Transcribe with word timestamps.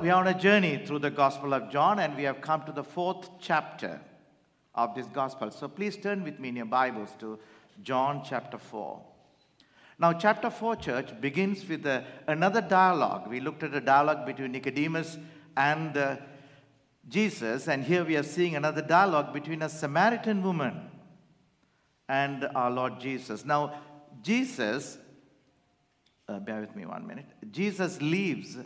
We 0.00 0.10
are 0.10 0.20
on 0.20 0.28
a 0.28 0.38
journey 0.38 0.80
through 0.86 1.00
the 1.00 1.10
Gospel 1.10 1.52
of 1.52 1.70
John, 1.70 1.98
and 1.98 2.16
we 2.16 2.22
have 2.22 2.40
come 2.40 2.62
to 2.66 2.72
the 2.72 2.84
fourth 2.84 3.30
chapter 3.40 4.00
of 4.72 4.94
this 4.94 5.06
Gospel. 5.06 5.50
So 5.50 5.66
please 5.66 5.96
turn 5.96 6.22
with 6.22 6.38
me 6.38 6.50
in 6.50 6.56
your 6.56 6.66
Bibles 6.66 7.10
to 7.18 7.36
John 7.82 8.22
chapter 8.24 8.58
4. 8.58 9.02
Now, 9.98 10.12
chapter 10.12 10.50
4, 10.50 10.76
church, 10.76 11.20
begins 11.20 11.68
with 11.68 11.84
a, 11.84 12.04
another 12.28 12.60
dialogue. 12.60 13.28
We 13.28 13.40
looked 13.40 13.64
at 13.64 13.74
a 13.74 13.80
dialogue 13.80 14.24
between 14.24 14.52
Nicodemus 14.52 15.18
and 15.56 15.96
uh, 15.96 16.18
Jesus, 17.08 17.66
and 17.66 17.82
here 17.82 18.04
we 18.04 18.16
are 18.16 18.22
seeing 18.22 18.54
another 18.54 18.82
dialogue 18.82 19.32
between 19.32 19.62
a 19.62 19.68
Samaritan 19.68 20.44
woman 20.44 20.90
and 22.08 22.44
our 22.54 22.70
Lord 22.70 23.00
Jesus. 23.00 23.44
Now, 23.44 23.80
Jesus, 24.22 24.96
uh, 26.28 26.38
bear 26.38 26.60
with 26.60 26.76
me 26.76 26.86
one 26.86 27.04
minute. 27.04 27.26
Jesus 27.50 28.00
leaves 28.00 28.58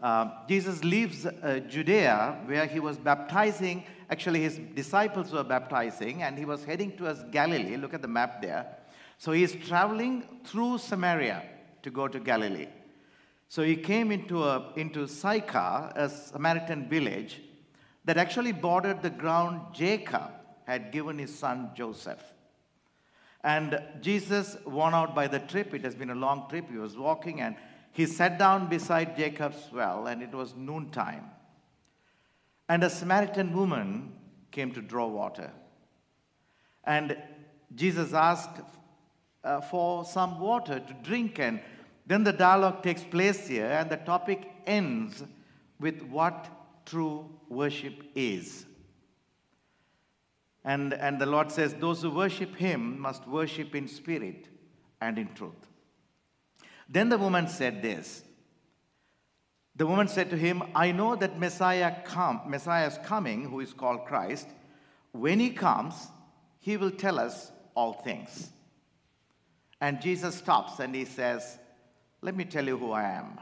uh, 0.00 0.46
Jesus 0.46 0.84
leaves 0.84 1.24
uh, 1.24 1.60
Judea 1.68 2.42
where 2.46 2.66
he 2.66 2.80
was 2.80 2.98
baptizing. 2.98 3.84
Actually, 4.10 4.42
his 4.42 4.58
disciples 4.74 5.32
were 5.32 5.42
baptizing, 5.42 6.22
and 6.22 6.38
he 6.38 6.44
was 6.44 6.64
heading 6.64 6.92
towards 6.92 7.22
Galilee. 7.24 7.76
Look 7.76 7.94
at 7.94 8.02
the 8.02 8.08
map 8.08 8.42
there. 8.42 8.66
So 9.18 9.32
he 9.32 9.42
is 9.42 9.56
traveling 9.66 10.40
through 10.44 10.78
Samaria 10.78 11.42
to 11.82 11.90
go 11.90 12.08
to 12.08 12.20
Galilee. 12.20 12.68
So 13.48 13.62
he 13.62 13.76
came 13.76 14.12
into, 14.12 14.44
a, 14.44 14.72
into 14.76 15.06
Sychar, 15.06 15.92
a 15.94 16.08
Samaritan 16.08 16.88
village 16.88 17.40
that 18.04 18.18
actually 18.18 18.52
bordered 18.52 19.02
the 19.02 19.10
ground 19.10 19.60
Jacob 19.72 20.30
had 20.66 20.92
given 20.92 21.18
his 21.18 21.36
son 21.36 21.70
Joseph. 21.74 22.22
And 23.42 23.80
Jesus, 24.00 24.56
worn 24.66 24.94
out 24.94 25.14
by 25.14 25.28
the 25.28 25.38
trip, 25.38 25.72
it 25.72 25.84
has 25.84 25.94
been 25.94 26.10
a 26.10 26.14
long 26.14 26.46
trip, 26.48 26.68
he 26.68 26.78
was 26.78 26.96
walking 26.96 27.40
and 27.40 27.54
he 27.96 28.04
sat 28.04 28.38
down 28.38 28.68
beside 28.68 29.16
Jacob's 29.16 29.70
well, 29.72 30.06
and 30.06 30.22
it 30.22 30.34
was 30.34 30.54
noontime. 30.54 31.30
And 32.68 32.84
a 32.84 32.90
Samaritan 32.90 33.56
woman 33.56 34.12
came 34.50 34.70
to 34.72 34.82
draw 34.82 35.06
water. 35.06 35.50
And 36.84 37.16
Jesus 37.74 38.12
asked 38.12 38.60
uh, 39.42 39.62
for 39.62 40.04
some 40.04 40.38
water 40.40 40.78
to 40.78 40.96
drink, 41.02 41.38
and 41.38 41.58
then 42.06 42.22
the 42.22 42.34
dialogue 42.34 42.82
takes 42.82 43.02
place 43.02 43.48
here, 43.48 43.64
and 43.64 43.88
the 43.88 43.96
topic 43.96 44.46
ends 44.66 45.24
with 45.80 46.02
what 46.02 46.50
true 46.84 47.30
worship 47.48 47.94
is. 48.14 48.66
And, 50.66 50.92
and 50.92 51.18
the 51.18 51.24
Lord 51.24 51.50
says, 51.50 51.72
Those 51.72 52.02
who 52.02 52.10
worship 52.10 52.56
Him 52.56 53.00
must 53.00 53.26
worship 53.26 53.74
in 53.74 53.88
spirit 53.88 54.48
and 55.00 55.18
in 55.18 55.32
truth. 55.32 55.66
Then 56.88 57.08
the 57.08 57.18
woman 57.18 57.48
said 57.48 57.82
this. 57.82 58.22
The 59.74 59.86
woman 59.86 60.08
said 60.08 60.30
to 60.30 60.36
him, 60.36 60.62
I 60.74 60.92
know 60.92 61.16
that 61.16 61.38
Messiah, 61.38 61.94
come, 62.04 62.40
Messiah 62.46 62.86
is 62.86 62.98
coming, 63.04 63.44
who 63.44 63.60
is 63.60 63.74
called 63.74 64.06
Christ. 64.06 64.48
When 65.12 65.38
he 65.38 65.50
comes, 65.50 66.08
he 66.60 66.76
will 66.76 66.90
tell 66.90 67.18
us 67.18 67.52
all 67.74 67.92
things. 67.92 68.50
And 69.80 70.00
Jesus 70.00 70.36
stops 70.36 70.80
and 70.80 70.94
he 70.94 71.04
says, 71.04 71.58
Let 72.22 72.34
me 72.34 72.44
tell 72.44 72.64
you 72.64 72.78
who 72.78 72.92
I 72.92 73.04
am. 73.04 73.38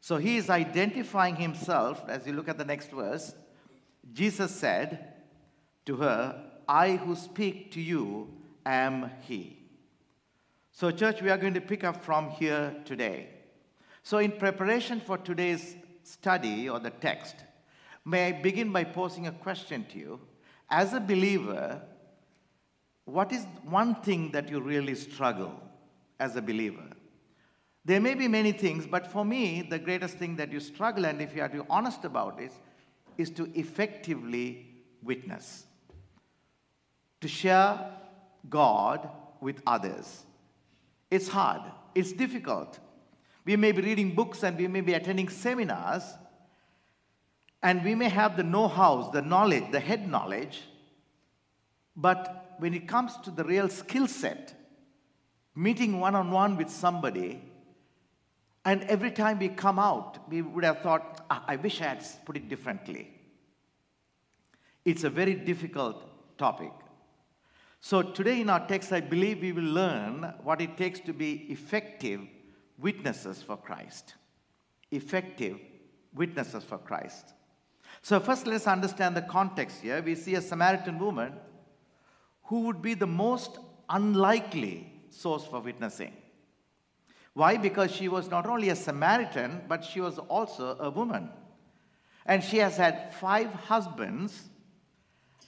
So 0.00 0.16
he 0.16 0.36
is 0.36 0.50
identifying 0.50 1.36
himself. 1.36 2.04
As 2.08 2.26
you 2.26 2.34
look 2.34 2.48
at 2.48 2.58
the 2.58 2.64
next 2.64 2.90
verse, 2.90 3.34
Jesus 4.12 4.54
said 4.54 5.14
to 5.86 5.96
her, 5.96 6.44
I 6.68 6.96
who 6.96 7.16
speak 7.16 7.72
to 7.72 7.80
you 7.80 8.28
am 8.64 9.10
he. 9.22 9.59
So, 10.80 10.90
church, 10.90 11.20
we 11.20 11.28
are 11.28 11.36
going 11.36 11.52
to 11.52 11.60
pick 11.60 11.84
up 11.84 12.02
from 12.02 12.30
here 12.30 12.74
today. 12.86 13.28
So, 14.02 14.16
in 14.16 14.32
preparation 14.32 14.98
for 14.98 15.18
today's 15.18 15.76
study 16.04 16.70
or 16.70 16.80
the 16.80 16.88
text, 16.88 17.36
may 18.06 18.28
I 18.28 18.32
begin 18.32 18.72
by 18.72 18.84
posing 18.84 19.26
a 19.26 19.32
question 19.32 19.84
to 19.92 19.98
you. 19.98 20.20
As 20.70 20.94
a 20.94 21.00
believer, 21.00 21.82
what 23.04 23.30
is 23.30 23.44
one 23.62 23.96
thing 23.96 24.30
that 24.32 24.48
you 24.48 24.58
really 24.62 24.94
struggle 24.94 25.52
as 26.18 26.36
a 26.36 26.40
believer? 26.40 26.88
There 27.84 28.00
may 28.00 28.14
be 28.14 28.26
many 28.26 28.52
things, 28.52 28.86
but 28.86 29.06
for 29.06 29.22
me, 29.22 29.60
the 29.60 29.78
greatest 29.78 30.16
thing 30.16 30.36
that 30.36 30.50
you 30.50 30.60
struggle, 30.60 31.04
and 31.04 31.20
if 31.20 31.36
you 31.36 31.42
are 31.42 31.48
to 31.50 31.56
be 31.58 31.68
honest 31.68 32.06
about 32.06 32.40
it, 32.40 32.52
is 33.18 33.28
to 33.32 33.50
effectively 33.54 34.82
witness, 35.02 35.66
to 37.20 37.28
share 37.28 37.84
God 38.48 39.10
with 39.42 39.60
others. 39.66 40.24
It's 41.10 41.28
hard, 41.28 41.62
it's 41.94 42.12
difficult. 42.12 42.78
We 43.44 43.56
may 43.56 43.72
be 43.72 43.82
reading 43.82 44.14
books 44.14 44.42
and 44.42 44.56
we 44.56 44.68
may 44.68 44.80
be 44.80 44.94
attending 44.94 45.28
seminars, 45.28 46.04
and 47.62 47.84
we 47.84 47.94
may 47.94 48.08
have 48.08 48.36
the 48.36 48.42
know 48.42 48.68
hows, 48.68 49.12
the 49.12 49.22
knowledge, 49.22 49.64
the 49.70 49.80
head 49.80 50.08
knowledge, 50.08 50.62
but 51.96 52.54
when 52.58 52.74
it 52.74 52.86
comes 52.86 53.16
to 53.24 53.30
the 53.30 53.44
real 53.44 53.68
skill 53.68 54.06
set, 54.06 54.54
meeting 55.54 56.00
one 56.00 56.14
on 56.14 56.30
one 56.30 56.56
with 56.56 56.70
somebody, 56.70 57.42
and 58.64 58.82
every 58.84 59.10
time 59.10 59.38
we 59.38 59.48
come 59.48 59.78
out, 59.78 60.18
we 60.28 60.42
would 60.42 60.64
have 60.64 60.80
thought, 60.80 61.24
ah, 61.30 61.44
I 61.46 61.56
wish 61.56 61.80
I 61.80 61.86
had 61.86 62.06
put 62.24 62.36
it 62.36 62.48
differently. 62.48 63.10
It's 64.84 65.04
a 65.04 65.10
very 65.10 65.34
difficult 65.34 66.38
topic. 66.38 66.72
So, 67.82 68.02
today 68.02 68.42
in 68.42 68.50
our 68.50 68.66
text, 68.66 68.92
I 68.92 69.00
believe 69.00 69.40
we 69.40 69.52
will 69.52 69.62
learn 69.62 70.34
what 70.42 70.60
it 70.60 70.76
takes 70.76 71.00
to 71.00 71.14
be 71.14 71.46
effective 71.48 72.20
witnesses 72.78 73.42
for 73.42 73.56
Christ. 73.56 74.14
Effective 74.90 75.58
witnesses 76.14 76.62
for 76.62 76.76
Christ. 76.76 77.32
So, 78.02 78.20
first, 78.20 78.46
let's 78.46 78.66
understand 78.66 79.16
the 79.16 79.22
context 79.22 79.80
here. 79.80 80.02
We 80.02 80.14
see 80.14 80.34
a 80.34 80.42
Samaritan 80.42 80.98
woman 80.98 81.32
who 82.44 82.60
would 82.62 82.82
be 82.82 82.92
the 82.92 83.06
most 83.06 83.58
unlikely 83.88 84.92
source 85.08 85.46
for 85.46 85.60
witnessing. 85.60 86.12
Why? 87.32 87.56
Because 87.56 87.90
she 87.90 88.08
was 88.08 88.28
not 88.28 88.46
only 88.46 88.68
a 88.68 88.76
Samaritan, 88.76 89.62
but 89.68 89.84
she 89.84 90.02
was 90.02 90.18
also 90.18 90.76
a 90.78 90.90
woman. 90.90 91.30
And 92.26 92.44
she 92.44 92.58
has 92.58 92.76
had 92.76 93.14
five 93.14 93.50
husbands 93.54 94.49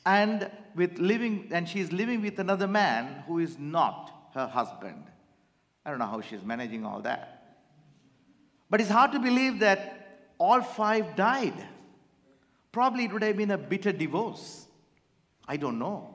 and 0.05 0.51
with 0.75 0.99
living 0.99 1.49
and 1.53 1.69
she's 1.69 1.93
living 1.93 2.23
with 2.23 2.39
another 2.39 2.67
man 2.67 3.23
who 3.27 3.39
is 3.39 3.59
not 3.59 4.11
her 4.35 4.47
husband. 4.47 5.05
I 5.85 5.91
don't 5.91 5.99
know 5.99 6.07
how 6.07 6.21
she's 6.21 6.43
managing 6.43 6.85
all 6.85 7.01
that. 7.03 7.57
But 8.71 8.81
it's 8.81 8.91
hard 8.91 9.13
to 9.13 9.19
believe 9.19 9.59
that 9.61 10.31
all 10.39 10.63
five 10.63 11.15
died. 11.15 11.55
Probably 12.71 13.05
it 13.05 13.13
would 13.13 13.23
have 13.23 13.37
been 13.37 13.51
a 13.51 13.59
bitter 13.59 13.93
divorce. 13.93 14.67
I 15.47 15.57
don't 15.57 15.79
know. 15.79 16.15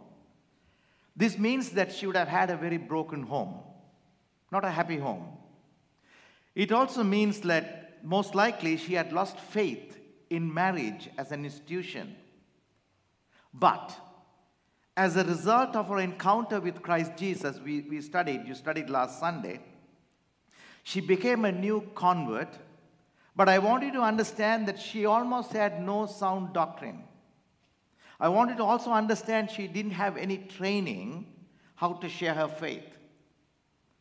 This 1.15 1.37
means 1.37 1.71
that 1.71 1.91
she 1.91 2.07
would 2.07 2.15
have 2.15 2.27
had 2.27 2.49
a 2.49 2.57
very 2.57 2.77
broken 2.77 3.23
home, 3.23 3.55
not 4.51 4.65
a 4.65 4.69
happy 4.69 4.97
home. 4.97 5.27
It 6.55 6.71
also 6.71 7.03
means 7.03 7.41
that 7.41 8.03
most 8.03 8.35
likely 8.35 8.77
she 8.77 8.93
had 8.93 9.13
lost 9.13 9.39
faith 9.39 9.99
in 10.29 10.51
marriage 10.53 11.09
as 11.17 11.31
an 11.31 11.43
institution. 11.43 12.15
But 13.59 13.95
as 14.95 15.15
a 15.15 15.23
result 15.23 15.75
of 15.75 15.89
our 15.91 15.99
encounter 15.99 16.59
with 16.59 16.81
Christ 16.81 17.13
Jesus, 17.17 17.59
we, 17.59 17.81
we 17.81 18.01
studied, 18.01 18.45
you 18.45 18.53
studied 18.53 18.89
last 18.89 19.19
Sunday, 19.19 19.59
she 20.83 21.01
became 21.01 21.45
a 21.45 21.51
new 21.51 21.89
convert. 21.95 22.49
But 23.35 23.49
I 23.49 23.59
want 23.59 23.83
you 23.83 23.91
to 23.93 24.01
understand 24.01 24.67
that 24.67 24.79
she 24.79 25.05
almost 25.05 25.51
had 25.51 25.81
no 25.81 26.05
sound 26.05 26.53
doctrine. 26.53 27.03
I 28.19 28.29
want 28.29 28.49
you 28.49 28.57
to 28.57 28.63
also 28.63 28.91
understand 28.91 29.51
she 29.51 29.67
didn't 29.67 29.91
have 29.91 30.17
any 30.17 30.37
training 30.37 31.27
how 31.75 31.93
to 31.93 32.09
share 32.09 32.33
her 32.33 32.47
faith. 32.47 32.85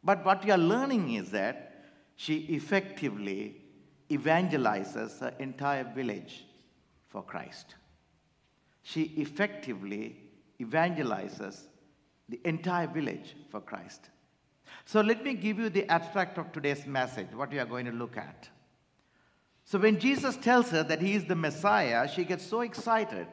But 0.03 0.25
what 0.25 0.45
we 0.45 0.51
are 0.51 0.59
learning 0.59 1.15
is 1.15 1.31
that 1.33 1.85
she 2.15 2.39
effectively 2.57 3.57
evangelizes 4.11 5.21
her 5.21 5.35
entire 5.39 5.85
village 5.85 6.47
for 7.09 7.23
Christ. 7.23 7.75
She 8.89 9.03
effectively 9.17 10.17
evangelizes 10.61 11.63
the 12.29 12.41
entire 12.45 12.87
village 12.87 13.35
for 13.51 13.61
Christ. 13.61 14.11
So 14.85 15.01
let 15.01 15.25
me 15.25 15.35
give 15.35 15.59
you 15.59 15.71
the 15.71 15.89
abstract 15.89 16.39
of 16.39 16.53
today's 16.53 16.87
message, 16.87 17.27
what 17.35 17.51
we 17.51 17.59
are 17.59 17.67
going 17.67 17.87
to 17.87 17.91
look 17.91 18.17
at. 18.17 18.49
So 19.65 19.81
when 19.81 19.99
Jesus 19.99 20.37
tells 20.37 20.71
her 20.71 20.85
that 20.85 21.03
he 21.03 21.15
is 21.15 21.25
the 21.25 21.35
Messiah, 21.35 22.09
she 22.09 22.23
gets 22.23 22.47
so 22.47 22.61
excited 22.61 23.27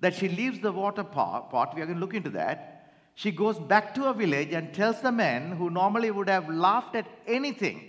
that 0.00 0.14
she 0.14 0.28
leaves 0.28 0.60
the 0.60 0.70
water 0.70 1.02
pot. 1.02 1.74
We 1.74 1.80
are 1.80 1.86
going 1.86 1.98
to 1.98 2.04
look 2.04 2.12
into 2.12 2.30
that. 2.30 2.92
She 3.14 3.30
goes 3.30 3.58
back 3.58 3.94
to 3.94 4.02
her 4.02 4.12
village 4.12 4.52
and 4.52 4.74
tells 4.74 5.00
the 5.00 5.12
men 5.12 5.52
who 5.52 5.70
normally 5.70 6.10
would 6.10 6.28
have 6.28 6.50
laughed 6.50 6.94
at 6.94 7.06
anything 7.26 7.82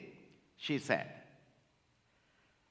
she 0.56 0.80
said. 0.80 1.12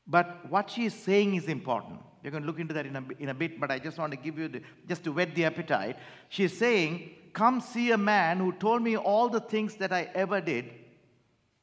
But 0.07 0.49
what 0.49 0.71
she 0.71 0.87
is 0.87 0.95
saying 0.95 1.35
is 1.35 1.49
important. 1.49 2.01
We're 2.25 2.31
going 2.31 2.43
to 2.43 2.47
look 2.47 2.59
into 2.59 2.73
that 2.73 2.87
in 2.87 2.97
a, 2.97 3.05
in 3.19 3.29
a 3.29 3.35
bit, 3.35 3.61
but 3.61 3.71
I 3.71 3.79
just 3.79 3.99
want 3.99 4.13
to 4.13 4.17
give 4.17 4.39
you, 4.39 4.49
the, 4.49 4.63
just 4.89 5.05
to 5.05 5.13
whet 5.13 5.35
the 5.35 5.45
appetite. 5.45 5.99
She's 6.31 6.57
saying, 6.57 7.11
Come 7.35 7.61
see 7.61 7.91
a 7.91 7.99
man 7.99 8.39
who 8.39 8.53
told 8.53 8.81
me 8.81 8.97
all 8.97 9.29
the 9.29 9.41
things 9.41 9.75
that 9.77 9.93
I 9.93 10.09
ever 10.15 10.41
did. 10.41 10.71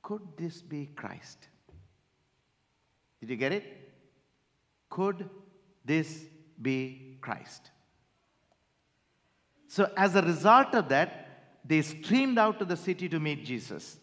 Could 0.03 0.21
this 0.37 0.61
be 0.61 0.89
Christ? 0.95 1.47
Did 3.21 3.29
you 3.29 3.37
get 3.37 3.53
it? 3.53 3.63
Could 4.89 5.29
this 5.83 6.25
be 6.61 7.17
Christ? 7.21 7.71
So, 9.67 9.89
as 9.95 10.15
a 10.15 10.21
result 10.21 10.75
of 10.75 10.89
that, 10.89 11.57
they 11.65 11.81
streamed 11.81 12.37
out 12.37 12.59
to 12.59 12.65
the 12.65 12.75
city 12.75 13.07
to 13.09 13.19
meet 13.19 13.45
Jesus. 13.45 13.97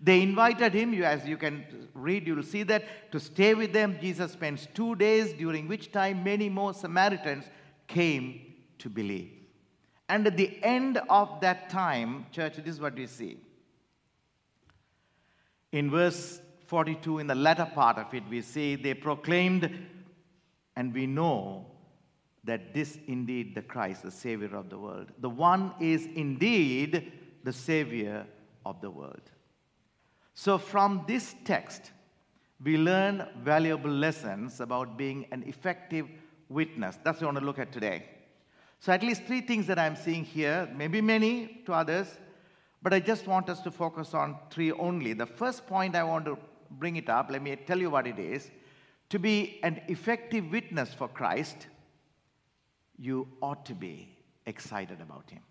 They 0.00 0.22
invited 0.22 0.74
him, 0.74 0.94
as 1.02 1.26
you 1.26 1.36
can 1.36 1.64
read, 1.92 2.26
you 2.26 2.36
will 2.36 2.42
see 2.42 2.62
that, 2.64 3.10
to 3.12 3.18
stay 3.18 3.54
with 3.54 3.72
them. 3.72 3.98
Jesus 4.00 4.32
spends 4.32 4.68
two 4.72 4.94
days, 4.94 5.32
during 5.32 5.66
which 5.66 5.90
time 5.90 6.22
many 6.22 6.48
more 6.48 6.72
Samaritans 6.72 7.44
came 7.88 8.54
to 8.78 8.88
believe. 8.88 9.32
And 10.08 10.26
at 10.26 10.36
the 10.36 10.58
end 10.62 11.00
of 11.10 11.40
that 11.40 11.68
time, 11.68 12.26
church, 12.32 12.56
this 12.56 12.76
is 12.76 12.80
what 12.80 12.94
we 12.94 13.06
see. 13.06 13.38
In 15.72 15.90
verse 15.90 16.40
42, 16.66 17.18
in 17.18 17.26
the 17.26 17.34
latter 17.34 17.66
part 17.66 17.98
of 17.98 18.14
it, 18.14 18.22
we 18.30 18.40
see 18.40 18.76
they 18.76 18.94
proclaimed, 18.94 19.70
and 20.76 20.94
we 20.94 21.06
know 21.06 21.66
that 22.44 22.72
this 22.72 22.98
indeed 23.06 23.54
the 23.54 23.62
Christ, 23.62 24.02
the 24.04 24.10
Savior 24.10 24.54
of 24.56 24.70
the 24.70 24.78
world. 24.78 25.08
The 25.18 25.28
one 25.28 25.74
is 25.80 26.06
indeed 26.06 27.12
the 27.42 27.52
Savior 27.52 28.26
of 28.64 28.80
the 28.80 28.90
world. 28.90 29.30
So, 30.40 30.56
from 30.56 31.02
this 31.08 31.34
text, 31.44 31.90
we 32.62 32.76
learn 32.76 33.26
valuable 33.42 33.90
lessons 33.90 34.60
about 34.60 34.96
being 34.96 35.26
an 35.32 35.42
effective 35.48 36.06
witness. 36.48 36.96
That's 37.02 37.20
what 37.20 37.24
I 37.24 37.32
want 37.32 37.38
to 37.40 37.44
look 37.44 37.58
at 37.58 37.72
today. 37.72 38.04
So, 38.78 38.92
at 38.92 39.02
least 39.02 39.24
three 39.24 39.40
things 39.40 39.66
that 39.66 39.80
I'm 39.80 39.96
seeing 39.96 40.22
here, 40.22 40.68
maybe 40.76 41.00
many 41.00 41.62
to 41.66 41.72
others, 41.72 42.06
but 42.80 42.94
I 42.94 43.00
just 43.00 43.26
want 43.26 43.50
us 43.50 43.58
to 43.62 43.72
focus 43.72 44.14
on 44.14 44.36
three 44.48 44.70
only. 44.70 45.12
The 45.12 45.26
first 45.26 45.66
point 45.66 45.96
I 45.96 46.04
want 46.04 46.24
to 46.26 46.38
bring 46.70 46.94
it 46.94 47.08
up, 47.08 47.32
let 47.32 47.42
me 47.42 47.56
tell 47.56 47.80
you 47.80 47.90
what 47.90 48.06
it 48.06 48.20
is. 48.20 48.48
To 49.08 49.18
be 49.18 49.58
an 49.64 49.80
effective 49.88 50.52
witness 50.52 50.94
for 50.94 51.08
Christ, 51.08 51.66
you 52.96 53.26
ought 53.42 53.66
to 53.66 53.74
be 53.74 54.16
excited 54.46 55.00
about 55.00 55.28
Him. 55.28 55.42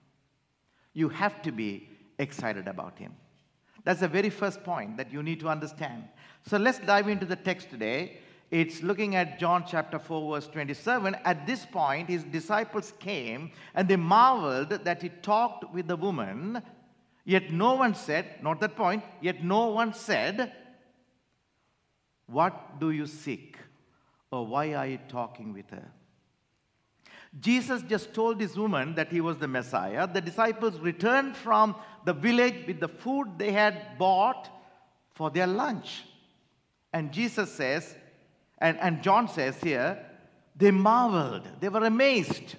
You 0.94 1.10
have 1.10 1.42
to 1.42 1.52
be 1.52 1.90
excited 2.20 2.70
about 2.70 2.98
Him. 2.98 3.12
That's 3.88 4.02
the 4.02 4.10
very 4.10 4.30
first 4.30 4.66
point 4.66 4.98
that 4.98 5.14
you 5.14 5.24
need 5.24 5.40
to 5.40 5.48
understand. 5.48 6.10
So 6.46 6.58
let's 6.58 6.78
dive 6.80 7.08
into 7.08 7.26
the 7.26 7.38
text 7.38 7.70
today. 7.70 8.18
It's 8.52 8.84
looking 8.84 9.16
at 9.16 9.40
John 9.40 9.64
chapter 9.66 9.98
4, 9.98 10.34
verse 10.36 10.48
27. 10.48 11.16
At 11.24 11.48
this 11.48 11.66
point, 11.66 12.10
his 12.10 12.26
disciples 12.26 12.92
came 13.00 13.50
and 13.74 13.88
they 13.88 13.96
marveled 13.96 14.72
that 14.72 15.02
he 15.02 15.08
talked 15.08 15.74
with 15.74 15.88
the 15.88 15.96
woman, 15.96 16.62
yet 17.24 17.50
no 17.50 17.76
one 17.76 17.96
said, 17.96 18.26
not 18.44 18.60
that 18.60 18.76
point, 18.76 19.06
yet 19.22 19.42
no 19.42 19.68
one 19.68 19.94
said, 19.94 20.52
what 22.26 22.82
do 22.82 22.92
you 22.92 23.06
seek? 23.06 23.56
Or 24.34 24.46
why 24.46 24.74
are 24.74 24.88
you 24.88 25.00
talking 25.08 25.54
with 25.54 25.70
her? 25.70 25.90
Jesus 27.40 27.84
just 27.84 28.14
told 28.14 28.40
this 28.40 28.56
woman 28.56 28.96
that 28.96 29.12
he 29.12 29.22
was 29.22 29.38
the 29.38 29.48
Messiah. 29.48 30.08
The 30.08 30.22
disciples 30.22 30.80
returned 30.80 31.36
from 31.36 31.76
the 32.06 32.14
village 32.14 32.66
with 32.66 32.80
the 32.80 32.88
food 32.88 33.38
they 33.38 33.52
had 33.52 33.98
bought 33.98 34.50
for 35.14 35.30
their 35.30 35.48
lunch. 35.48 36.04
And 36.94 37.12
Jesus 37.12 37.52
says, 37.52 37.96
and, 38.60 38.80
and 38.80 39.04
John 39.04 39.28
says 39.28 39.58
here, 39.62 40.04
they 40.56 40.72
marveled, 40.72 41.48
they 41.60 41.70
were 41.70 41.86
amazed 41.86 42.56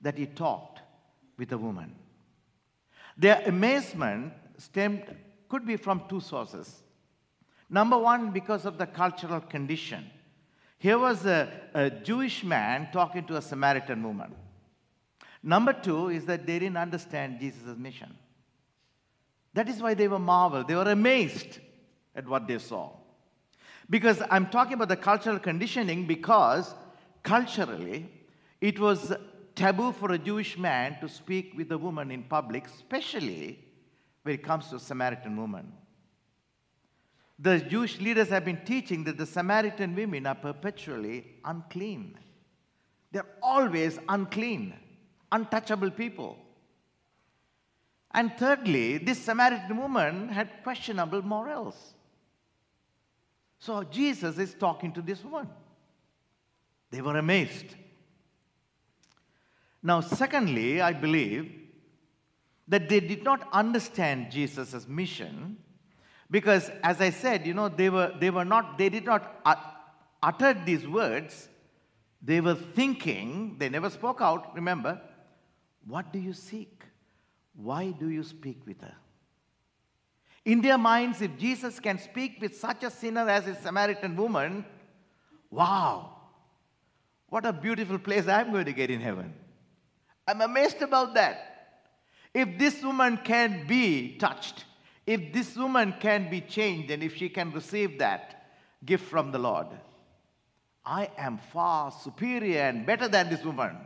that 0.00 0.18
he 0.18 0.26
talked 0.26 0.80
with 1.38 1.52
a 1.52 1.58
woman. 1.58 1.94
Their 3.16 3.42
amazement 3.46 4.32
stemmed, 4.58 5.04
could 5.48 5.64
be 5.64 5.76
from 5.76 6.02
two 6.08 6.20
sources. 6.20 6.82
Number 7.70 7.98
one, 7.98 8.30
because 8.30 8.64
of 8.64 8.78
the 8.78 8.86
cultural 8.86 9.40
condition. 9.40 10.10
Here 10.78 10.98
was 10.98 11.24
a, 11.26 11.48
a 11.74 11.90
Jewish 11.90 12.44
man 12.44 12.88
talking 12.92 13.24
to 13.26 13.36
a 13.36 13.42
Samaritan 13.42 14.02
woman. 14.02 14.34
Number 15.42 15.72
two 15.72 16.08
is 16.08 16.24
that 16.26 16.46
they 16.46 16.58
didn't 16.58 16.76
understand 16.76 17.40
Jesus' 17.40 17.76
mission. 17.76 18.14
That 19.54 19.68
is 19.68 19.80
why 19.80 19.94
they 19.94 20.08
were 20.08 20.18
marveled. 20.18 20.68
They 20.68 20.74
were 20.74 20.90
amazed 20.90 21.60
at 22.14 22.28
what 22.28 22.46
they 22.46 22.58
saw. 22.58 22.92
Because 23.88 24.20
I'm 24.30 24.48
talking 24.48 24.74
about 24.74 24.88
the 24.88 24.96
cultural 24.96 25.38
conditioning 25.38 26.06
because 26.06 26.74
culturally 27.22 28.10
it 28.60 28.78
was 28.78 29.12
taboo 29.54 29.92
for 29.92 30.12
a 30.12 30.18
Jewish 30.18 30.58
man 30.58 30.98
to 31.00 31.08
speak 31.08 31.54
with 31.56 31.70
a 31.72 31.78
woman 31.78 32.10
in 32.10 32.24
public, 32.24 32.66
especially 32.66 33.58
when 34.22 34.34
it 34.34 34.42
comes 34.42 34.68
to 34.68 34.76
a 34.76 34.80
Samaritan 34.80 35.36
woman. 35.36 35.72
The 37.38 37.60
Jewish 37.60 38.00
leaders 38.00 38.28
have 38.28 38.44
been 38.44 38.64
teaching 38.64 39.04
that 39.04 39.18
the 39.18 39.26
Samaritan 39.26 39.94
women 39.94 40.26
are 40.26 40.34
perpetually 40.34 41.24
unclean. 41.44 42.18
They're 43.12 43.26
always 43.42 43.98
unclean, 44.08 44.74
untouchable 45.30 45.90
people. 45.90 46.38
And 48.12 48.32
thirdly, 48.38 48.98
this 48.98 49.18
Samaritan 49.18 49.76
woman 49.76 50.28
had 50.28 50.62
questionable 50.62 51.20
morals. 51.22 51.94
So 53.58 53.82
Jesus 53.84 54.38
is 54.38 54.54
talking 54.54 54.92
to 54.92 55.02
this 55.02 55.22
woman. 55.22 55.48
They 56.90 57.02
were 57.02 57.18
amazed. 57.18 57.74
Now, 59.82 60.00
secondly, 60.00 60.80
I 60.80 60.92
believe 60.92 61.52
that 62.68 62.88
they 62.88 63.00
did 63.00 63.22
not 63.22 63.46
understand 63.52 64.30
Jesus' 64.30 64.88
mission 64.88 65.58
because, 66.30 66.70
as 66.82 67.00
I 67.00 67.10
said, 67.10 67.46
you 67.46 67.54
know, 67.54 67.68
they 67.68 67.88
were, 67.88 68.12
they 68.18 68.30
were 68.30 68.44
not, 68.44 68.78
they 68.78 68.88
did 68.88 69.04
not 69.04 69.40
utter 70.22 70.54
these 70.64 70.86
words. 70.86 71.48
They 72.22 72.40
were 72.40 72.54
thinking, 72.54 73.56
they 73.58 73.68
never 73.68 73.90
spoke 73.90 74.20
out, 74.20 74.54
remember. 74.54 75.00
What 75.86 76.12
do 76.12 76.18
you 76.18 76.32
seek? 76.32 76.82
Why 77.54 77.92
do 77.92 78.10
you 78.10 78.24
speak 78.24 78.66
with 78.66 78.80
her? 78.80 78.94
In 80.44 80.60
their 80.60 80.78
minds, 80.78 81.22
if 81.22 81.36
Jesus 81.38 81.78
can 81.80 81.98
speak 81.98 82.38
with 82.40 82.56
such 82.56 82.82
a 82.82 82.90
sinner 82.90 83.28
as 83.28 83.46
a 83.46 83.54
Samaritan 83.54 84.16
woman, 84.16 84.64
wow, 85.50 86.12
what 87.28 87.46
a 87.46 87.52
beautiful 87.52 87.98
place 87.98 88.28
I'm 88.28 88.52
going 88.52 88.64
to 88.66 88.72
get 88.72 88.90
in 88.90 89.00
heaven. 89.00 89.32
I'm 90.26 90.40
amazed 90.40 90.82
about 90.82 91.14
that. 91.14 91.52
If 92.34 92.58
this 92.58 92.82
woman 92.82 93.18
can 93.18 93.66
be 93.66 94.16
touched, 94.18 94.64
if 95.06 95.32
this 95.32 95.56
woman 95.56 95.94
can 96.00 96.28
be 96.28 96.40
changed 96.40 96.90
and 96.90 97.02
if 97.02 97.16
she 97.16 97.28
can 97.28 97.52
receive 97.52 97.98
that 97.98 98.48
gift 98.84 99.04
from 99.04 99.30
the 99.30 99.38
Lord, 99.38 99.68
I 100.84 101.10
am 101.16 101.38
far 101.52 101.90
superior 101.90 102.62
and 102.62 102.84
better 102.84 103.08
than 103.08 103.30
this 103.30 103.44
woman. 103.44 103.76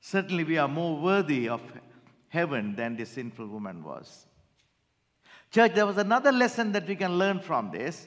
Certainly, 0.00 0.44
we 0.44 0.58
are 0.58 0.68
more 0.68 0.98
worthy 0.98 1.48
of 1.48 1.60
heaven 2.28 2.74
than 2.76 2.96
this 2.96 3.10
sinful 3.10 3.46
woman 3.46 3.82
was. 3.82 4.26
Church, 5.50 5.74
there 5.74 5.86
was 5.86 5.96
another 5.96 6.30
lesson 6.30 6.72
that 6.72 6.86
we 6.86 6.94
can 6.94 7.18
learn 7.18 7.40
from 7.40 7.70
this. 7.70 8.06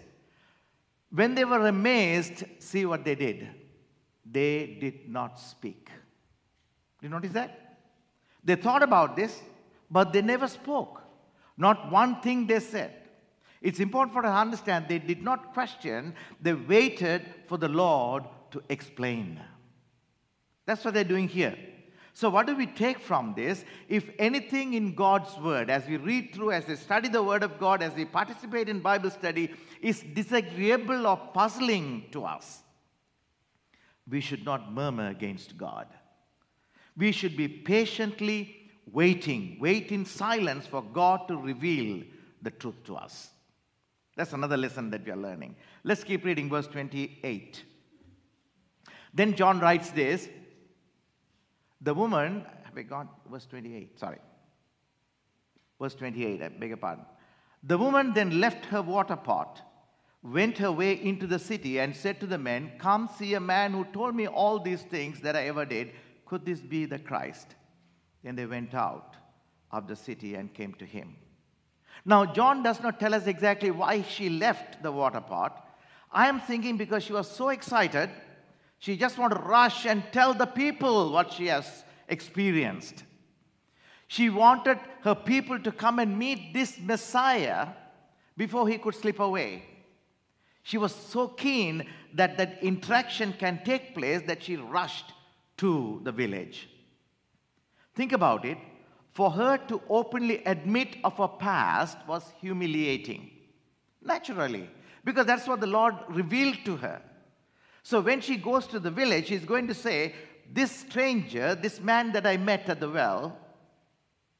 When 1.11 1.35
they 1.35 1.43
were 1.43 1.67
amazed, 1.67 2.45
see 2.59 2.85
what 2.85 3.03
they 3.03 3.15
did. 3.15 3.49
They 4.25 4.77
did 4.79 5.09
not 5.09 5.39
speak. 5.39 5.89
Did 6.99 7.07
you 7.07 7.09
notice 7.09 7.33
that? 7.33 7.79
They 8.43 8.55
thought 8.55 8.83
about 8.83 9.15
this, 9.15 9.41
but 9.89 10.13
they 10.13 10.21
never 10.21 10.47
spoke. 10.47 11.01
Not 11.57 11.91
one 11.91 12.21
thing 12.21 12.47
they 12.47 12.59
said. 12.59 12.93
It's 13.61 13.79
important 13.79 14.13
for 14.13 14.25
us 14.25 14.31
to 14.31 14.39
understand 14.39 14.85
they 14.87 14.99
did 14.99 15.21
not 15.21 15.53
question, 15.53 16.15
they 16.41 16.53
waited 16.53 17.25
for 17.47 17.57
the 17.57 17.67
Lord 17.67 18.23
to 18.51 18.63
explain. 18.69 19.39
That's 20.65 20.83
what 20.83 20.93
they're 20.93 21.03
doing 21.03 21.27
here. 21.27 21.55
So, 22.13 22.29
what 22.29 22.45
do 22.45 22.55
we 22.55 22.65
take 22.65 22.99
from 22.99 23.33
this? 23.35 23.63
If 23.87 24.09
anything 24.19 24.73
in 24.73 24.95
God's 24.95 25.37
Word, 25.37 25.69
as 25.69 25.87
we 25.87 25.97
read 25.97 26.33
through, 26.33 26.51
as 26.51 26.67
we 26.67 26.75
study 26.75 27.07
the 27.07 27.23
Word 27.23 27.43
of 27.43 27.57
God, 27.57 27.81
as 27.81 27.93
we 27.93 28.05
participate 28.05 28.67
in 28.67 28.79
Bible 28.79 29.09
study, 29.09 29.53
is 29.81 30.01
disagreeable 30.01 31.07
or 31.07 31.17
puzzling 31.17 32.05
to 32.11 32.25
us, 32.25 32.59
we 34.09 34.19
should 34.19 34.43
not 34.43 34.73
murmur 34.73 35.07
against 35.07 35.57
God. 35.57 35.87
We 36.97 37.13
should 37.13 37.37
be 37.37 37.47
patiently 37.47 38.60
waiting, 38.85 39.57
wait 39.59 39.91
in 39.91 40.05
silence 40.05 40.65
for 40.65 40.81
God 40.81 41.27
to 41.27 41.37
reveal 41.37 42.03
the 42.41 42.51
truth 42.51 42.83
to 42.85 42.95
us. 42.95 43.29
That's 44.15 44.33
another 44.33 44.57
lesson 44.57 44.89
that 44.91 45.05
we 45.05 45.11
are 45.11 45.17
learning. 45.17 45.55
Let's 45.83 46.03
keep 46.03 46.25
reading 46.25 46.49
verse 46.49 46.67
28. 46.67 47.63
Then 49.13 49.35
John 49.35 49.59
writes 49.59 49.91
this 49.91 50.29
The 51.81 51.93
woman, 51.93 52.45
have 52.63 52.89
gone? 52.89 53.09
Verse 53.29 53.45
28, 53.45 53.99
sorry. 53.99 54.19
Verse 55.79 55.95
28, 55.95 56.41
I 56.41 56.49
beg 56.49 56.69
your 56.69 56.77
pardon. 56.77 57.05
The 57.63 57.77
woman 57.77 58.13
then 58.13 58.39
left 58.39 58.65
her 58.65 58.81
water 58.81 59.15
pot, 59.15 59.61
went 60.23 60.57
her 60.57 60.71
way 60.71 60.93
into 60.93 61.27
the 61.27 61.39
city, 61.39 61.79
and 61.79 61.95
said 61.95 62.19
to 62.19 62.27
the 62.27 62.37
men, 62.37 62.73
Come 62.77 63.09
see 63.17 63.33
a 63.33 63.39
man 63.39 63.71
who 63.71 63.85
told 63.85 64.15
me 64.15 64.27
all 64.27 64.59
these 64.59 64.81
things 64.83 65.21
that 65.21 65.35
I 65.35 65.47
ever 65.47 65.65
did. 65.65 65.91
Could 66.25 66.45
this 66.45 66.59
be 66.59 66.85
the 66.85 66.99
Christ? 66.99 67.55
Then 68.23 68.35
they 68.35 68.45
went 68.45 68.73
out 68.73 69.15
of 69.71 69.87
the 69.87 69.95
city 69.95 70.35
and 70.35 70.53
came 70.53 70.73
to 70.75 70.85
him. 70.85 71.15
Now, 72.05 72.25
John 72.25 72.63
does 72.63 72.81
not 72.81 72.99
tell 72.99 73.13
us 73.13 73.27
exactly 73.27 73.71
why 73.71 74.01
she 74.01 74.29
left 74.29 74.81
the 74.81 74.91
water 74.91 75.21
pot. 75.21 75.67
I 76.11 76.27
am 76.27 76.39
thinking 76.39 76.77
because 76.77 77.03
she 77.03 77.13
was 77.13 77.29
so 77.29 77.49
excited, 77.49 78.09
she 78.79 78.97
just 78.97 79.17
wanted 79.17 79.35
to 79.35 79.41
rush 79.41 79.85
and 79.85 80.03
tell 80.11 80.33
the 80.33 80.45
people 80.45 81.11
what 81.11 81.31
she 81.31 81.47
has 81.47 81.83
experienced. 82.09 83.03
She 84.07 84.29
wanted 84.29 84.79
her 85.03 85.15
people 85.15 85.59
to 85.59 85.71
come 85.71 85.99
and 85.99 86.17
meet 86.17 86.53
this 86.53 86.77
Messiah 86.79 87.69
before 88.35 88.67
he 88.67 88.77
could 88.77 88.95
slip 88.95 89.19
away. 89.19 89.63
She 90.63 90.77
was 90.77 90.93
so 90.93 91.27
keen 91.27 91.87
that 92.13 92.37
that 92.37 92.61
interaction 92.61 93.33
can 93.33 93.61
take 93.63 93.93
place 93.95 94.21
that 94.27 94.43
she 94.43 94.57
rushed 94.57 95.13
to 95.57 96.01
the 96.03 96.11
village. 96.11 96.67
Think 97.95 98.13
about 98.13 98.45
it. 98.45 98.57
For 99.11 99.29
her 99.29 99.57
to 99.67 99.81
openly 99.89 100.43
admit 100.45 100.97
of 101.03 101.17
her 101.17 101.27
past 101.27 101.97
was 102.07 102.23
humiliating. 102.39 103.29
Naturally, 104.01 104.69
because 105.03 105.25
that's 105.25 105.47
what 105.47 105.59
the 105.59 105.67
Lord 105.67 105.95
revealed 106.09 106.57
to 106.65 106.77
her. 106.77 107.01
So 107.83 107.99
when 107.99 108.21
she 108.21 108.37
goes 108.37 108.67
to 108.67 108.79
the 108.79 108.91
village, 108.91 109.27
she's 109.27 109.45
going 109.45 109.67
to 109.67 109.73
say, 109.73 110.15
This 110.51 110.71
stranger, 110.71 111.55
this 111.55 111.79
man 111.79 112.11
that 112.13 112.25
I 112.25 112.37
met 112.37 112.69
at 112.69 112.79
the 112.79 112.89
well, 112.89 113.37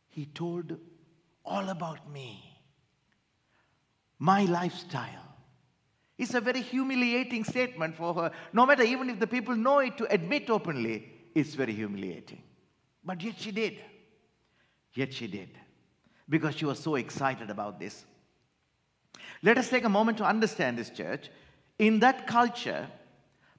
he 0.08 0.26
told 0.26 0.78
all 1.44 1.70
about 1.70 2.10
me, 2.12 2.44
my 4.20 4.46
lifestyle. 4.46 5.32
It's 6.18 6.36
a 6.36 6.42
very 6.42 6.62
humiliating 6.62 7.44
statement 7.44 7.96
for 7.96 8.14
her. 8.14 8.32
No 8.54 8.66
matter 8.66 8.84
even 8.84 9.10
if 9.10 9.20
the 9.20 9.26
people 9.26 9.56
know 9.56 9.80
it 9.80 9.98
to 9.98 10.14
admit 10.14 10.50
openly, 10.52 11.12
it's 11.34 11.56
very 11.56 11.74
humiliating. 11.74 12.44
But 13.04 13.22
yet 13.24 13.36
she 13.38 13.52
did. 13.52 13.80
Yet 14.94 15.14
she 15.14 15.28
did. 15.28 15.50
Because 16.30 16.56
she 16.56 16.66
was 16.66 16.80
so 16.80 16.96
excited 16.96 17.50
about 17.50 17.80
this. 17.80 18.06
Let 19.44 19.58
us 19.58 19.70
take 19.70 19.84
a 19.84 19.90
moment 19.90 20.18
to 20.20 20.24
understand 20.24 20.78
this, 20.78 20.90
church. 20.90 21.30
In 21.80 22.00
that 22.00 22.28
culture, 22.28 22.88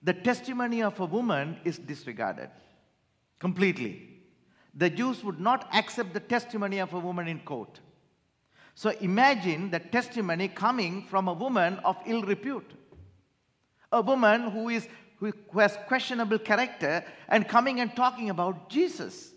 the 0.03 0.13
testimony 0.13 0.83
of 0.83 0.99
a 1.01 1.07
woman 1.07 1.59
is 1.65 1.79
disregarded 1.79 2.51
completely 3.39 4.13
the 4.75 4.91
Jews 4.91 5.23
would 5.23 5.41
not 5.41 5.69
accept 5.75 6.15
the 6.15 6.21
testimony 6.21 6.79
of 6.79 6.93
a 6.95 6.99
woman 6.99 7.29
in 7.29 7.41
court. 7.41 7.81
So 8.75 8.91
imagine 9.01 9.71
the 9.71 9.81
testimony 9.81 10.49
coming 10.49 11.03
from 11.03 11.29
a 11.29 11.33
woman 11.33 11.79
of 11.85 11.97
ill 12.07 12.23
repute, 12.23 12.73
a 13.91 14.01
woman 14.01 14.51
who, 14.51 14.71
is, 14.71 14.89
who 15.19 15.33
has 15.59 15.77
questionable 15.87 16.39
character 16.39 17.05
and 17.29 17.47
coming 17.47 17.81
and 17.81 17.95
talking 17.95 18.31
about 18.31 18.71
Jesus. 18.71 19.32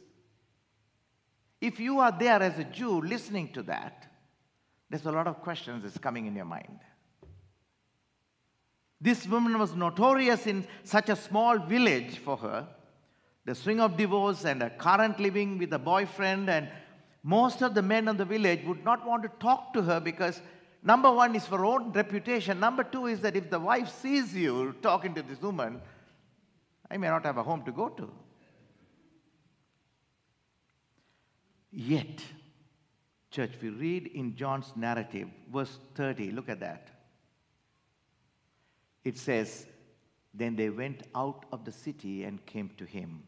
If 1.61 1.79
you 1.79 1.99
are 1.99 2.11
there 2.17 2.41
as 2.41 2.59
a 2.59 2.63
Jew 2.63 3.01
listening 3.01 3.51
to 3.53 3.63
that, 3.63 4.07
there's 4.89 5.05
a 5.05 5.11
lot 5.11 5.27
of 5.27 5.41
questions 5.41 5.83
that's 5.83 5.97
coming 5.97 6.25
in 6.27 6.35
your 6.35 6.45
mind. 6.45 6.79
This 9.01 9.27
woman 9.27 9.57
was 9.57 9.75
notorious 9.75 10.47
in 10.47 10.67
such 10.83 11.09
a 11.09 11.15
small 11.15 11.59
village 11.59 12.17
for 12.19 12.37
her 12.37 12.67
the 13.45 13.53
swing 13.53 13.79
of 13.79 13.95
divorce 13.95 14.43
and 14.43 14.63
a 14.63 14.71
current 14.71 15.19
living 15.19 15.59
with 15.59 15.71
a 15.71 15.79
boyfriend, 15.79 16.49
and 16.49 16.67
most 17.23 17.61
of 17.61 17.75
the 17.75 17.81
men 17.81 18.07
of 18.07 18.17
the 18.17 18.25
village 18.25 18.65
would 18.65 18.83
not 18.83 19.05
want 19.05 19.21
to 19.23 19.29
talk 19.39 19.71
to 19.73 19.83
her 19.83 19.99
because 19.99 20.41
number 20.81 21.11
one 21.11 21.35
is 21.35 21.45
for 21.45 21.63
own 21.63 21.91
reputation. 21.91 22.59
Number 22.59 22.83
two 22.83 23.05
is 23.05 23.21
that 23.21 23.35
if 23.35 23.49
the 23.51 23.59
wife 23.59 23.89
sees 23.89 24.35
you 24.35 24.75
talking 24.81 25.13
to 25.13 25.21
this 25.21 25.41
woman, 25.41 25.79
I 26.89 26.97
may 26.97 27.07
not 27.07 27.23
have 27.23 27.37
a 27.37 27.43
home 27.43 27.63
to 27.65 27.71
go 27.71 27.89
to. 27.89 28.11
Yet, 31.77 32.23
church, 33.31 33.51
we 33.61 33.67
read 33.67 34.07
in 34.07 34.37
John's 34.37 34.71
narrative, 34.77 35.27
verse 35.53 35.77
30, 35.95 36.31
look 36.31 36.47
at 36.47 36.61
that. 36.61 36.87
It 39.03 39.17
says, 39.17 39.67
Then 40.33 40.55
they 40.55 40.69
went 40.69 41.03
out 41.13 41.45
of 41.51 41.65
the 41.65 41.73
city 41.73 42.23
and 42.23 42.43
came 42.45 42.71
to 42.77 42.85
him. 42.85 43.23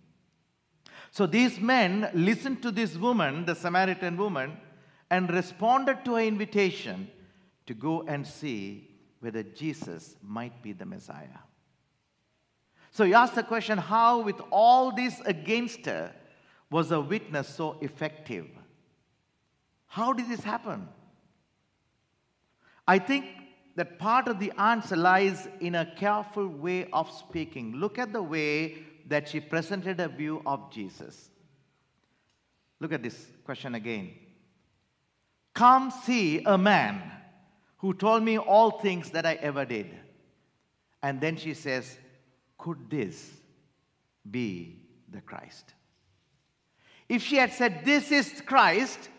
So 1.12 1.28
these 1.28 1.60
men 1.60 2.10
listened 2.14 2.62
to 2.62 2.72
this 2.72 2.96
woman, 2.96 3.44
the 3.44 3.54
Samaritan 3.54 4.16
woman, 4.16 4.58
and 5.10 5.30
responded 5.30 6.06
to 6.06 6.16
her 6.16 6.22
invitation 6.22 7.12
to 7.66 7.74
go 7.74 8.04
and 8.04 8.26
see 8.26 8.90
whether 9.20 9.44
Jesus 9.44 10.16
might 10.24 10.64
be 10.64 10.72
the 10.72 10.86
Messiah. 10.86 11.42
So 12.92 13.04
you 13.04 13.16
ask 13.16 13.34
the 13.34 13.44
question 13.44 13.78
how, 13.78 14.22
with 14.22 14.40
all 14.52 14.94
this 14.94 15.20
against 15.26 15.86
her, 15.86 16.14
was 16.70 16.92
a 16.92 17.00
witness 17.00 17.48
so 17.48 17.78
effective? 17.82 18.48
How 19.88 20.14
did 20.14 20.30
this 20.30 20.44
happen? 20.44 20.88
I 22.88 23.00
think 23.00 23.26
that 23.76 24.00
part 24.00 24.28
of 24.28 24.40
the 24.40 24.52
answer 24.58 24.96
lies 24.96 25.48
in 25.60 25.76
a 25.76 25.86
careful 25.98 26.48
way 26.48 26.90
of 26.92 27.10
speaking. 27.12 27.76
Look 27.76 28.00
at 28.00 28.12
the 28.12 28.24
way 28.24 28.80
that 29.08 29.30
she 29.30 29.40
presented 29.40 30.00
a 30.00 30.08
view 30.08 30.42
of 30.46 30.72
Jesus. 30.72 31.30
Look 32.80 32.92
at 32.92 33.04
this 33.04 33.28
question 33.46 33.76
again. 33.76 34.12
Come 35.54 35.92
see 35.92 36.44
a 36.44 36.58
man 36.58 37.02
who 37.78 37.94
told 37.94 38.24
me 38.24 38.38
all 38.38 38.72
things 38.72 39.12
that 39.12 39.26
I 39.26 39.34
ever 39.36 39.66
did. 39.66 39.88
And 41.02 41.22
then 41.22 41.38
she 41.38 41.54
says, 41.54 41.98
Could 42.58 42.90
this 42.90 43.32
be 44.30 44.82
the 45.10 45.22
Christ? 45.22 45.74
If 47.10 47.22
she 47.22 47.38
had 47.38 47.54
said, 47.54 47.86
This 47.86 48.12
is 48.12 48.42
Christ, 48.46 49.10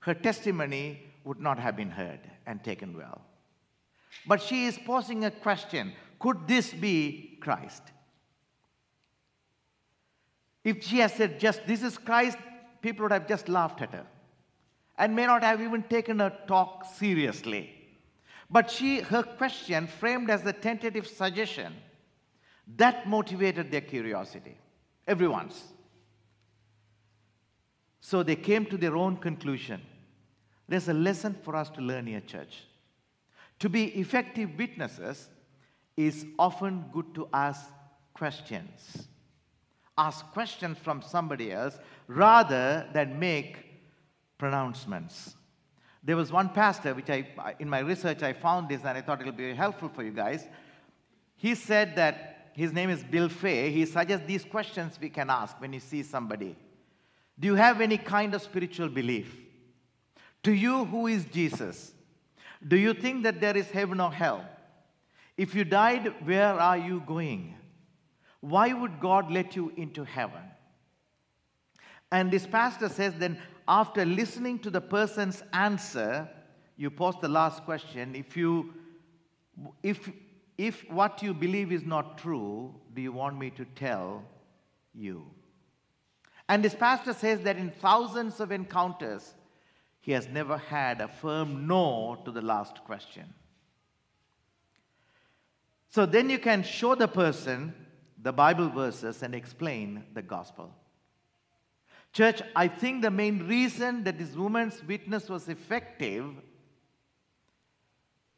her 0.00 0.14
testimony 0.14 1.02
would 1.24 1.40
not 1.40 1.58
have 1.58 1.76
been 1.76 1.90
heard 1.90 2.20
and 2.46 2.62
taken 2.62 2.96
well. 2.96 3.22
But 4.26 4.42
she 4.42 4.66
is 4.66 4.78
posing 4.78 5.24
a 5.24 5.30
question 5.30 5.92
Could 6.18 6.46
this 6.46 6.72
be 6.72 7.38
Christ? 7.40 7.82
If 10.64 10.84
she 10.84 10.98
had 10.98 11.10
said 11.10 11.40
just 11.40 11.66
this 11.66 11.82
is 11.82 11.98
Christ, 11.98 12.38
people 12.82 13.04
would 13.04 13.12
have 13.12 13.26
just 13.26 13.48
laughed 13.48 13.82
at 13.82 13.92
her 13.92 14.06
and 14.96 15.16
may 15.16 15.26
not 15.26 15.42
have 15.42 15.60
even 15.60 15.82
taken 15.82 16.18
her 16.20 16.32
talk 16.46 16.84
seriously. 16.84 17.74
But 18.50 18.70
she, 18.70 19.00
her 19.00 19.22
question, 19.22 19.86
framed 19.86 20.30
as 20.30 20.44
a 20.44 20.52
tentative 20.52 21.06
suggestion, 21.06 21.74
that 22.76 23.08
motivated 23.08 23.70
their 23.70 23.80
curiosity, 23.80 24.56
everyone's. 25.08 25.64
So 28.02 28.22
they 28.22 28.36
came 28.36 28.66
to 28.66 28.76
their 28.76 28.96
own 28.96 29.16
conclusion. 29.16 29.80
There's 30.68 30.88
a 30.88 30.92
lesson 30.92 31.34
for 31.42 31.56
us 31.56 31.70
to 31.70 31.80
learn 31.80 32.06
here, 32.06 32.20
church. 32.20 32.64
To 33.60 33.70
be 33.70 33.84
effective 33.98 34.50
witnesses 34.58 35.30
is 35.96 36.26
often 36.38 36.84
good 36.92 37.14
to 37.14 37.28
ask 37.32 37.64
questions 38.12 39.08
ask 39.98 40.24
questions 40.32 40.78
from 40.78 41.02
somebody 41.02 41.52
else 41.52 41.78
rather 42.06 42.88
than 42.92 43.18
make 43.18 43.56
pronouncements. 44.38 45.34
There 46.02 46.16
was 46.16 46.32
one 46.32 46.48
pastor, 46.48 46.94
which 46.94 47.10
I, 47.10 47.54
in 47.60 47.68
my 47.68 47.80
research, 47.80 48.22
I 48.22 48.32
found 48.32 48.68
this 48.68 48.80
and 48.84 48.98
I 48.98 49.02
thought 49.02 49.20
it'll 49.20 49.32
be 49.32 49.54
helpful 49.54 49.88
for 49.88 50.02
you 50.02 50.10
guys. 50.10 50.46
He 51.36 51.54
said 51.54 51.94
that 51.96 52.50
his 52.54 52.72
name 52.72 52.90
is 52.90 53.04
Bill 53.04 53.28
Fay. 53.28 53.70
He 53.70 53.86
suggests 53.86 54.26
these 54.26 54.44
questions 54.44 54.98
we 55.00 55.10
can 55.10 55.30
ask 55.30 55.60
when 55.60 55.72
you 55.72 55.80
see 55.80 56.02
somebody 56.02 56.56
Do 57.38 57.48
you 57.48 57.54
have 57.54 57.80
any 57.80 57.98
kind 57.98 58.34
of 58.34 58.42
spiritual 58.42 58.88
belief? 58.88 59.34
To 60.44 60.52
you, 60.52 60.84
who 60.84 61.06
is 61.06 61.24
Jesus? 61.24 61.92
Do 62.66 62.76
you 62.76 62.94
think 62.94 63.24
that 63.24 63.40
there 63.40 63.56
is 63.56 63.70
heaven 63.70 64.00
or 64.00 64.12
hell? 64.12 64.44
If 65.36 65.54
you 65.54 65.64
died, 65.64 66.14
where 66.24 66.54
are 66.54 66.78
you 66.78 67.02
going? 67.06 67.56
Why 68.40 68.72
would 68.72 69.00
God 69.00 69.30
let 69.30 69.56
you 69.56 69.72
into 69.76 70.04
heaven? 70.04 70.42
And 72.10 72.30
this 72.30 72.46
pastor 72.46 72.88
says, 72.88 73.14
then 73.14 73.38
after 73.66 74.04
listening 74.04 74.58
to 74.60 74.70
the 74.70 74.80
person's 74.80 75.42
answer, 75.52 76.28
you 76.76 76.90
pose 76.90 77.14
the 77.20 77.28
last 77.28 77.64
question. 77.64 78.14
If 78.14 78.36
you 78.36 78.74
if 79.82 80.10
if 80.58 80.88
what 80.90 81.22
you 81.22 81.34
believe 81.34 81.72
is 81.72 81.84
not 81.84 82.18
true, 82.18 82.74
do 82.94 83.02
you 83.02 83.12
want 83.12 83.38
me 83.38 83.50
to 83.50 83.64
tell 83.64 84.24
you? 84.94 85.24
And 86.52 86.62
this 86.62 86.74
pastor 86.74 87.14
says 87.14 87.40
that 87.44 87.56
in 87.56 87.70
thousands 87.70 88.38
of 88.38 88.52
encounters, 88.52 89.32
he 90.02 90.12
has 90.12 90.28
never 90.28 90.58
had 90.58 91.00
a 91.00 91.08
firm 91.08 91.66
no 91.66 92.20
to 92.26 92.30
the 92.30 92.42
last 92.42 92.84
question. 92.84 93.32
So 95.88 96.04
then 96.04 96.28
you 96.28 96.38
can 96.38 96.62
show 96.62 96.94
the 96.94 97.08
person 97.08 97.72
the 98.20 98.34
Bible 98.34 98.68
verses 98.68 99.22
and 99.22 99.34
explain 99.34 100.04
the 100.12 100.20
gospel. 100.20 100.74
Church, 102.12 102.42
I 102.54 102.68
think 102.68 103.00
the 103.00 103.10
main 103.10 103.48
reason 103.48 104.04
that 104.04 104.18
this 104.18 104.34
woman's 104.36 104.84
witness 104.84 105.30
was 105.30 105.48
effective 105.48 106.26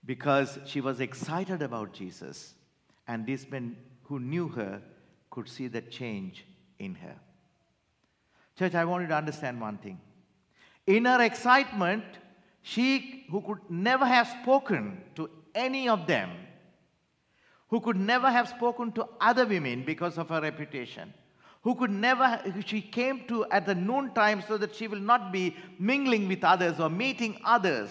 because 0.05 0.61
she 0.67 0.81
was 0.81 1.01
excited 1.01 1.63
about 1.63 1.93
Jesus 1.93 2.55
and 3.09 3.27
these 3.27 3.51
men 3.51 3.77
who 4.05 4.21
knew 4.21 4.47
her 4.51 4.81
could 5.31 5.49
see 5.49 5.67
the 5.67 5.83
change 5.83 6.47
in 6.79 6.95
her. 6.95 7.17
Church, 8.59 8.75
I 8.75 8.85
want 8.85 9.03
you 9.03 9.09
to 9.09 9.17
understand 9.17 9.61
one 9.61 9.79
thing. 9.79 10.01
In 10.87 11.07
her 11.07 11.21
excitement, 11.23 12.05
she 12.63 13.27
who 13.31 13.41
could 13.41 13.59
never 13.69 14.07
have 14.07 14.29
spoken 14.43 15.03
to 15.17 15.29
any 15.55 15.89
of 15.89 16.07
them, 16.07 16.31
who 17.69 17.81
could 17.81 17.97
never 17.97 18.31
have 18.31 18.49
spoken 18.49 18.93
to 18.93 19.07
other 19.21 19.47
women 19.47 19.85
because 19.85 20.19
of 20.19 20.29
her 20.29 20.41
reputation, 20.41 21.13
who 21.63 21.75
could 21.75 21.91
never, 21.91 22.41
she 22.65 22.81
came 22.81 23.27
to 23.27 23.45
at 23.47 23.67
the 23.67 23.75
noon 23.75 24.13
time 24.15 24.43
so 24.47 24.57
that 24.57 24.75
she 24.75 24.87
will 24.87 25.01
not 25.01 25.33
be 25.33 25.57
mingling 25.79 26.29
with 26.29 26.45
others 26.45 26.79
or 26.79 26.89
meeting 26.89 27.41
others. 27.45 27.91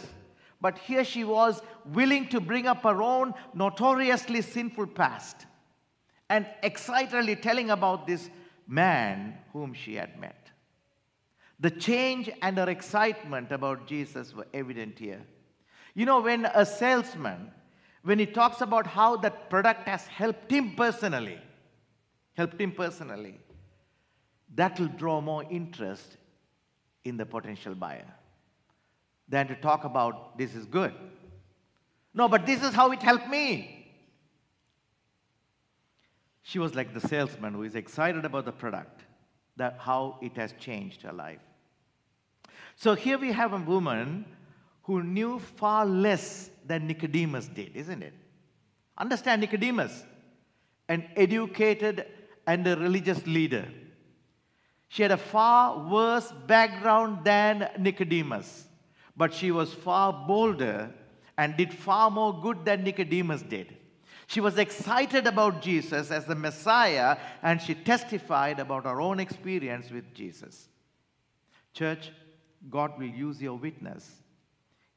But 0.62 0.78
here 0.78 1.04
she 1.04 1.26
was 1.26 1.62
willing 1.86 2.30
to 2.30 2.40
bring 2.40 2.68
up 2.68 2.84
her 2.84 3.02
own 3.02 3.34
notoriously 3.54 4.42
sinful 4.42 4.88
past 4.88 5.46
and 6.30 6.48
excitedly 6.62 7.36
telling 7.36 7.70
about 7.70 8.08
this 8.08 8.30
man 8.68 9.38
whom 9.52 9.74
she 9.74 9.96
had 9.96 10.18
met. 10.20 10.43
The 11.64 11.72
change 11.72 12.30
and 12.42 12.58
her 12.58 12.70
excitement 12.70 13.54
about 13.54 13.88
Jesus 13.88 14.36
were 14.36 14.48
evident 14.54 15.00
here. 15.00 15.22
You 15.94 16.06
know, 16.06 16.20
when 16.20 16.44
a 16.44 16.66
salesman, 16.66 17.52
when 18.02 18.20
he 18.20 18.26
talks 18.26 18.60
about 18.60 18.86
how 18.86 19.16
that 19.18 19.50
product 19.50 19.88
has 19.88 20.06
helped 20.06 20.52
him 20.52 20.76
personally, 20.76 21.40
helped 22.34 22.60
him 22.60 22.74
personally, 22.74 23.40
that 24.56 24.78
will 24.78 24.90
draw 24.90 25.22
more 25.22 25.46
interest 25.50 26.18
in 27.06 27.16
the 27.16 27.26
potential 27.26 27.76
buyer 27.76 28.12
than 29.30 29.48
to 29.48 29.56
talk 29.56 29.86
about 29.86 30.38
this 30.38 30.56
is 30.56 30.66
good. 30.66 30.94
No, 32.14 32.28
but 32.28 32.46
this 32.46 32.62
is 32.62 32.74
how 32.74 32.92
it 32.92 33.02
helped 33.02 33.30
me. 33.30 33.88
She 36.42 36.60
was 36.60 36.76
like 36.76 36.94
the 36.94 37.08
salesman 37.08 37.54
who 37.54 37.64
is 37.64 37.76
excited 37.76 38.26
about 38.26 38.44
the 38.44 38.52
product, 38.52 39.04
that 39.56 39.78
how 39.80 40.20
it 40.22 40.36
has 40.36 40.54
changed 40.60 41.04
her 41.04 41.14
life. 41.14 41.40
So 42.76 42.96
here 42.96 43.18
we 43.18 43.32
have 43.32 43.54
a 43.54 43.58
woman 43.58 44.26
who 44.84 45.04
knew 45.04 45.40
far 45.40 45.86
less 45.86 46.50
than 46.66 46.88
Nicodemus 46.88 47.48
did, 47.48 47.76
isn't 47.76 48.04
it? 48.04 48.14
Understand 48.98 49.42
Nicodemus, 49.42 50.04
an 50.90 51.06
educated 51.16 52.06
and 52.46 52.68
a 52.68 52.76
religious 52.76 53.26
leader. 53.26 53.68
She 54.90 55.02
had 55.02 55.12
a 55.12 55.18
far 55.18 55.90
worse 55.90 56.32
background 56.46 57.24
than 57.24 57.70
Nicodemus, 57.80 58.68
but 59.18 59.34
she 59.34 59.52
was 59.52 59.74
far 59.74 60.14
bolder 60.28 60.92
and 61.38 61.58
did 61.58 61.74
far 61.74 62.12
more 62.12 62.40
good 62.42 62.64
than 62.66 62.84
Nicodemus 62.84 63.42
did. 63.42 63.76
She 64.28 64.40
was 64.40 64.58
excited 64.58 65.28
about 65.28 65.62
Jesus 65.62 66.12
as 66.12 66.26
the 66.26 66.36
Messiah 66.36 67.18
and 67.42 67.62
she 67.62 67.74
testified 67.74 68.60
about 68.60 68.86
her 68.86 69.02
own 69.02 69.20
experience 69.20 69.90
with 69.90 70.14
Jesus. 70.14 70.70
Church, 71.74 72.12
God 72.70 72.98
will 72.98 73.08
use 73.08 73.42
your 73.42 73.58
witness 73.58 74.10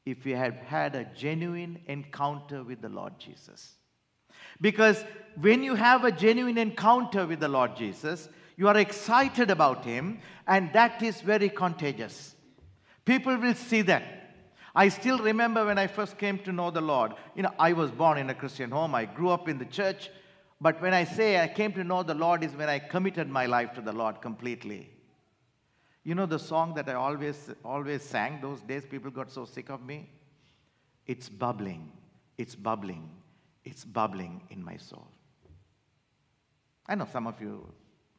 if 0.05 0.25
you 0.25 0.35
have 0.35 0.55
had 0.55 0.95
a 0.95 1.03
genuine 1.03 1.79
encounter 1.87 2.63
with 2.63 2.81
the 2.81 2.89
Lord 2.89 3.19
Jesus. 3.19 3.73
Because 4.61 5.03
when 5.39 5.63
you 5.63 5.75
have 5.75 6.03
a 6.03 6.11
genuine 6.11 6.57
encounter 6.57 7.25
with 7.25 7.39
the 7.39 7.47
Lord 7.47 7.75
Jesus, 7.75 8.29
you 8.55 8.67
are 8.67 8.77
excited 8.77 9.51
about 9.51 9.85
Him, 9.85 10.19
and 10.47 10.71
that 10.73 11.03
is 11.03 11.21
very 11.21 11.49
contagious. 11.49 12.35
People 13.05 13.37
will 13.37 13.53
see 13.53 13.81
that. 13.83 14.03
I 14.73 14.89
still 14.89 15.19
remember 15.19 15.65
when 15.65 15.77
I 15.77 15.87
first 15.87 16.17
came 16.17 16.39
to 16.39 16.51
know 16.51 16.71
the 16.71 16.81
Lord. 16.81 17.13
You 17.35 17.43
know, 17.43 17.53
I 17.59 17.73
was 17.73 17.91
born 17.91 18.17
in 18.17 18.29
a 18.29 18.35
Christian 18.35 18.71
home, 18.71 18.95
I 18.95 19.05
grew 19.05 19.29
up 19.29 19.47
in 19.49 19.59
the 19.59 19.65
church, 19.65 20.09
but 20.59 20.81
when 20.81 20.93
I 20.93 21.03
say 21.03 21.39
I 21.41 21.47
came 21.47 21.73
to 21.73 21.83
know 21.83 22.01
the 22.03 22.13
Lord 22.13 22.43
is 22.43 22.55
when 22.55 22.69
I 22.69 22.79
committed 22.79 23.29
my 23.29 23.45
life 23.45 23.73
to 23.73 23.81
the 23.81 23.93
Lord 23.93 24.21
completely. 24.21 24.89
You 26.07 26.15
know 26.15 26.25
the 26.25 26.39
song 26.39 26.73
that 26.75 26.87
I 26.87 26.93
always, 26.93 27.49
always 27.65 28.01
sang 28.01 28.39
those 28.41 28.61
days, 28.61 28.85
people 28.85 29.11
got 29.11 29.29
so 29.29 29.43
sick 29.43 29.69
of 29.69 29.85
me? 29.85 30.09
It's 31.05 31.27
bubbling, 31.27 31.91
it's 32.37 32.55
bubbling, 32.55 33.09
it's 33.65 33.83
bubbling 33.83 34.41
in 34.49 34.63
my 34.63 34.77
soul. 34.77 35.05
I 36.87 36.95
know 36.95 37.09
some 37.11 37.27
of 37.27 37.41
you 37.41 37.67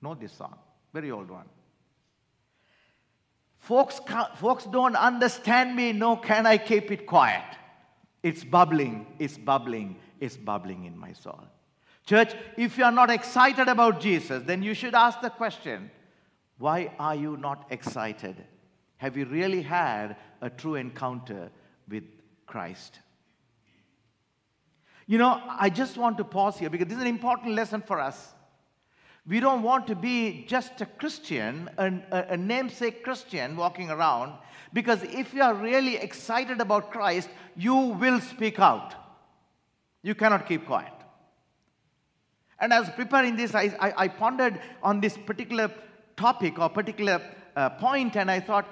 know 0.03 0.14
this 0.14 0.33
song, 0.33 0.59
very 0.92 1.11
old 1.11 1.31
one. 1.31 1.46
Folks, 3.59 4.03
folks 4.37 4.64
don't 4.64 4.94
understand 4.94 5.74
me, 5.74 5.94
no, 5.94 6.16
can 6.16 6.44
I 6.44 6.59
keep 6.59 6.90
it 6.90 7.07
quiet? 7.07 7.57
It's 8.22 8.44
bubbling, 8.44 9.07
it's 9.18 9.38
bubbling, 9.38 9.96
it's 10.20 10.37
bubbling 10.37 10.85
in 10.85 10.94
my 10.94 11.14
soul. 11.14 11.40
Church, 12.05 12.35
if 12.59 12.77
you 12.77 12.85
are 12.85 12.92
not 12.92 13.09
excited 13.09 13.66
about 13.66 13.98
Jesus, 13.98 14.42
then 14.44 14.62
you 14.62 14.74
should 14.74 14.94
ask 14.94 15.22
the 15.22 15.31
question 15.31 15.90
why 16.59 16.92
are 16.99 17.14
you 17.14 17.37
not 17.37 17.66
excited? 17.71 18.37
Have 18.97 19.16
you 19.16 19.27
really 19.27 19.62
had 19.62 20.16
a 20.40 20.51
true 20.51 20.75
encounter 20.75 21.51
with 21.88 22.05
Christ? 22.47 22.99
You 25.07 25.18
know, 25.18 25.40
I 25.49 25.71
just 25.71 25.97
want 25.97 26.18
to 26.18 26.25
pause 26.25 26.59
here 26.59 26.68
because 26.68 26.88
this 26.88 26.97
is 26.97 27.03
an 27.03 27.09
important 27.09 27.55
lesson 27.55 27.81
for 27.81 28.01
us. 28.01 28.35
We 29.27 29.40
don't 29.40 29.62
want 29.62 29.87
to 29.87 29.94
be 29.94 30.44
just 30.49 30.81
a 30.81 30.87
Christian, 30.87 31.71
a, 31.79 31.92
a, 32.31 32.37
namesake 32.37 33.05
Christian 33.05 33.57
walking 33.57 33.90
around, 33.90 34.33
because 34.73 35.03
if 35.03 35.35
you 35.35 35.42
are 35.42 35.55
really 35.55 35.97
excited 35.97 36.61
about 36.61 36.90
Christ, 36.90 37.29
you 37.55 37.75
will 37.75 38.21
speak 38.21 38.59
out. 38.59 38.94
You 40.03 40.14
cannot 40.14 40.47
keep 40.49 40.66
quiet. 40.66 40.92
And 42.59 42.73
as 42.73 42.88
preparing 42.90 43.37
this, 43.37 43.55
I, 43.55 43.75
I, 43.79 43.92
I 43.97 44.09
pondered 44.09 44.61
on 44.83 45.01
this 45.01 45.16
particular 45.16 45.71
topic 46.18 46.59
or 46.59 46.68
particular 46.68 47.22
uh, 47.57 47.70
point 47.70 48.16
and 48.16 48.31
I 48.31 48.40
thought, 48.40 48.66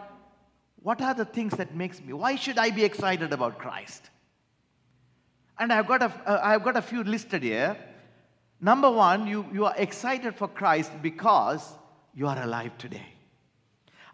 what 0.82 1.00
are 1.00 1.14
the 1.14 1.24
things 1.24 1.56
that 1.56 1.74
makes 1.74 2.00
me, 2.02 2.12
why 2.12 2.36
should 2.36 2.58
I 2.58 2.70
be 2.70 2.84
excited 2.84 3.32
about 3.32 3.58
Christ? 3.58 4.10
And 5.58 5.72
I've 5.72 5.86
got 5.86 6.02
a, 6.02 6.12
uh, 6.26 6.40
I've 6.42 6.62
got 6.62 6.76
a 6.76 6.82
few 6.82 7.02
listed 7.02 7.42
here. 7.42 7.76
Number 8.60 8.90
one, 8.90 9.26
you, 9.26 9.46
you 9.52 9.64
are 9.64 9.74
excited 9.76 10.34
for 10.34 10.48
Christ 10.48 10.92
because 11.02 11.72
you 12.14 12.26
are 12.26 12.42
alive 12.42 12.76
today. 12.78 13.06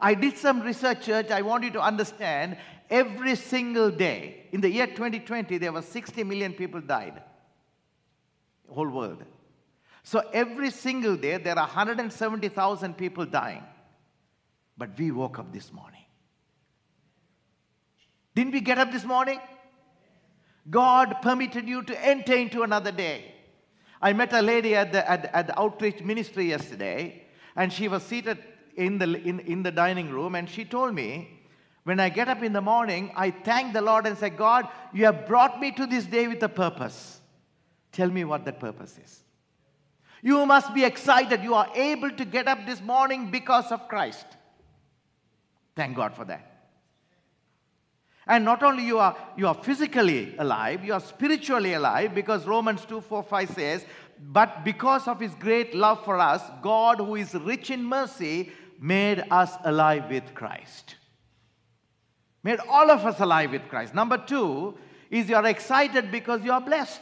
I 0.01 0.15
did 0.15 0.37
some 0.37 0.61
research, 0.61 1.07
church. 1.07 1.31
I 1.31 1.43
want 1.43 1.65
you 1.65 1.71
to 1.73 1.81
understand 1.81 2.57
every 2.91 3.37
single 3.37 3.91
day. 3.91 4.47
In 4.53 4.61
the 4.61 4.71
year 4.71 4.87
2020, 4.87 5.59
there 5.59 5.73
were 5.73 5.83
60 5.83 6.25
million 6.25 6.53
people 6.53 6.81
died. 6.81 7.23
Whole 8.69 8.89
world. 8.89 9.23
So 10.03 10.23
every 10.33 10.71
single 10.71 11.17
day, 11.17 11.39
there 11.39 11.59
are 11.59 11.67
170,000 11.67 12.97
people 12.97 13.25
dying. 13.25 13.63
But 14.77 14.99
we 14.99 15.11
woke 15.11 15.39
up 15.39 15.53
this 15.53 15.73
morning. 15.73 16.01
Didn't 18.35 18.53
we 18.53 18.61
get 18.61 18.79
up 18.79 18.91
this 18.91 19.05
morning? 19.05 19.41
God 20.71 21.17
permitted 21.23 21.69
you 21.69 21.83
to 21.83 22.05
enter 22.05 22.35
into 22.35 22.63
another 22.63 22.93
day. 22.93 23.33
I 24.01 24.13
met 24.13 24.33
a 24.33 24.43
lady 24.43 24.75
at 24.75 24.93
the, 24.93 25.09
at, 25.09 25.27
at 25.35 25.47
the 25.47 25.61
outreach 25.61 26.01
ministry 26.03 26.49
yesterday, 26.49 27.25
and 27.55 27.73
she 27.73 27.89
was 27.89 28.03
seated 28.03 28.39
in 28.77 28.99
the, 28.99 29.05
in, 29.05 29.41
in 29.41 29.63
the 29.63 29.71
dining 29.71 30.11
room, 30.11 30.35
and 30.35 30.49
she 30.49 30.65
told 30.65 30.95
me, 30.95 31.41
when 31.85 32.01
I 32.01 32.09
get 32.09 32.29
up 32.29 32.43
in 32.43 32.53
the 32.53 32.61
morning, 32.61 33.13
I 33.17 33.31
thank 33.31 33.73
the 33.73 33.83
Lord 33.83 34.07
and 34.07 34.17
say, 34.17 34.31
God, 34.31 34.69
you 34.93 35.05
have 35.05 35.27
brought 35.27 35.61
me 35.61 35.73
to 35.73 35.87
this 35.87 36.05
day 36.05 36.29
with 36.29 36.43
a 36.43 36.49
purpose. 36.49 37.21
Tell 37.91 38.09
me 38.09 38.25
what 38.25 38.45
that 38.45 38.61
purpose 38.61 38.99
is. 39.05 39.22
You 40.23 40.47
must 40.47 40.73
be 40.73 40.85
excited. 40.85 41.43
You 41.43 41.55
are 41.55 41.69
able 41.75 42.11
to 42.13 42.25
get 42.25 42.47
up 42.47 42.65
this 42.65 42.81
morning 42.81 43.31
because 43.31 43.73
of 43.73 43.89
Christ. 43.89 44.25
Thank 45.75 45.97
God 45.97 46.15
for 46.15 46.25
that. 46.27 46.49
And 48.27 48.45
not 48.45 48.63
only 48.63 48.85
you 48.85 49.01
are 49.01 49.17
you 49.37 49.49
are 49.49 49.55
physically 49.55 50.37
alive, 50.39 50.85
you 50.85 50.93
are 50.93 51.01
spiritually 51.01 51.73
alive 51.75 52.15
because 52.15 52.47
Romans 52.47 52.85
2 52.85 53.01
4 53.01 53.23
5 53.25 53.51
says, 53.51 53.85
But 54.21 54.65
because 54.65 55.09
of 55.09 55.19
his 55.19 55.35
great 55.35 55.75
love 55.75 56.05
for 56.05 56.19
us, 56.19 56.43
God, 56.63 56.99
who 56.99 57.17
is 57.17 57.35
rich 57.35 57.71
in 57.71 57.85
mercy, 57.85 58.53
made 58.81 59.25
us 59.31 59.53
alive 59.65 60.09
with 60.09 60.35
Christ. 60.35 60.97
Made 62.45 62.61
all 62.69 62.91
of 62.91 63.05
us 63.05 63.19
alive 63.19 63.51
with 63.51 63.69
Christ. 63.69 63.95
Number 63.95 64.19
two 64.19 64.77
is 65.11 65.29
you 65.29 65.37
are 65.37 65.47
excited 65.47 66.13
because 66.13 66.45
you 66.45 66.53
are 66.53 66.61
blessed. 66.61 67.01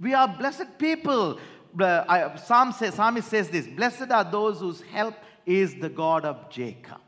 We 0.00 0.14
are 0.14 0.28
blessed 0.28 0.78
people. 0.78 1.38
Psalm 1.78 2.72
says, 2.72 2.94
Psalmist 2.94 3.28
says 3.28 3.50
this 3.50 3.66
Blessed 3.66 4.10
are 4.10 4.24
those 4.24 4.60
whose 4.60 4.80
help 4.80 5.14
is 5.44 5.74
the 5.76 5.88
God 5.88 6.24
of 6.24 6.50
Jacob, 6.50 7.00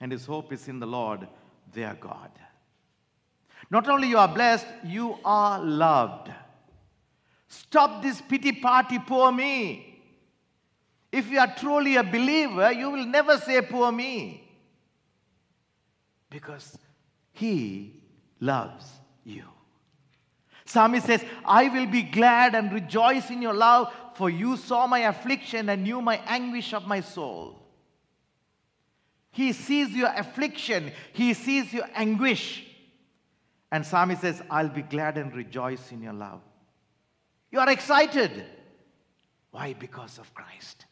and 0.00 0.12
his 0.12 0.26
hope 0.26 0.52
is 0.52 0.68
in 0.68 0.78
the 0.80 0.86
Lord 0.86 1.26
their 1.72 1.94
God. 1.94 2.30
Not 3.70 3.88
only 3.88 4.08
you 4.08 4.18
are 4.18 4.28
blessed, 4.28 4.66
you 4.84 5.16
are 5.24 5.60
loved. 5.60 6.30
Stop 7.48 8.02
this 8.02 8.20
pity 8.20 8.52
party, 8.52 8.98
poor 8.98 9.30
me. 9.30 10.02
If 11.12 11.30
you 11.30 11.38
are 11.38 11.52
truly 11.56 11.96
a 11.96 12.04
believer, 12.04 12.72
you 12.72 12.90
will 12.90 13.06
never 13.06 13.38
say, 13.38 13.60
poor 13.62 13.90
me. 13.90 14.48
Because 16.28 16.78
he 17.32 18.02
loves 18.38 18.86
you. 19.24 19.44
Psalmist 20.70 21.06
says, 21.06 21.24
I 21.44 21.68
will 21.68 21.86
be 21.86 22.02
glad 22.02 22.54
and 22.54 22.72
rejoice 22.72 23.28
in 23.28 23.42
your 23.42 23.54
love, 23.54 23.92
for 24.14 24.30
you 24.30 24.56
saw 24.56 24.86
my 24.86 25.00
affliction 25.00 25.68
and 25.68 25.82
knew 25.82 26.00
my 26.00 26.20
anguish 26.26 26.72
of 26.72 26.86
my 26.86 27.00
soul. 27.00 27.60
He 29.32 29.52
sees 29.52 29.90
your 29.90 30.12
affliction, 30.14 30.92
he 31.12 31.34
sees 31.34 31.72
your 31.72 31.86
anguish. 31.92 32.64
And 33.72 33.84
Psalmist 33.84 34.20
says, 34.20 34.42
I'll 34.48 34.68
be 34.68 34.82
glad 34.82 35.18
and 35.18 35.34
rejoice 35.34 35.90
in 35.90 36.02
your 36.02 36.12
love. 36.12 36.40
You 37.50 37.58
are 37.58 37.70
excited. 37.70 38.30
Why? 39.50 39.72
Because 39.72 40.18
of 40.18 40.32
Christ. 40.34 40.86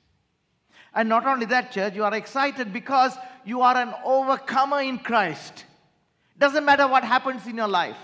And 0.92 1.08
not 1.08 1.24
only 1.24 1.46
that, 1.46 1.70
church, 1.70 1.94
you 1.94 2.02
are 2.02 2.14
excited 2.14 2.72
because 2.72 3.16
you 3.44 3.62
are 3.62 3.76
an 3.76 3.94
overcomer 4.04 4.80
in 4.80 4.98
Christ. 4.98 5.66
Doesn't 6.36 6.64
matter 6.64 6.88
what 6.88 7.04
happens 7.04 7.46
in 7.46 7.56
your 7.56 7.68
life. 7.68 7.96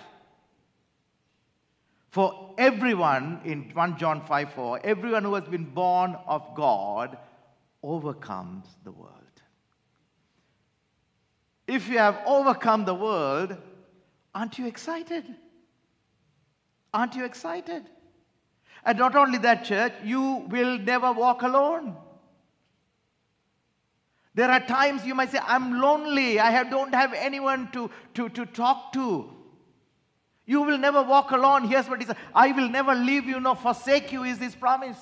For 2.14 2.54
everyone, 2.58 3.40
in 3.44 3.70
1 3.74 3.98
John 3.98 4.20
5 4.24 4.52
4, 4.52 4.80
everyone 4.84 5.24
who 5.24 5.34
has 5.34 5.48
been 5.48 5.64
born 5.64 6.16
of 6.28 6.54
God 6.54 7.18
overcomes 7.82 8.68
the 8.84 8.92
world. 8.92 9.10
If 11.66 11.88
you 11.88 11.98
have 11.98 12.20
overcome 12.24 12.84
the 12.84 12.94
world, 12.94 13.56
aren't 14.32 14.60
you 14.60 14.66
excited? 14.68 15.24
Aren't 16.92 17.16
you 17.16 17.24
excited? 17.24 17.82
And 18.84 18.96
not 18.96 19.16
only 19.16 19.38
that, 19.38 19.64
church, 19.64 19.94
you 20.04 20.46
will 20.48 20.78
never 20.78 21.10
walk 21.10 21.42
alone. 21.42 21.96
There 24.36 24.52
are 24.52 24.60
times 24.60 25.04
you 25.04 25.16
might 25.16 25.32
say, 25.32 25.40
I'm 25.42 25.80
lonely. 25.80 26.38
I 26.38 26.52
have, 26.52 26.70
don't 26.70 26.94
have 26.94 27.12
anyone 27.12 27.72
to, 27.72 27.90
to, 28.14 28.28
to 28.28 28.46
talk 28.46 28.92
to. 28.92 29.33
You 30.46 30.62
will 30.62 30.78
never 30.78 31.02
walk 31.02 31.30
alone. 31.30 31.68
Here's 31.68 31.88
what 31.88 32.00
he 32.00 32.06
says 32.06 32.16
I 32.34 32.52
will 32.52 32.68
never 32.68 32.94
leave 32.94 33.24
you 33.24 33.40
nor 33.40 33.56
forsake 33.56 34.12
you, 34.12 34.24
is 34.24 34.38
his 34.38 34.54
promise. 34.54 34.98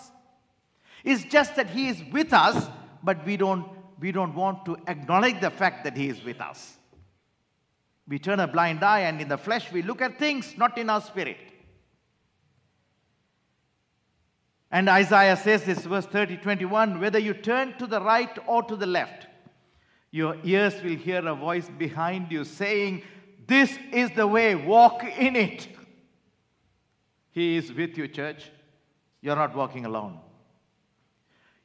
It's 1.05 1.25
just 1.25 1.57
that 1.57 1.71
he 1.71 1.89
is 1.89 2.03
with 2.13 2.33
us, 2.33 2.69
but 3.03 3.27
we 3.27 3.37
don't, 3.37 3.67
we 3.99 4.13
don't 4.13 4.35
want 4.35 4.65
to 4.67 4.77
acknowledge 4.87 5.41
the 5.41 5.51
fact 5.51 5.85
that 5.85 5.97
he 5.97 6.09
is 6.09 6.23
with 6.23 6.41
us. 6.41 6.77
We 8.07 8.19
turn 8.19 8.41
a 8.41 8.47
blind 8.47 8.85
eye, 8.85 9.01
and 9.01 9.21
in 9.21 9.29
the 9.29 9.39
flesh, 9.39 9.73
we 9.73 9.83
look 9.83 10.01
at 10.01 10.19
things, 10.19 10.57
not 10.57 10.79
in 10.79 10.91
our 10.91 11.01
spirit. 11.01 11.39
And 14.71 14.89
Isaiah 14.89 15.37
says 15.37 15.65
this, 15.65 15.85
verse 15.85 16.07
30, 16.07 16.39
21 16.39 16.99
whether 16.99 17.19
you 17.19 17.35
turn 17.35 17.77
to 17.79 17.87
the 17.87 18.01
right 18.01 18.37
or 18.47 18.63
to 18.63 18.75
the 18.75 18.87
left, 18.87 19.27
your 20.11 20.37
ears 20.45 20.83
will 20.83 20.97
hear 20.97 21.27
a 21.27 21.35
voice 21.35 21.69
behind 21.79 22.33
you 22.33 22.45
saying, 22.45 23.03
This 23.53 23.79
is 23.93 24.11
the 24.13 24.27
way, 24.27 24.55
walk 24.55 25.05
in 25.05 25.37
it. 25.37 25.69
He 27.33 27.59
is 27.59 27.71
with 27.71 27.99
you, 27.99 28.09
church. 28.09 28.51
You're 29.21 29.37
not 29.37 29.55
walking 29.55 29.85
alone. 29.85 30.21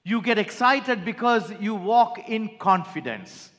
You 0.03 0.21
get 0.21 0.37
excited 0.37 1.05
because 1.05 1.49
you 1.61 1.75
walk 1.75 2.27
in 2.27 2.57
confidence. 2.57 3.51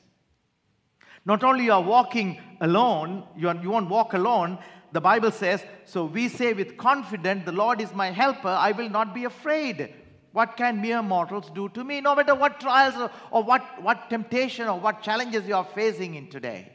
Not 1.25 1.43
only 1.43 1.63
you 1.65 1.73
are 1.73 1.81
walking 1.81 2.39
alone, 2.61 3.23
you, 3.35 3.49
are, 3.49 3.55
you 3.55 3.71
won't 3.71 3.89
walk 3.89 4.13
alone, 4.13 4.59
the 4.91 5.01
Bible 5.01 5.31
says, 5.31 5.63
so 5.85 6.05
we 6.05 6.29
say 6.29 6.53
with 6.53 6.77
confidence, 6.77 7.45
the 7.45 7.51
Lord 7.51 7.81
is 7.81 7.95
my 7.95 8.11
helper, 8.11 8.49
I 8.49 8.73
will 8.73 8.91
not 8.91 9.15
be 9.15 9.23
afraid. 9.23 9.91
What 10.33 10.55
can 10.55 10.81
mere 10.81 11.01
mortals 11.01 11.49
do 11.55 11.67
to 11.69 11.83
me? 11.83 11.99
No 11.99 12.13
matter 12.13 12.35
what 12.35 12.59
trials 12.59 12.93
or, 12.93 13.09
or 13.31 13.41
what, 13.41 13.81
what 13.81 14.07
temptation 14.07 14.67
or 14.67 14.79
what 14.79 15.01
challenges 15.01 15.47
you 15.47 15.55
are 15.55 15.67
facing 15.73 16.13
in 16.13 16.29
today, 16.29 16.73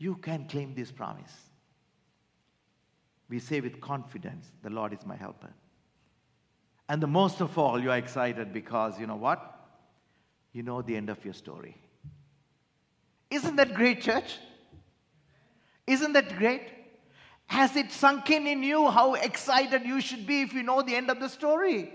you 0.00 0.16
can 0.16 0.46
claim 0.46 0.74
this 0.74 0.90
promise. 0.90 1.30
We 3.28 3.38
say 3.38 3.60
with 3.60 3.80
confidence, 3.80 4.50
the 4.62 4.70
Lord 4.70 4.94
is 4.94 5.06
my 5.06 5.14
helper. 5.14 5.50
And 6.88 7.00
the 7.00 7.06
most 7.06 7.40
of 7.40 7.56
all, 7.56 7.78
you 7.78 7.90
are 7.92 7.98
excited 7.98 8.52
because 8.52 8.98
you 8.98 9.06
know 9.06 9.16
what? 9.16 9.54
You 10.52 10.64
know 10.64 10.82
the 10.82 10.96
end 10.96 11.10
of 11.10 11.22
your 11.24 11.34
story. 11.34 11.76
Isn't 13.30 13.54
that 13.56 13.74
great, 13.74 14.00
church? 14.00 14.38
Isn't 15.86 16.14
that 16.14 16.36
great? 16.36 16.62
Has 17.46 17.76
it 17.76 17.92
sunk 17.92 18.30
in 18.30 18.46
in 18.46 18.62
you 18.62 18.88
how 18.88 19.14
excited 19.14 19.84
you 19.84 20.00
should 20.00 20.26
be 20.26 20.40
if 20.40 20.54
you 20.54 20.62
know 20.62 20.82
the 20.82 20.96
end 20.96 21.10
of 21.10 21.20
the 21.20 21.28
story? 21.28 21.92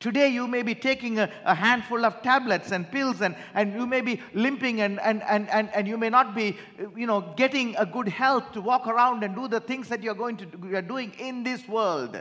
Today, 0.00 0.28
you 0.28 0.48
may 0.48 0.62
be 0.62 0.74
taking 0.74 1.18
a, 1.18 1.30
a, 1.44 1.54
handful 1.54 2.06
of 2.06 2.22
tablets 2.22 2.72
and 2.72 2.90
pills, 2.90 3.20
and, 3.20 3.36
and 3.52 3.74
you 3.74 3.86
may 3.86 4.00
be 4.00 4.18
limping, 4.32 4.80
and, 4.80 4.98
and, 5.00 5.22
and, 5.24 5.46
and, 5.50 5.68
and 5.74 5.86
you 5.86 5.98
may 5.98 6.08
not 6.08 6.34
be 6.34 6.56
you 6.96 7.06
know, 7.06 7.34
getting 7.36 7.76
a 7.76 7.84
good 7.84 8.08
health 8.08 8.50
to 8.52 8.62
walk 8.62 8.86
around 8.86 9.22
and 9.22 9.34
do 9.34 9.46
the 9.46 9.60
things 9.60 9.88
that 9.88 10.02
you're, 10.02 10.14
going 10.14 10.38
to 10.38 10.46
you're 10.66 10.80
doing 10.80 11.12
in 11.18 11.42
this 11.42 11.68
world. 11.68 12.18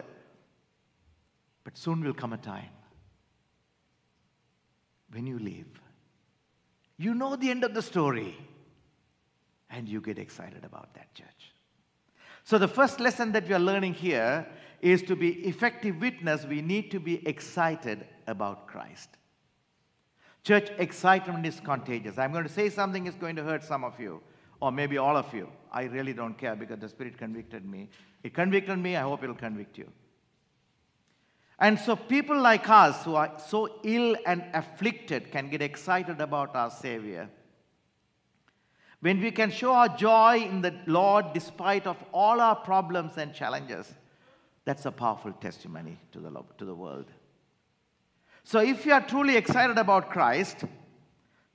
But 1.63 1.77
soon 1.77 2.03
will 2.03 2.13
come 2.13 2.33
a 2.33 2.37
time 2.37 2.69
when 5.11 5.25
you 5.25 5.39
leave. 5.39 5.67
You 6.97 7.13
know 7.13 7.37
the 7.37 7.49
end 7.49 7.63
of 7.63 7.73
the 7.73 7.81
story 7.81 8.35
and 9.69 9.87
you 9.87 10.01
get 10.01 10.19
excited 10.19 10.65
about 10.65 10.93
that, 10.95 11.13
church. 11.13 11.53
So, 12.43 12.57
the 12.57 12.67
first 12.67 12.99
lesson 12.99 13.31
that 13.33 13.47
we 13.47 13.53
are 13.53 13.59
learning 13.59 13.93
here 13.93 14.47
is 14.81 15.01
to 15.03 15.15
be 15.15 15.29
effective 15.47 15.99
witness, 15.99 16.45
we 16.45 16.61
need 16.61 16.91
to 16.91 16.99
be 16.99 17.27
excited 17.27 18.05
about 18.27 18.67
Christ. 18.67 19.09
Church, 20.43 20.69
excitement 20.77 21.45
is 21.45 21.59
contagious. 21.59 22.17
I'm 22.17 22.31
going 22.31 22.45
to 22.45 22.51
say 22.51 22.69
something 22.69 23.05
is 23.05 23.15
going 23.15 23.35
to 23.35 23.43
hurt 23.43 23.63
some 23.63 23.83
of 23.83 23.99
you, 23.99 24.21
or 24.61 24.71
maybe 24.71 24.97
all 24.97 25.17
of 25.17 25.33
you. 25.33 25.49
I 25.71 25.83
really 25.83 26.13
don't 26.13 26.37
care 26.37 26.55
because 26.55 26.79
the 26.79 26.89
Spirit 26.89 27.17
convicted 27.17 27.65
me. 27.65 27.89
It 28.23 28.33
convicted 28.33 28.79
me, 28.79 28.95
I 28.95 29.01
hope 29.01 29.23
it'll 29.23 29.35
convict 29.35 29.77
you. 29.77 29.91
And 31.59 31.77
so, 31.77 31.97
people 31.97 32.39
like 32.39 32.69
us 32.69 33.03
who 33.03 33.15
are 33.15 33.33
so 33.47 33.79
ill 33.83 34.15
and 34.25 34.43
afflicted 34.53 35.29
can 35.29 35.49
get 35.49 35.61
excited 35.61 36.21
about 36.21 36.55
our 36.55 36.71
Savior 36.71 37.29
when 39.01 39.21
we 39.21 39.31
can 39.31 39.49
show 39.49 39.73
our 39.73 39.89
joy 39.89 40.41
in 40.49 40.61
the 40.61 40.73
Lord 40.85 41.27
despite 41.33 41.87
of 41.87 41.97
all 42.13 42.41
our 42.41 42.55
problems 42.55 43.17
and 43.17 43.33
challenges, 43.33 43.93
that's 44.69 44.85
a 44.85 44.91
powerful 44.91 45.31
testimony 45.31 45.97
to 46.11 46.19
the, 46.19 46.29
to 46.59 46.63
the 46.63 46.75
world. 46.75 47.07
So 48.43 48.59
if 48.59 48.85
you 48.85 48.93
are 48.93 49.01
truly 49.01 49.35
excited 49.35 49.79
about 49.79 50.11
Christ, 50.11 50.63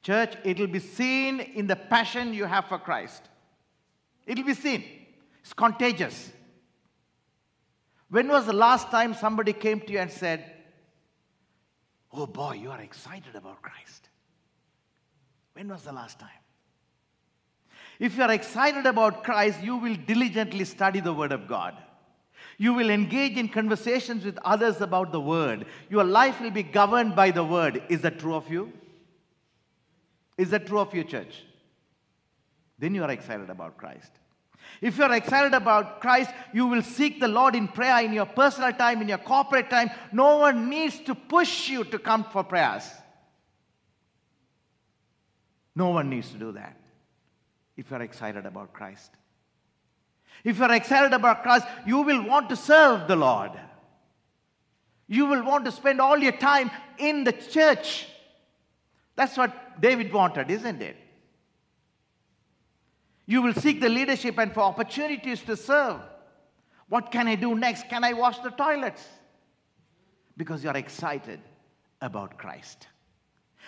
church, 0.02 0.34
it 0.44 0.58
will 0.58 0.66
be 0.66 0.80
seen 0.80 1.38
in 1.38 1.68
the 1.68 1.76
passion 1.76 2.34
you 2.34 2.44
have 2.44 2.64
for 2.64 2.76
Christ. 2.76 3.22
It 4.26 4.36
will 4.36 4.46
be 4.46 4.54
seen. 4.54 4.82
It's 5.42 5.52
contagious. 5.52 6.32
When 8.10 8.26
was 8.26 8.46
the 8.46 8.52
last 8.52 8.90
time 8.90 9.14
somebody 9.14 9.52
came 9.52 9.78
to 9.82 9.92
you 9.92 10.00
and 10.00 10.10
said, 10.10 10.44
Oh 12.12 12.26
boy, 12.26 12.54
you 12.54 12.72
are 12.72 12.80
excited 12.80 13.36
about 13.36 13.62
Christ? 13.62 14.08
When 15.52 15.68
was 15.68 15.82
the 15.82 15.92
last 15.92 16.18
time? 16.18 16.42
If 18.00 18.16
you 18.16 18.24
are 18.24 18.32
excited 18.32 18.86
about 18.86 19.22
Christ, 19.22 19.62
you 19.62 19.76
will 19.76 19.94
diligently 19.94 20.64
study 20.64 20.98
the 20.98 21.14
Word 21.14 21.30
of 21.30 21.46
God. 21.46 21.76
You 22.58 22.74
will 22.74 22.90
engage 22.90 23.36
in 23.36 23.48
conversations 23.48 24.24
with 24.24 24.38
others 24.44 24.80
about 24.80 25.12
the 25.12 25.20
Word. 25.20 25.66
Your 25.90 26.04
life 26.04 26.40
will 26.40 26.50
be 26.50 26.62
governed 26.62 27.16
by 27.16 27.30
the 27.30 27.44
Word. 27.44 27.82
Is 27.88 28.02
that 28.02 28.18
true 28.18 28.34
of 28.34 28.50
you? 28.50 28.72
Is 30.36 30.50
that 30.50 30.66
true 30.66 30.78
of 30.78 30.94
your 30.94 31.04
church? 31.04 31.42
Then 32.78 32.94
you 32.94 33.02
are 33.04 33.10
excited 33.10 33.50
about 33.50 33.76
Christ. 33.76 34.10
If 34.80 34.98
you 34.98 35.04
are 35.04 35.14
excited 35.14 35.54
about 35.54 36.00
Christ, 36.00 36.30
you 36.52 36.66
will 36.66 36.82
seek 36.82 37.20
the 37.20 37.28
Lord 37.28 37.54
in 37.54 37.68
prayer 37.68 38.04
in 38.04 38.12
your 38.12 38.26
personal 38.26 38.72
time, 38.72 39.02
in 39.02 39.08
your 39.08 39.18
corporate 39.18 39.70
time. 39.70 39.90
No 40.12 40.38
one 40.38 40.68
needs 40.68 40.98
to 41.00 41.14
push 41.14 41.68
you 41.68 41.84
to 41.84 41.98
come 41.98 42.24
for 42.24 42.44
prayers. 42.44 42.88
No 45.76 45.90
one 45.90 46.08
needs 46.08 46.30
to 46.30 46.38
do 46.38 46.52
that 46.52 46.76
if 47.76 47.90
you're 47.90 48.02
excited 48.02 48.46
about 48.46 48.72
Christ. 48.72 49.10
If 50.44 50.58
you're 50.58 50.72
excited 50.72 51.14
about 51.14 51.42
Christ, 51.42 51.66
you 51.86 52.02
will 52.02 52.22
want 52.22 52.50
to 52.50 52.56
serve 52.56 53.08
the 53.08 53.16
Lord. 53.16 53.52
You 55.08 55.26
will 55.26 55.42
want 55.42 55.64
to 55.64 55.72
spend 55.72 56.00
all 56.00 56.18
your 56.18 56.32
time 56.32 56.70
in 56.98 57.24
the 57.24 57.32
church. 57.32 58.06
That's 59.16 59.36
what 59.36 59.80
David 59.80 60.12
wanted, 60.12 60.50
isn't 60.50 60.82
it? 60.82 60.96
You 63.26 63.40
will 63.40 63.54
seek 63.54 63.80
the 63.80 63.88
leadership 63.88 64.38
and 64.38 64.52
for 64.52 64.60
opportunities 64.60 65.40
to 65.42 65.56
serve. 65.56 66.00
What 66.88 67.10
can 67.10 67.26
I 67.26 67.36
do 67.36 67.54
next? 67.54 67.88
Can 67.88 68.04
I 68.04 68.12
wash 68.12 68.38
the 68.40 68.50
toilets? 68.50 69.02
Because 70.36 70.62
you're 70.62 70.76
excited 70.76 71.40
about 72.02 72.36
Christ. 72.36 72.86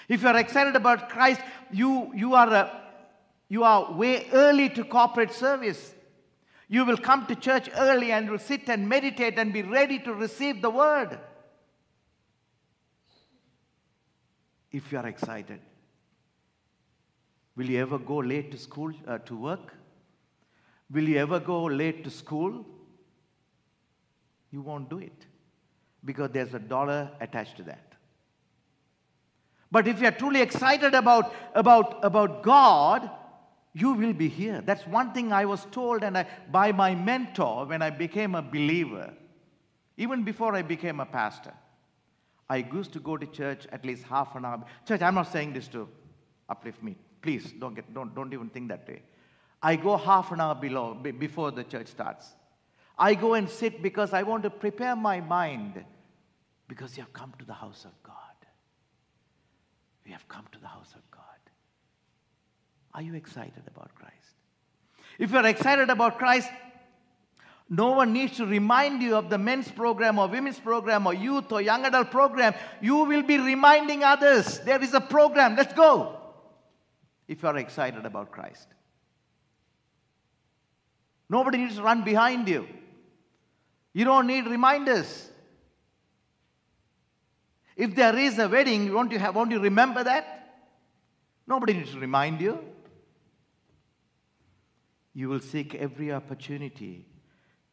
If 0.08 0.22
you're 0.22 0.36
excited 0.36 0.76
about 0.76 1.08
Christ, 1.08 1.40
you, 1.72 2.12
you 2.14 2.34
are 2.34 2.52
a 2.52 2.82
you 3.48 3.62
are 3.62 3.92
way 3.92 4.26
early 4.32 4.68
to 4.70 4.84
corporate 4.84 5.32
service. 5.32 5.94
You 6.68 6.85
will 6.85 6.96
come 6.96 7.26
to 7.26 7.35
church 7.35 7.70
early 7.76 8.11
and 8.12 8.29
will 8.29 8.38
sit 8.38 8.68
and 8.68 8.88
meditate 8.88 9.38
and 9.38 9.52
be 9.52 9.62
ready 9.62 9.98
to 10.00 10.12
receive 10.12 10.62
the 10.62 10.70
word. 10.70 11.18
If 14.72 14.90
you 14.90 14.98
are 14.98 15.07
excited, 15.07 15.61
will 17.57 17.66
you 17.66 17.81
ever 17.81 17.98
go 17.98 18.16
late 18.16 18.50
to 18.50 18.59
school 18.59 18.92
uh, 19.07 19.18
to 19.18 19.37
work? 19.37 19.74
Will 20.92 21.09
you 21.09 21.18
ever 21.18 21.40
go 21.40 21.64
late 21.64 22.05
to 22.05 22.11
school? 22.11 22.64
You 24.50 24.61
won't 24.62 24.90
do 24.90 24.98
it 24.98 25.26
because 26.05 26.31
there's 26.33 26.55
a 26.55 26.59
dollar 26.59 27.11
attached 27.20 27.57
to 27.59 27.62
that. 27.64 27.94
But 29.70 29.88
if 29.88 30.00
you're 30.00 30.12
truly 30.12 30.42
excited 30.42 30.94
about, 30.94 31.35
about, 31.55 32.05
about 32.05 32.42
God, 32.42 33.11
you 33.76 33.92
will 33.92 34.14
be 34.14 34.28
here. 34.28 34.62
That's 34.64 34.86
one 34.86 35.12
thing 35.12 35.34
I 35.34 35.44
was 35.44 35.66
told 35.70 36.02
and 36.02 36.16
I, 36.16 36.26
by 36.50 36.72
my 36.72 36.94
mentor 36.94 37.66
when 37.66 37.82
I 37.82 37.90
became 37.90 38.34
a 38.34 38.40
believer, 38.40 39.12
even 39.98 40.24
before 40.24 40.54
I 40.54 40.62
became 40.62 40.98
a 40.98 41.04
pastor. 41.04 41.52
I 42.48 42.66
used 42.72 42.94
to 42.94 43.00
go 43.00 43.18
to 43.18 43.26
church 43.26 43.66
at 43.70 43.84
least 43.84 44.04
half 44.04 44.34
an 44.34 44.46
hour. 44.46 44.64
Church, 44.88 45.02
I'm 45.02 45.14
not 45.14 45.30
saying 45.30 45.52
this 45.52 45.68
to 45.68 45.86
uplift 46.48 46.82
me. 46.82 46.96
Please 47.20 47.52
don't, 47.52 47.74
get, 47.74 47.92
don't, 47.92 48.14
don't 48.14 48.32
even 48.32 48.48
think 48.48 48.68
that 48.68 48.88
way. 48.88 49.02
I 49.62 49.76
go 49.76 49.98
half 49.98 50.32
an 50.32 50.40
hour 50.40 50.54
below, 50.54 50.94
before 50.94 51.50
the 51.50 51.64
church 51.64 51.88
starts. 51.88 52.34
I 52.98 53.14
go 53.14 53.34
and 53.34 53.46
sit 53.46 53.82
because 53.82 54.14
I 54.14 54.22
want 54.22 54.42
to 54.44 54.50
prepare 54.50 54.96
my 54.96 55.20
mind 55.20 55.84
because 56.66 56.96
you 56.96 57.02
have 57.02 57.12
come 57.12 57.34
to 57.38 57.44
the 57.44 57.52
house 57.52 57.84
of 57.84 57.92
God. 58.02 58.14
We 60.06 60.12
have 60.12 60.26
come 60.28 60.46
to 60.52 60.58
the 60.58 60.68
house 60.68 60.94
of 60.94 61.02
God. 61.10 61.15
Are 62.96 63.02
you 63.02 63.14
excited 63.14 63.62
about 63.68 63.94
Christ? 63.94 64.14
If 65.18 65.30
you're 65.30 65.44
excited 65.44 65.90
about 65.90 66.18
Christ, 66.18 66.48
no 67.68 67.90
one 67.90 68.14
needs 68.14 68.38
to 68.38 68.46
remind 68.46 69.02
you 69.02 69.16
of 69.16 69.28
the 69.28 69.37
men's 69.37 69.70
program 69.70 70.18
or 70.18 70.28
women's 70.28 70.59
program 70.59 71.06
or 71.06 71.12
youth 71.12 71.52
or 71.52 71.61
young 71.61 71.85
adult 71.85 72.11
program. 72.11 72.54
You 72.80 72.96
will 73.04 73.22
be 73.22 73.37
reminding 73.37 74.02
others 74.02 74.61
there 74.61 74.82
is 74.82 74.94
a 74.94 75.00
program, 75.00 75.56
let's 75.56 75.74
go. 75.74 76.16
If 77.28 77.42
you 77.42 77.48
are 77.50 77.59
excited 77.59 78.06
about 78.06 78.32
Christ, 78.32 78.66
nobody 81.28 81.59
needs 81.59 81.76
to 81.76 81.82
run 81.82 82.02
behind 82.02 82.48
you. 82.48 82.66
You 83.92 84.06
don't 84.06 84.26
need 84.26 84.46
reminders. 84.46 85.28
If 87.76 87.94
there 87.94 88.16
is 88.16 88.38
a 88.38 88.48
wedding, 88.48 88.90
won't 88.94 89.12
you, 89.12 89.18
have, 89.18 89.35
won't 89.35 89.50
you 89.50 89.61
remember 89.61 90.02
that? 90.02 90.64
Nobody 91.46 91.74
needs 91.74 91.92
to 91.92 92.00
remind 92.00 92.40
you. 92.40 92.59
You 95.16 95.31
will 95.31 95.40
seek 95.40 95.74
every 95.74 96.12
opportunity 96.12 97.07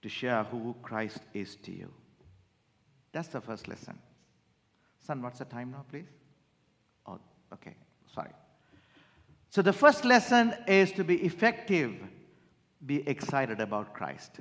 to 0.01 0.07
share 0.07 0.45
who 0.45 0.77
Christ 0.81 1.19
is 1.33 1.57
to 1.63 1.73
you. 1.73 1.91
That's 3.11 3.27
the 3.27 3.41
first 3.41 3.67
lesson. 3.67 3.99
Son, 5.05 5.21
what's 5.21 5.39
the 5.39 5.45
time 5.45 5.71
now, 5.71 5.83
please? 5.91 6.07
Oh, 7.05 7.19
okay, 7.51 7.75
sorry. 8.15 8.29
So 9.49 9.61
the 9.61 9.73
first 9.73 10.05
lesson 10.05 10.55
is 10.69 10.93
to 10.93 11.03
be 11.03 11.15
effective, 11.15 11.93
be 12.85 13.05
excited 13.09 13.59
about 13.59 13.93
Christ. 13.93 14.39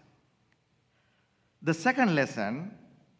The 1.61 1.75
second 1.75 2.15
lesson 2.15 2.71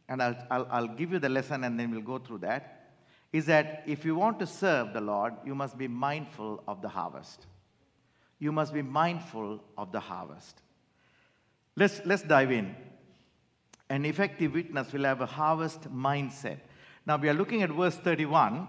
and 0.09 0.23
I'll, 0.23 0.37
I'll, 0.49 0.69
I'll 0.71 0.95
give 0.95 1.11
you 1.11 1.19
the 1.19 1.29
lesson 1.29 1.65
and 1.65 1.81
then 1.81 1.91
we'll 1.91 2.03
go 2.03 2.19
through 2.19 2.39
that, 2.39 2.93
is 3.33 3.47
that 3.47 3.83
if 3.89 4.05
you 4.05 4.15
want 4.15 4.39
to 4.39 4.47
serve 4.47 4.93
the 4.93 5.01
Lord, 5.01 5.35
you 5.45 5.57
must 5.57 5.77
be 5.77 5.89
mindful 5.89 6.63
of 6.69 6.83
the 6.83 6.89
harvest. 6.89 7.49
You 8.43 8.51
must 8.51 8.75
be 8.75 8.83
mindful 8.83 9.61
of 9.79 9.93
the 9.93 10.01
harvest. 10.01 10.63
Let's, 11.77 12.01
let's 12.05 12.25
dive 12.25 12.51
in. 12.51 12.75
An 13.89 14.05
effective 14.05 14.53
witness 14.53 14.93
will 14.93 15.05
have 15.05 15.21
a 15.21 15.27
harvest 15.27 15.83
mindset. 15.83 16.59
Now 17.07 17.19
we 17.19 17.29
are 17.29 17.35
looking 17.35 17.63
at 17.63 17.71
verse 17.71 17.95
31. 17.95 18.67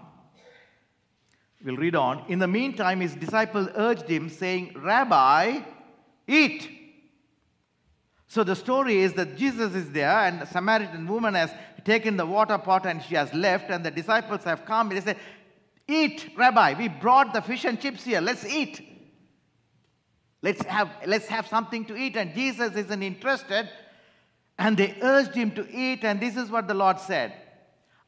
We'll 1.64 1.76
read 1.76 1.96
on. 1.96 2.24
In 2.28 2.38
the 2.38 2.46
meantime, 2.46 3.00
his 3.00 3.16
disciples 3.16 3.66
urged 3.74 4.08
him, 4.08 4.28
saying, 4.28 4.76
Rabbi, 4.76 5.62
eat. 6.28 6.70
So 8.28 8.44
the 8.44 8.54
story 8.54 8.98
is 8.98 9.14
that 9.14 9.36
Jesus 9.36 9.74
is 9.74 9.90
there, 9.90 10.20
and 10.20 10.42
the 10.42 10.46
Samaritan 10.46 11.08
woman 11.08 11.34
has 11.34 11.50
taken 11.84 12.16
the 12.16 12.26
water 12.26 12.58
pot 12.58 12.86
and 12.86 13.02
she 13.02 13.16
has 13.16 13.34
left, 13.34 13.70
and 13.70 13.84
the 13.84 13.90
disciples 13.90 14.44
have 14.44 14.64
come. 14.66 14.92
And 14.92 14.98
they 14.98 15.12
say, 15.14 15.18
Eat, 15.88 16.30
Rabbi. 16.36 16.74
We 16.78 16.86
brought 16.86 17.34
the 17.34 17.42
fish 17.42 17.64
and 17.64 17.80
chips 17.80 18.04
here. 18.04 18.20
Let's 18.20 18.46
eat. 18.46 18.93
Let's 20.44 20.62
have, 20.66 20.90
let's 21.06 21.26
have 21.28 21.46
something 21.46 21.86
to 21.86 21.96
eat. 21.96 22.16
And 22.16 22.34
Jesus 22.34 22.76
isn't 22.76 23.02
interested. 23.02 23.66
And 24.58 24.76
they 24.76 24.94
urged 25.00 25.34
him 25.34 25.52
to 25.52 25.66
eat, 25.68 26.04
and 26.04 26.20
this 26.20 26.36
is 26.36 26.50
what 26.50 26.68
the 26.68 26.74
Lord 26.74 27.00
said 27.00 27.32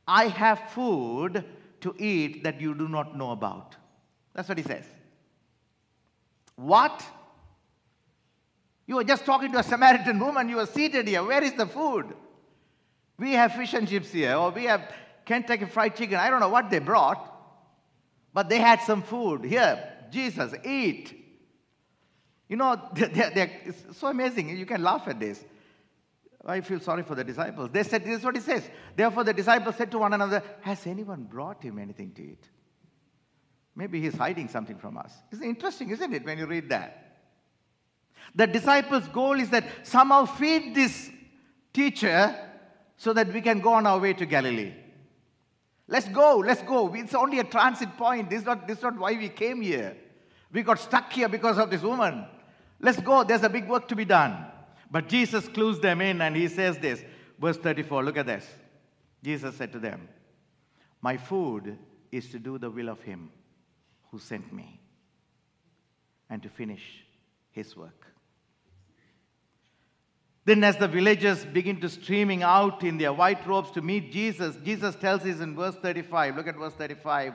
I 0.07 0.29
have 0.29 0.71
food 0.71 1.45
to 1.81 1.95
eat 1.99 2.45
that 2.45 2.61
you 2.61 2.75
do 2.75 2.89
not 2.89 3.17
know 3.17 3.31
about. 3.31 3.75
That's 4.35 4.49
what 4.49 4.59
he 4.59 4.65
says. 4.65 4.85
What? 6.57 7.05
You 8.87 8.97
were 8.97 9.05
just 9.05 9.25
talking 9.25 9.51
to 9.53 9.59
a 9.59 9.63
Samaritan 9.63 10.21
woman, 10.21 10.49
you 10.49 10.57
were 10.57 10.67
seated 10.67 11.09
here. 11.09 11.25
Where 11.25 11.43
is 11.43 11.55
the 11.55 11.67
food? 11.67 12.15
We 13.19 13.33
have 13.33 13.55
fish 13.55 13.73
and 13.73 13.89
chips 13.89 14.13
here, 14.13 14.35
or 14.35 14.51
we 14.51 14.65
have 14.65 14.93
Kentucky 15.25 15.65
fried 15.65 15.97
chicken. 15.97 16.19
I 16.19 16.29
don't 16.31 16.41
know 16.41 16.51
what 16.51 16.71
they 16.71 16.79
brought, 16.81 17.33
but 18.33 18.51
they 18.51 18.59
had 18.59 18.83
some 18.83 19.03
food. 19.03 19.45
Here, 19.45 19.83
Jesus, 20.13 20.53
eat. 20.65 21.26
You 22.49 22.57
know, 22.57 22.81
they're, 22.95 23.31
they're, 23.31 23.51
it's 23.65 23.99
so 23.99 24.09
amazing. 24.09 24.57
You 24.57 24.67
can 24.67 24.83
laugh 24.83 25.09
at 25.09 25.19
this. 25.21 25.45
I 26.45 26.61
feel 26.61 26.79
sorry 26.79 27.03
for 27.03 27.17
the 27.17 27.25
disciples. 27.25 27.71
They 27.73 27.83
said, 27.83 28.05
this 28.05 28.19
is 28.21 28.25
what 28.25 28.37
he 28.37 28.41
says. 28.41 28.69
Therefore, 28.95 29.25
the 29.25 29.33
disciples 29.33 29.75
said 29.77 29.91
to 29.91 29.99
one 29.99 30.13
another, 30.13 30.43
Has 30.61 30.87
anyone 30.87 31.25
brought 31.25 31.63
him 31.63 31.79
anything 31.79 32.13
to 32.13 32.23
eat? 32.23 32.49
Maybe 33.75 34.01
he's 34.01 34.17
hiding 34.17 34.49
something 34.49 34.79
from 34.79 34.97
us. 34.97 35.13
It's 35.33 35.43
interesting, 35.43 35.91
isn't 35.91 36.15
it, 36.15 36.25
when 36.25 36.39
you 36.39 36.47
read 36.47 36.69
that? 36.71 37.19
The 38.35 38.47
disciples' 38.47 39.09
goal 39.09 39.39
is 39.41 39.51
that 39.51 39.65
somehow 39.83 40.25
feed 40.25 40.75
this 40.75 41.11
teacher 41.73 42.35
so 42.97 43.13
that 43.13 43.33
we 43.33 43.41
can 43.41 43.61
go 43.61 43.75
on 43.75 43.87
our 43.87 43.99
way 43.99 44.15
to 44.15 44.25
Galilee. 44.25 44.73
Let's 45.89 46.09
go, 46.09 46.39
let's 46.39 46.63
go. 46.63 46.93
It's 46.95 47.15
only 47.15 47.39
a 47.39 47.45
transit 47.45 47.97
point. 47.97 48.31
This 48.31 48.41
is 48.41 48.47
not, 48.47 48.67
this 48.67 48.79
is 48.79 48.85
not 48.85 48.99
why 48.99 49.13
we 49.13 49.29
came 49.29 49.61
here. 49.61 49.97
We 50.53 50.63
got 50.63 50.79
stuck 50.79 51.13
here 51.13 51.29
because 51.29 51.59
of 51.59 51.71
this 51.71 51.83
woman. 51.83 52.27
Let's 52.81 53.01
go, 53.01 53.25
there's 53.25 53.43
a 53.43 53.49
big 53.49 53.69
work 53.69 53.89
to 53.89 53.97
be 53.97 54.05
done. 54.05 54.47
But 54.91 55.09
Jesus 55.09 55.49
clues 55.49 55.81
them 55.81 56.01
in 56.01 56.21
and 56.21 56.37
he 56.37 56.49
says 56.49 56.79
this. 56.79 57.03
Verse 57.39 57.57
34, 57.57 58.05
look 58.05 58.17
at 58.17 58.27
this. 58.27 58.47
Jesus 59.23 59.57
said 59.57 59.73
to 59.73 59.79
them, 59.79 60.09
My 61.03 61.17
food 61.17 61.79
is 62.13 62.31
to 62.31 62.39
do 62.39 62.59
the 62.59 62.71
will 62.71 62.89
of 62.89 63.03
him 63.03 63.31
who 64.11 64.19
sent 64.19 64.53
me 64.53 64.81
and 66.31 66.43
to 66.43 66.49
finish 66.49 67.05
his 67.51 67.77
work. 67.77 68.07
Then, 70.45 70.63
as 70.63 70.77
the 70.77 70.87
villagers 70.87 71.45
begin 71.45 71.81
to 71.81 71.89
streaming 71.89 72.45
out 72.45 72.85
in 72.85 72.99
their 72.99 73.13
white 73.13 73.45
robes 73.49 73.73
to 73.73 73.83
meet 73.83 74.13
Jesus, 74.13 74.55
Jesus 74.65 74.95
tells 74.95 75.23
us 75.23 75.41
in 75.41 75.57
verse 75.57 75.75
35, 75.75 76.37
look 76.37 76.47
at 76.47 76.57
verse 76.57 76.75
35, 76.75 77.35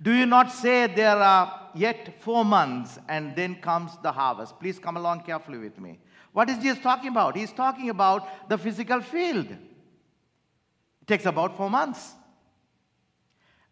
do 0.00 0.12
you 0.12 0.26
not 0.26 0.52
say 0.52 0.86
there 0.86 1.16
are 1.16 1.70
yet 1.74 2.22
four 2.22 2.44
months 2.44 2.98
and 3.08 3.34
then 3.34 3.56
comes 3.56 3.92
the 4.02 4.12
harvest? 4.12 4.58
Please 4.60 4.78
come 4.78 4.96
along 4.96 5.22
carefully 5.22 5.58
with 5.58 5.78
me. 5.80 5.98
What 6.32 6.48
is 6.50 6.58
Jesus 6.58 6.78
talking 6.80 7.08
about? 7.08 7.36
He's 7.36 7.52
talking 7.52 7.90
about 7.90 8.48
the 8.48 8.58
physical 8.58 9.00
field. 9.00 9.46
It 9.46 11.06
takes 11.06 11.26
about 11.26 11.56
four 11.56 11.68
months. 11.68 12.14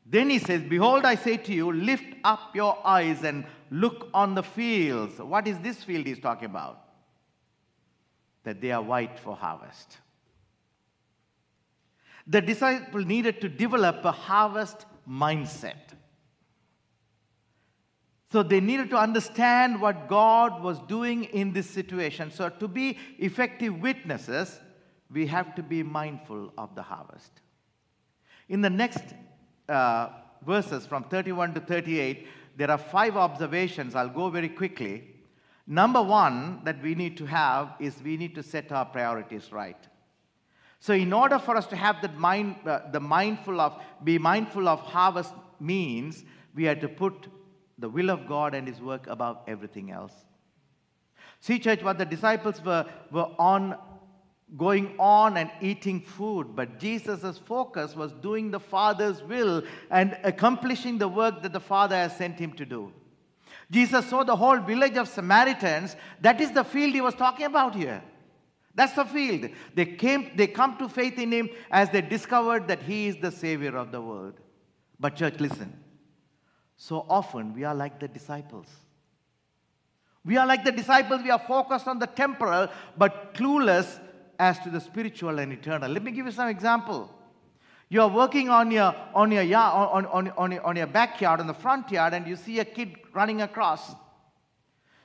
Then 0.04 0.30
he 0.30 0.38
says, 0.38 0.62
Behold, 0.62 1.04
I 1.04 1.14
say 1.16 1.36
to 1.36 1.52
you, 1.52 1.72
lift 1.72 2.14
up 2.24 2.54
your 2.54 2.78
eyes 2.84 3.22
and 3.24 3.44
look 3.70 4.08
on 4.14 4.34
the 4.34 4.42
fields. 4.42 5.18
What 5.18 5.46
is 5.46 5.58
this 5.58 5.82
field 5.82 6.06
he's 6.06 6.20
talking 6.20 6.46
about? 6.46 6.86
that 8.46 8.60
they 8.60 8.70
are 8.70 8.80
white 8.80 9.18
for 9.18 9.34
harvest. 9.34 9.98
The 12.28 12.40
disciple 12.40 13.04
needed 13.04 13.40
to 13.40 13.48
develop 13.48 14.04
a 14.04 14.12
harvest 14.12 14.86
mindset. 15.08 15.95
So 18.32 18.42
they 18.42 18.60
needed 18.60 18.90
to 18.90 18.96
understand 18.96 19.80
what 19.80 20.08
God 20.08 20.62
was 20.62 20.80
doing 20.88 21.24
in 21.24 21.52
this 21.52 21.70
situation. 21.70 22.30
So, 22.30 22.48
to 22.48 22.68
be 22.68 22.98
effective 23.18 23.80
witnesses, 23.80 24.58
we 25.10 25.26
have 25.28 25.54
to 25.54 25.62
be 25.62 25.82
mindful 25.82 26.52
of 26.58 26.74
the 26.74 26.82
harvest. 26.82 27.30
In 28.48 28.60
the 28.60 28.70
next 28.70 29.02
uh, 29.68 30.08
verses 30.44 30.86
from 30.86 31.04
31 31.04 31.54
to 31.54 31.60
38, 31.60 32.26
there 32.56 32.70
are 32.70 32.78
five 32.78 33.16
observations. 33.16 33.94
I'll 33.94 34.08
go 34.08 34.28
very 34.28 34.48
quickly 34.48 35.16
Number 35.66 36.00
one 36.00 36.60
that 36.64 36.80
we 36.80 36.94
need 36.94 37.16
to 37.16 37.26
have 37.26 37.74
is 37.80 38.00
we 38.02 38.16
need 38.16 38.36
to 38.36 38.42
set 38.42 38.70
our 38.70 38.84
priorities 38.84 39.50
right. 39.50 39.76
So, 40.78 40.92
in 40.92 41.12
order 41.12 41.38
for 41.38 41.56
us 41.56 41.66
to 41.68 41.76
have 41.76 42.00
that 42.02 42.16
mind, 42.16 42.56
uh, 42.64 42.90
the 42.92 43.00
mindful 43.00 43.60
of, 43.60 43.80
be 44.04 44.18
mindful 44.18 44.68
of 44.68 44.80
harvest 44.80 45.34
means 45.58 46.24
we 46.54 46.64
have 46.64 46.80
to 46.80 46.88
put 46.88 47.26
the 47.78 47.88
will 47.88 48.10
of 48.10 48.26
God 48.26 48.54
and 48.54 48.66
His 48.66 48.80
work 48.80 49.06
above 49.06 49.38
everything 49.46 49.90
else. 49.90 50.12
See, 51.40 51.58
church, 51.58 51.82
what 51.82 51.98
the 51.98 52.04
disciples 52.04 52.62
were, 52.64 52.86
were 53.10 53.28
on 53.38 53.76
going 54.56 54.94
on 54.98 55.36
and 55.36 55.50
eating 55.60 56.00
food, 56.00 56.54
but 56.54 56.78
Jesus' 56.78 57.38
focus 57.38 57.96
was 57.96 58.12
doing 58.12 58.50
the 58.50 58.60
Father's 58.60 59.22
will 59.22 59.62
and 59.90 60.16
accomplishing 60.22 60.98
the 60.98 61.08
work 61.08 61.42
that 61.42 61.52
the 61.52 61.60
Father 61.60 61.96
has 61.96 62.16
sent 62.16 62.38
him 62.38 62.52
to 62.52 62.64
do. 62.64 62.92
Jesus 63.70 64.06
saw 64.08 64.22
the 64.22 64.36
whole 64.36 64.60
village 64.60 64.96
of 64.96 65.08
Samaritans. 65.08 65.96
That 66.20 66.40
is 66.40 66.52
the 66.52 66.62
field 66.62 66.94
he 66.94 67.00
was 67.00 67.14
talking 67.14 67.46
about 67.46 67.74
here. 67.74 68.02
That's 68.74 68.92
the 68.92 69.04
field. 69.04 69.50
They 69.74 69.86
came, 69.86 70.30
they 70.36 70.46
come 70.46 70.76
to 70.76 70.88
faith 70.88 71.18
in 71.18 71.32
him 71.32 71.48
as 71.70 71.90
they 71.90 72.02
discovered 72.02 72.68
that 72.68 72.82
he 72.82 73.08
is 73.08 73.16
the 73.16 73.32
savior 73.32 73.76
of 73.76 73.90
the 73.90 74.00
world. 74.00 74.34
But 75.00 75.16
church, 75.16 75.40
listen. 75.40 75.72
So 76.76 77.06
often 77.08 77.54
we 77.54 77.64
are 77.64 77.74
like 77.74 77.98
the 77.98 78.08
disciples. 78.08 78.66
We 80.24 80.36
are 80.36 80.46
like 80.46 80.64
the 80.64 80.72
disciples, 80.72 81.22
we 81.22 81.30
are 81.30 81.38
focused 81.38 81.86
on 81.86 81.98
the 81.98 82.06
temporal 82.06 82.68
but 82.98 83.34
clueless 83.34 84.00
as 84.38 84.58
to 84.60 84.70
the 84.70 84.80
spiritual 84.80 85.38
and 85.38 85.52
eternal. 85.52 85.90
Let 85.90 86.02
me 86.02 86.10
give 86.10 86.26
you 86.26 86.32
some 86.32 86.48
example. 86.48 87.10
You 87.88 88.02
are 88.02 88.08
working 88.08 88.48
on 88.50 88.70
your, 88.72 88.94
on 89.14 89.30
your, 89.30 89.44
on, 89.56 90.06
on, 90.06 90.28
on, 90.30 90.58
on 90.58 90.76
your 90.76 90.88
backyard, 90.88 91.38
on 91.38 91.46
the 91.46 91.54
front 91.54 91.90
yard, 91.92 92.14
and 92.14 92.26
you 92.26 92.34
see 92.34 92.58
a 92.58 92.64
kid 92.64 92.96
running 93.12 93.42
across. 93.42 93.94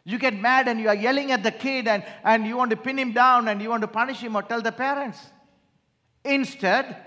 You 0.04 0.18
get 0.18 0.34
mad 0.34 0.68
and 0.68 0.80
you 0.80 0.88
are 0.90 0.96
yelling 0.96 1.32
at 1.32 1.44
the 1.44 1.52
kid 1.52 1.88
and, 1.88 2.04
and 2.24 2.48
you 2.48 2.58
want 2.58 2.72
to 2.72 2.78
pin 2.78 2.98
him 2.98 3.12
down 3.12 3.48
and 3.48 3.62
you 3.62 3.70
want 3.70 3.82
to 3.82 3.88
punish 3.88 4.20
him 4.20 4.36
or 4.36 4.42
tell 4.42 4.62
the 4.62 4.72
parents. 4.72 5.20
Instead, 6.26 6.98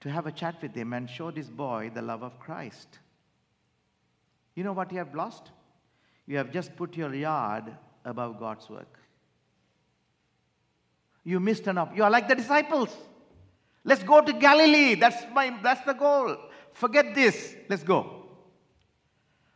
to 0.00 0.10
have 0.10 0.26
a 0.26 0.32
chat 0.32 0.60
with 0.62 0.74
him 0.74 0.92
and 0.92 1.08
show 1.08 1.30
this 1.30 1.48
boy 1.48 1.90
the 1.94 2.02
love 2.02 2.22
of 2.22 2.38
Christ. 2.40 2.98
You 4.54 4.64
know 4.64 4.72
what 4.72 4.90
you 4.92 4.98
have 4.98 5.14
lost? 5.14 5.50
You 6.26 6.38
have 6.38 6.50
just 6.52 6.76
put 6.76 6.96
your 6.96 7.14
yard 7.14 7.64
above 8.04 8.38
God's 8.38 8.68
work. 8.70 8.98
You 11.24 11.38
missed 11.40 11.66
an 11.66 11.78
up. 11.78 11.96
You 11.96 12.04
are 12.04 12.10
like 12.10 12.28
the 12.28 12.34
disciples. 12.34 12.96
Let's 13.84 14.02
go 14.02 14.20
to 14.20 14.32
Galilee. 14.32 14.94
That's 14.94 15.24
my 15.32 15.56
that's 15.62 15.84
the 15.84 15.92
goal. 15.92 16.36
Forget 16.72 17.14
this. 17.14 17.56
Let's 17.68 17.82
go. 17.82 18.26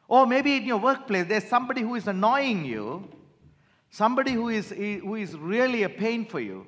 Or 0.09 0.27
maybe 0.27 0.57
in 0.57 0.65
your 0.65 0.79
workplace 0.79 1.27
there's 1.27 1.45
somebody 1.45 1.81
who 1.81 1.95
is 1.95 2.07
annoying 2.07 2.65
you, 2.65 3.09
somebody 3.91 4.33
who 4.33 4.49
is 4.51 4.71
who 4.71 5.15
is 5.15 5.37
really 5.37 5.83
a 5.83 5.89
pain 5.89 6.27
for 6.27 6.41
you. 6.41 6.67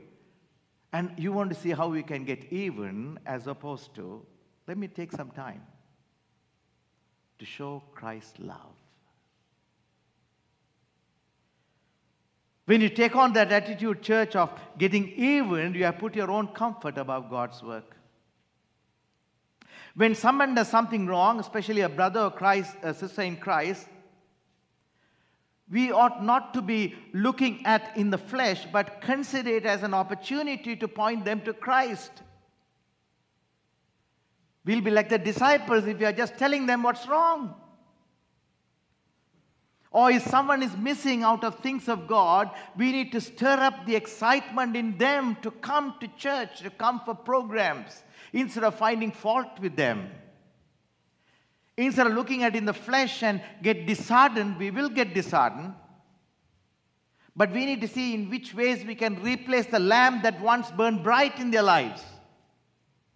And 0.92 1.12
you 1.16 1.32
want 1.32 1.50
to 1.50 1.56
see 1.56 1.70
how 1.70 1.88
we 1.88 2.02
can 2.02 2.24
get 2.24 2.52
even 2.52 3.18
as 3.26 3.46
opposed 3.46 3.94
to 3.96 4.24
let 4.66 4.78
me 4.78 4.88
take 4.88 5.12
some 5.12 5.30
time 5.30 5.62
to 7.38 7.44
show 7.44 7.82
Christ's 7.94 8.38
love. 8.38 8.74
When 12.64 12.80
you 12.80 12.88
take 12.88 13.14
on 13.14 13.32
that 13.34 13.52
attitude, 13.52 14.02
church, 14.02 14.34
of 14.34 14.50
getting 14.76 15.08
even, 15.10 15.74
you 15.74 15.84
have 15.84 15.98
put 15.98 16.16
your 16.16 16.30
own 16.30 16.48
comfort 16.48 16.98
above 16.98 17.30
God's 17.30 17.62
work. 17.62 17.96
When 19.94 20.14
someone 20.14 20.54
does 20.54 20.68
something 20.68 21.06
wrong, 21.06 21.38
especially 21.38 21.82
a 21.82 21.88
brother 21.88 22.20
or 22.20 22.30
Christ, 22.30 22.76
a 22.82 22.92
sister 22.92 23.22
in 23.22 23.36
Christ, 23.36 23.86
we 25.70 25.90
ought 25.90 26.22
not 26.22 26.54
to 26.54 26.62
be 26.62 26.94
looking 27.12 27.64
at 27.66 27.96
in 27.96 28.10
the 28.10 28.18
flesh, 28.18 28.66
but 28.72 29.00
consider 29.00 29.50
it 29.50 29.66
as 29.66 29.82
an 29.82 29.94
opportunity 29.94 30.76
to 30.76 30.86
point 30.86 31.24
them 31.24 31.40
to 31.42 31.52
Christ. 31.52 32.10
We'll 34.64 34.80
be 34.80 34.90
like 34.90 35.08
the 35.08 35.18
disciples 35.18 35.86
if 35.86 35.98
we 35.98 36.04
are 36.04 36.12
just 36.12 36.36
telling 36.38 36.66
them 36.66 36.82
what's 36.82 37.06
wrong 37.06 37.54
or 39.96 40.10
if 40.10 40.22
someone 40.24 40.62
is 40.62 40.76
missing 40.76 41.22
out 41.22 41.42
of 41.42 41.60
things 41.60 41.88
of 41.88 42.06
God, 42.06 42.50
we 42.76 42.92
need 42.92 43.12
to 43.12 43.20
stir 43.22 43.56
up 43.58 43.86
the 43.86 43.96
excitement 43.96 44.76
in 44.76 44.98
them 44.98 45.38
to 45.40 45.50
come 45.50 45.94
to 46.00 46.08
church, 46.18 46.60
to 46.60 46.68
come 46.68 47.00
for 47.02 47.14
programs, 47.14 48.04
instead 48.34 48.64
of 48.64 48.74
finding 48.74 49.10
fault 49.10 49.58
with 49.58 49.74
them. 49.74 50.10
Instead 51.76 52.06
of 52.06 52.14
looking 52.14 52.42
at 52.42 52.56
in 52.56 52.64
the 52.64 52.72
flesh 52.72 53.22
and 53.22 53.40
get 53.62 53.86
disheartened, 53.86 54.58
we 54.58 54.70
will 54.70 54.88
get 54.88 55.12
disheartened. 55.12 55.74
But 57.36 57.52
we 57.52 57.66
need 57.66 57.82
to 57.82 57.88
see 57.88 58.14
in 58.14 58.30
which 58.30 58.54
ways 58.54 58.84
we 58.84 58.94
can 58.94 59.22
replace 59.22 59.66
the 59.66 59.78
lamp 59.78 60.22
that 60.22 60.40
once 60.40 60.70
burned 60.70 61.02
bright 61.02 61.38
in 61.38 61.50
their 61.50 61.62
lives. 61.62 62.02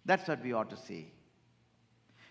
That's 0.05 0.27
what 0.27 0.43
we 0.43 0.53
ought 0.53 0.69
to 0.69 0.77
see. 0.77 1.11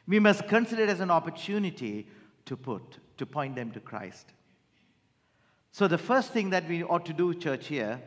We 0.06 0.20
must 0.20 0.46
consider 0.46 0.84
it 0.84 0.88
as 0.88 1.00
an 1.00 1.10
opportunity 1.10 2.06
to 2.46 2.56
put, 2.56 2.98
to 3.18 3.26
point 3.26 3.56
them 3.56 3.72
to 3.72 3.80
Christ. 3.80 4.26
So, 5.72 5.86
the 5.86 5.98
first 5.98 6.32
thing 6.32 6.50
that 6.50 6.68
we 6.68 6.82
ought 6.82 7.06
to 7.06 7.12
do, 7.12 7.32
church, 7.34 7.68
here 7.68 8.00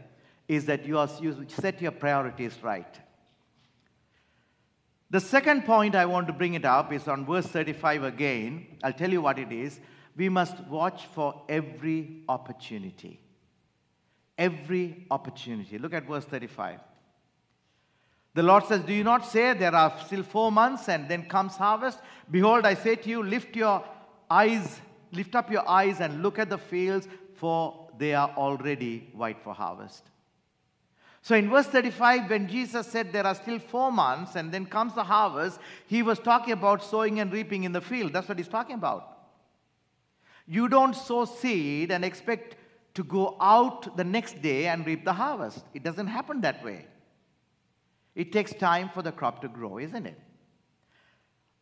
is 0.48 0.66
that 0.66 0.86
you, 0.86 0.98
are, 0.98 1.10
you 1.22 1.46
set 1.48 1.82
your 1.82 1.92
priorities 1.92 2.58
right. 2.62 3.00
The 5.13 5.19
second 5.21 5.65
point 5.65 5.93
I 5.93 6.08
want 6.08 6.26
to 6.26 6.34
bring 6.34 6.56
it 6.56 6.65
up 6.65 6.91
is 6.91 7.08
on 7.08 7.23
verse 7.23 7.45
35 7.45 8.04
again. 8.04 8.65
I'll 8.84 8.93
tell 8.93 9.12
you 9.12 9.21
what 9.21 9.38
it 9.38 9.52
is. 9.52 9.80
We 10.17 10.28
must 10.28 10.60
watch 10.62 11.06
for 11.13 11.43
every 11.47 12.23
opportunity. 12.28 13.19
Every 14.39 15.06
opportunity. 15.12 15.78
Look 15.78 15.93
at 15.93 16.08
verse 16.08 16.26
35. 16.26 16.80
The 18.34 18.41
Lord 18.41 18.65
says, 18.65 18.82
Do 18.82 18.91
you 18.91 19.04
not 19.04 19.23
say 19.23 19.54
there 19.54 19.76
are 19.76 19.93
still 20.04 20.23
four 20.23 20.52
months 20.52 20.89
and 20.89 21.08
then 21.08 21.30
comes 21.30 21.58
harvest? 21.58 21.99
Behold, 22.32 22.65
I 22.65 22.73
say 22.73 22.95
to 22.95 23.08
you, 23.08 23.21
lift 23.21 23.56
your 23.56 23.84
eyes, 24.32 24.82
lift 25.12 25.36
up 25.36 25.52
your 25.52 25.69
eyes 25.69 26.02
and 26.02 26.23
look 26.23 26.39
at 26.39 26.49
the 26.49 26.58
fields, 26.58 27.08
for 27.36 27.88
they 27.99 28.15
are 28.15 28.32
already 28.36 29.12
white 29.13 29.39
for 29.43 29.54
harvest. 29.54 30.10
So 31.24 31.36
in 31.36 31.50
verse 31.50 31.68
35, 31.68 32.30
when 32.30 32.50
Jesus 32.50 32.86
said 32.86 33.14
there 33.14 33.26
are 33.26 33.34
still 33.34 33.58
four 33.58 33.94
months 33.94 34.36
and 34.36 34.52
then 34.52 34.66
comes 34.66 34.94
the 34.94 35.06
harvest, 35.06 35.58
he 35.88 36.04
was 36.04 36.20
talking 36.20 36.52
about 36.52 36.84
sowing 36.84 37.22
and 37.22 37.32
reaping 37.32 37.64
in 37.64 37.72
the 37.72 37.80
field. 37.80 38.12
That's 38.12 38.28
what 38.28 38.38
he's 38.38 38.50
talking 38.50 38.76
about. 38.76 39.20
You 40.46 40.68
don't 40.68 40.94
sow 40.94 41.24
seed 41.24 41.92
and 41.92 42.04
expect 42.04 42.58
to 42.96 43.06
go 43.06 43.38
out 43.40 43.96
the 43.96 44.04
next 44.04 44.42
day 44.42 44.68
and 44.68 44.86
reap 44.86 45.06
the 45.06 45.14
harvest. 45.14 45.64
It 45.74 45.82
doesn't 45.82 46.08
happen 46.08 46.42
that 46.42 46.62
way. 46.62 46.88
It 48.16 48.34
takes 48.34 48.54
time 48.54 48.90
for 48.94 49.02
the 49.02 49.14
crop 49.14 49.42
to 49.44 49.48
grow, 49.48 49.80
isn't 49.80 50.06
it? 50.06 50.20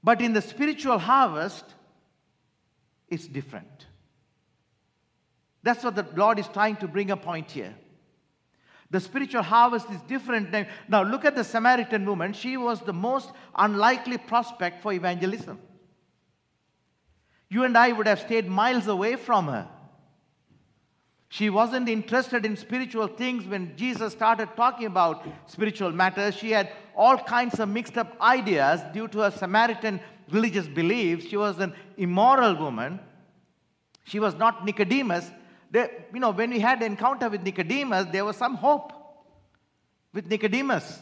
But 0.04 0.21
in 0.21 0.34
the 0.34 0.41
spiritual 0.41 0.97
harvest, 0.97 1.65
it's 3.08 3.28
different. 3.28 3.86
That's 5.62 5.84
what 5.84 5.93
the 5.95 6.08
Lord 6.15 6.39
is 6.39 6.47
trying 6.47 6.78
to 6.78 6.88
bring 6.88 7.12
a 7.12 7.17
point 7.17 7.52
here. 7.52 7.76
The 8.91 8.99
spiritual 8.99 9.41
harvest 9.41 9.89
is 9.89 10.01
different. 10.01 10.51
Now, 10.88 11.01
look 11.04 11.25
at 11.25 11.36
the 11.36 11.43
Samaritan 11.43 12.06
woman. 12.06 12.34
She 12.34 12.58
was 12.58 12.82
the 12.82 12.93
most 12.93 13.32
unlikely 13.56 14.17
prospect 14.17 14.82
for 14.82 14.91
evangelism. 14.93 15.60
You 17.49 17.63
and 17.63 17.77
I 17.77 17.93
would 17.93 18.06
have 18.08 18.19
stayed 18.19 18.47
miles 18.47 18.88
away 18.88 19.15
from 19.15 19.47
her. 19.47 19.67
She 21.30 21.49
wasn't 21.49 21.88
interested 21.88 22.45
in 22.45 22.58
spiritual 22.58 23.08
things 23.08 23.45
when 23.45 23.77
Jesus 23.77 24.12
started 24.12 24.49
talking 24.58 24.88
about 24.88 25.25
spiritual 25.45 25.93
matters. 25.93 26.36
She 26.36 26.51
had 26.51 26.69
all 26.93 27.17
kinds 27.17 27.62
of 27.62 27.69
mixed 27.69 27.97
up 27.97 28.19
ideas 28.19 28.82
due 28.93 29.08
to 29.08 29.19
her 29.19 29.32
Samaritan 29.32 30.01
religious 30.30 30.67
beliefs. 30.67 31.25
She 31.25 31.38
was 31.38 31.60
an 31.60 31.73
immoral 31.95 32.58
woman. 32.58 32.99
She 34.04 34.19
was 34.19 34.36
not 34.36 34.65
Nicodemus, 34.65 35.32
you 35.73 36.19
know, 36.19 36.31
when 36.31 36.49
we 36.49 36.60
had 36.60 36.81
encounter 36.81 37.29
with 37.29 37.43
Nicodemus, 37.43 38.07
there 38.12 38.25
was 38.25 38.36
some 38.36 38.55
hope 38.55 38.91
with 40.13 40.27
Nicodemus, 40.27 41.00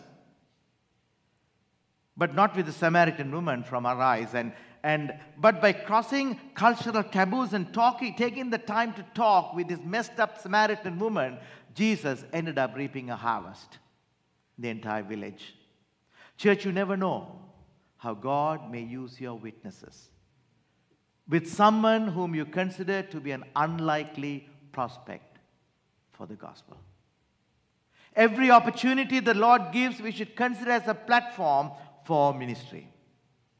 but 2.15 2.35
not 2.35 2.55
with 2.55 2.67
the 2.67 2.71
Samaritan 2.71 3.31
woman 3.31 3.63
from 3.63 3.85
our 3.85 3.99
eyes. 3.99 4.35
And, 4.35 4.53
and, 4.83 5.13
but 5.37 5.61
by 5.61 5.73
crossing 5.73 6.39
cultural 6.53 7.03
taboos 7.03 7.53
and 7.53 7.73
talking, 7.73 8.15
taking 8.15 8.49
the 8.49 8.57
time 8.57 8.93
to 8.93 9.05
talk 9.15 9.55
with 9.55 9.69
this 9.69 9.79
messed 9.83 10.19
up 10.19 10.39
Samaritan 10.39 10.99
woman, 10.99 11.37
Jesus 11.73 12.23
ended 12.31 12.57
up 12.57 12.75
reaping 12.75 13.09
a 13.09 13.15
harvest 13.15 13.79
in 14.57 14.63
the 14.63 14.69
entire 14.69 15.03
village. 15.03 15.55
Church, 16.37 16.65
you 16.65 16.71
never 16.71 16.95
know 16.95 17.39
how 17.97 18.13
God 18.13 18.71
may 18.71 18.81
use 18.81 19.19
your 19.19 19.35
witnesses. 19.35 20.09
With 21.27 21.47
someone 21.47 22.07
whom 22.07 22.33
you 22.33 22.45
consider 22.45 23.01
to 23.03 23.19
be 23.19 23.31
an 23.31 23.43
unlikely 23.55 24.47
prospect 24.71 25.37
for 26.13 26.25
the 26.25 26.35
gospel. 26.35 26.77
Every 28.15 28.51
opportunity 28.51 29.19
the 29.19 29.33
Lord 29.33 29.71
gives, 29.71 30.01
we 30.01 30.11
should 30.11 30.35
consider 30.35 30.71
as 30.71 30.87
a 30.87 30.93
platform 30.93 31.71
for 32.05 32.33
ministry. 32.33 32.87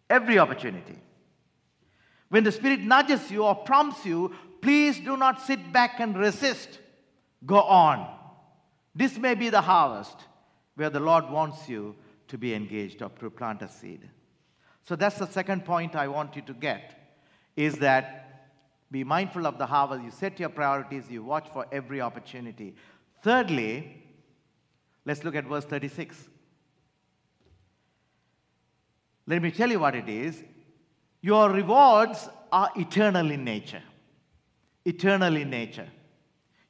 Every 0.10 0.39
opportunity. 0.39 0.97
When 2.30 2.43
the 2.43 2.51
Spirit 2.51 2.82
nudges 2.82 3.32
you 3.32 3.43
or 3.43 3.55
prompts 3.55 4.05
you, 4.05 4.34
please 4.62 4.99
do 4.99 5.18
not 5.18 5.41
sit 5.41 5.72
back 5.72 5.99
and 5.99 6.18
resist. 6.18 6.80
Go 7.45 7.62
on. 7.62 8.07
This 8.95 9.18
may 9.18 9.36
be 9.36 9.49
the 9.49 9.62
harvest 9.62 10.16
where 10.76 10.89
the 10.89 10.99
Lord 10.99 11.30
wants 11.30 11.70
you 11.70 11.95
to 12.28 12.38
be 12.38 12.53
engaged 12.53 13.01
or 13.01 13.10
to 13.10 13.30
plant 13.30 13.62
a 13.62 13.70
seed. 13.70 14.10
So 14.84 14.95
that's 14.95 15.18
the 15.18 15.28
second 15.28 15.66
point 15.66 15.95
I 15.95 16.07
want 16.07 16.36
you 16.36 16.41
to 16.43 16.53
get 16.53 16.95
is 17.55 17.76
that 17.76 18.28
be 18.91 19.03
mindful 19.03 19.45
of 19.45 19.57
the 19.57 19.65
harvest. 19.65 20.03
You 20.03 20.11
set 20.11 20.39
your 20.39 20.49
priorities, 20.49 21.09
you 21.09 21.23
watch 21.23 21.47
for 21.53 21.65
every 21.71 22.01
opportunity. 22.01 22.75
Thirdly, 23.21 24.03
let's 25.05 25.23
look 25.23 25.35
at 25.35 25.45
verse 25.45 25.65
36. 25.65 26.15
Let 29.27 29.41
me 29.41 29.51
tell 29.51 29.69
you 29.69 29.79
what 29.79 29.95
it 29.95 30.09
is. 30.09 30.43
Your 31.21 31.51
rewards 31.51 32.29
are 32.51 32.71
eternal 32.75 33.29
in 33.29 33.43
nature. 33.43 33.83
Eternal 34.85 35.35
in 35.35 35.49
nature. 35.49 35.87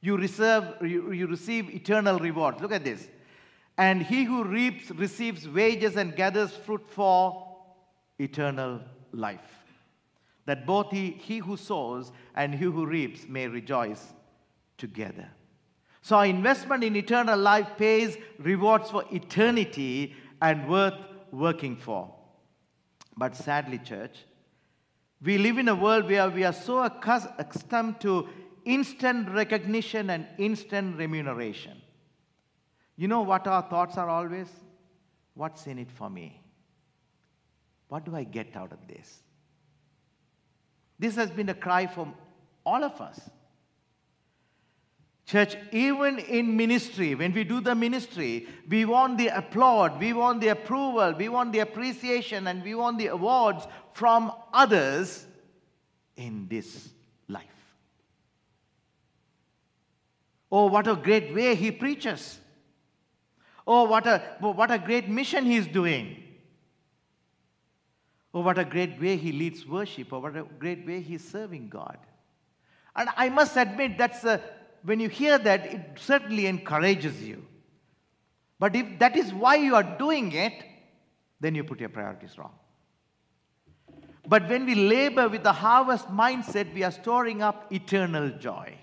You, 0.02 0.16
reserve, 0.16 0.64
you, 0.82 1.12
you 1.12 1.26
receive 1.26 1.70
eternal 1.70 2.18
rewards. 2.18 2.60
Look 2.60 2.72
at 2.72 2.84
this. 2.84 3.08
And 3.78 4.02
he 4.02 4.24
who 4.24 4.44
reaps 4.44 4.90
receives 4.90 5.48
wages 5.48 5.96
and 5.96 6.14
gathers 6.14 6.50
fruit 6.52 6.82
for 6.88 7.46
eternal 8.18 8.80
life. 9.12 9.59
That 10.50 10.66
both 10.66 10.90
he, 10.90 11.10
he 11.12 11.38
who 11.38 11.56
sows 11.56 12.10
and 12.34 12.52
he 12.52 12.64
who 12.64 12.84
reaps 12.84 13.28
may 13.28 13.46
rejoice 13.46 14.04
together. 14.78 15.28
So, 16.02 16.16
our 16.16 16.26
investment 16.26 16.82
in 16.82 16.96
eternal 16.96 17.38
life 17.38 17.68
pays 17.78 18.16
rewards 18.36 18.90
for 18.90 19.04
eternity 19.12 20.12
and 20.42 20.68
worth 20.68 20.98
working 21.30 21.76
for. 21.76 22.12
But 23.16 23.36
sadly, 23.36 23.78
church, 23.78 24.24
we 25.22 25.38
live 25.38 25.58
in 25.58 25.68
a 25.68 25.74
world 25.76 26.06
where 26.06 26.28
we 26.28 26.42
are 26.42 26.52
so 26.52 26.82
accustomed 26.82 28.00
to 28.00 28.28
instant 28.64 29.30
recognition 29.30 30.10
and 30.10 30.26
instant 30.36 30.96
remuneration. 30.96 31.80
You 32.96 33.06
know 33.06 33.22
what 33.22 33.46
our 33.46 33.62
thoughts 33.62 33.96
are 33.96 34.08
always? 34.08 34.48
What's 35.34 35.68
in 35.68 35.78
it 35.78 35.92
for 35.92 36.10
me? 36.10 36.42
What 37.86 38.04
do 38.04 38.16
I 38.16 38.24
get 38.24 38.56
out 38.56 38.72
of 38.72 38.88
this? 38.88 39.22
This 41.00 41.16
has 41.16 41.30
been 41.30 41.48
a 41.48 41.54
cry 41.54 41.86
from 41.86 42.14
all 42.64 42.84
of 42.84 43.00
us. 43.00 43.18
Church, 45.24 45.56
even 45.72 46.18
in 46.18 46.56
ministry, 46.56 47.14
when 47.14 47.32
we 47.32 47.42
do 47.42 47.62
the 47.62 47.74
ministry, 47.74 48.46
we 48.68 48.84
want 48.84 49.16
the 49.16 49.28
applaud, 49.28 49.98
we 49.98 50.12
want 50.12 50.42
the 50.42 50.48
approval, 50.48 51.14
we 51.16 51.30
want 51.30 51.52
the 51.52 51.60
appreciation, 51.60 52.46
and 52.48 52.62
we 52.62 52.74
want 52.74 52.98
the 52.98 53.06
awards 53.06 53.66
from 53.94 54.30
others 54.52 55.24
in 56.16 56.46
this 56.48 56.90
life. 57.28 57.46
Oh, 60.52 60.66
what 60.66 60.86
a 60.86 60.96
great 60.96 61.34
way 61.34 61.54
he 61.54 61.70
preaches. 61.70 62.40
Oh, 63.66 63.84
what 63.84 64.06
a, 64.06 64.18
what 64.40 64.70
a 64.70 64.78
great 64.78 65.08
mission 65.08 65.46
he's 65.46 65.66
doing. 65.66 66.19
Oh, 68.32 68.40
what 68.40 68.58
a 68.58 68.64
great 68.64 69.00
way 69.00 69.16
he 69.16 69.32
leads 69.32 69.66
worship. 69.66 70.12
Oh, 70.12 70.20
what 70.20 70.36
a 70.36 70.44
great 70.58 70.86
way 70.86 71.00
he's 71.00 71.28
serving 71.28 71.68
God. 71.68 71.98
And 72.94 73.08
I 73.16 73.28
must 73.28 73.56
admit, 73.56 73.98
that's 73.98 74.24
a 74.24 74.40
when 74.82 75.00
you 75.00 75.08
hear 75.08 75.38
that, 75.38 75.66
it 75.66 75.80
certainly 75.96 76.46
encourages 76.46 77.22
you. 77.22 77.44
But 78.58 78.76
if 78.76 78.98
that 78.98 79.16
is 79.16 79.32
why 79.32 79.56
you 79.56 79.74
are 79.74 79.82
doing 79.82 80.32
it, 80.32 80.52
then 81.40 81.54
you 81.54 81.64
put 81.64 81.80
your 81.80 81.88
priorities 81.88 82.36
wrong. 82.38 82.54
But 84.26 84.48
when 84.48 84.66
we 84.66 84.74
labor 84.74 85.28
with 85.28 85.42
the 85.42 85.52
harvest 85.52 86.08
mindset, 86.08 86.72
we 86.74 86.82
are 86.82 86.90
storing 86.90 87.42
up 87.42 87.72
eternal 87.72 88.30
joy. 88.30 88.76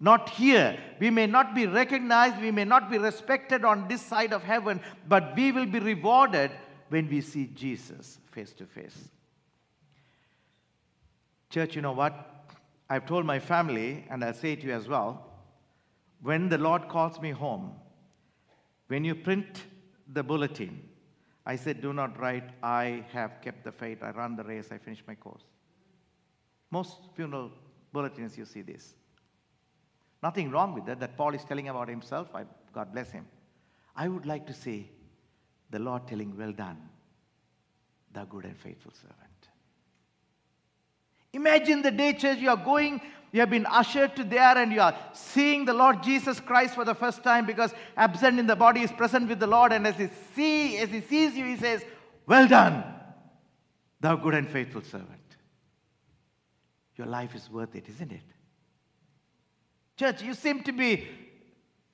Not 0.00 0.28
here. 0.30 0.76
We 1.00 1.10
may 1.10 1.26
not 1.26 1.54
be 1.54 1.66
recognized, 1.66 2.40
we 2.40 2.50
may 2.50 2.64
not 2.64 2.90
be 2.90 2.98
respected 2.98 3.64
on 3.64 3.88
this 3.88 4.02
side 4.02 4.32
of 4.32 4.42
heaven, 4.42 4.80
but 5.08 5.34
we 5.36 5.52
will 5.52 5.66
be 5.66 5.78
rewarded 5.78 6.50
when 6.88 7.08
we 7.08 7.20
see 7.20 7.46
Jesus 7.54 8.18
face 8.30 8.52
to 8.54 8.66
face. 8.66 9.08
Church, 11.50 11.76
you 11.76 11.82
know 11.82 11.92
what? 11.92 12.46
I've 12.90 13.06
told 13.06 13.24
my 13.24 13.38
family, 13.38 14.04
and 14.10 14.24
I'll 14.24 14.34
say 14.34 14.56
to 14.56 14.66
you 14.66 14.72
as 14.72 14.88
well 14.88 15.30
when 16.22 16.48
the 16.48 16.56
Lord 16.56 16.88
calls 16.88 17.20
me 17.20 17.30
home, 17.30 17.74
when 18.86 19.04
you 19.04 19.14
print 19.14 19.64
the 20.10 20.22
bulletin, 20.22 20.88
I 21.44 21.56
said, 21.56 21.82
do 21.82 21.92
not 21.92 22.18
write, 22.18 22.48
I 22.62 23.04
have 23.12 23.42
kept 23.42 23.62
the 23.62 23.72
faith, 23.72 24.02
I 24.02 24.10
run 24.10 24.34
the 24.34 24.44
race, 24.44 24.68
I 24.72 24.78
finished 24.78 25.02
my 25.06 25.14
course. 25.14 25.42
Most 26.70 26.96
funeral 27.14 27.50
bulletins, 27.92 28.38
you 28.38 28.46
see 28.46 28.62
this. 28.62 28.94
Nothing 30.22 30.50
wrong 30.50 30.72
with 30.72 30.86
that, 30.86 30.98
that 31.00 31.18
Paul 31.18 31.34
is 31.34 31.44
telling 31.44 31.68
about 31.68 31.88
himself. 31.88 32.34
I, 32.34 32.44
God 32.72 32.92
bless 32.92 33.10
him. 33.10 33.26
I 33.94 34.08
would 34.08 34.24
like 34.24 34.46
to 34.46 34.54
say, 34.54 34.88
the 35.70 35.78
Lord 35.78 36.06
telling, 36.06 36.36
Well 36.36 36.52
done, 36.52 36.78
thou 38.12 38.24
good 38.24 38.44
and 38.44 38.56
faithful 38.56 38.92
servant. 38.92 39.18
Imagine 41.32 41.82
the 41.82 41.90
day, 41.90 42.12
church, 42.12 42.38
you 42.38 42.48
are 42.48 42.56
going, 42.56 43.00
you 43.32 43.40
have 43.40 43.50
been 43.50 43.66
ushered 43.66 44.14
to 44.14 44.22
there 44.22 44.56
and 44.56 44.72
you 44.72 44.80
are 44.80 44.96
seeing 45.12 45.64
the 45.64 45.74
Lord 45.74 46.04
Jesus 46.04 46.38
Christ 46.38 46.76
for 46.76 46.84
the 46.84 46.94
first 46.94 47.24
time 47.24 47.46
because 47.46 47.74
absent 47.96 48.38
in 48.38 48.46
the 48.46 48.54
body 48.54 48.82
is 48.82 48.92
present 48.92 49.28
with 49.28 49.40
the 49.40 49.46
Lord. 49.48 49.72
And 49.72 49.84
as 49.86 49.96
he, 49.96 50.08
see, 50.36 50.78
as 50.78 50.90
he 50.90 51.00
sees 51.00 51.34
you, 51.34 51.44
he 51.44 51.56
says, 51.56 51.84
Well 52.26 52.46
done, 52.46 52.84
thou 54.00 54.14
good 54.14 54.34
and 54.34 54.48
faithful 54.48 54.82
servant. 54.82 55.10
Your 56.96 57.08
life 57.08 57.34
is 57.34 57.50
worth 57.50 57.74
it, 57.74 57.88
isn't 57.88 58.12
it? 58.12 58.22
Church, 59.96 60.22
you 60.22 60.34
seem 60.34 60.62
to 60.62 60.72
be 60.72 61.08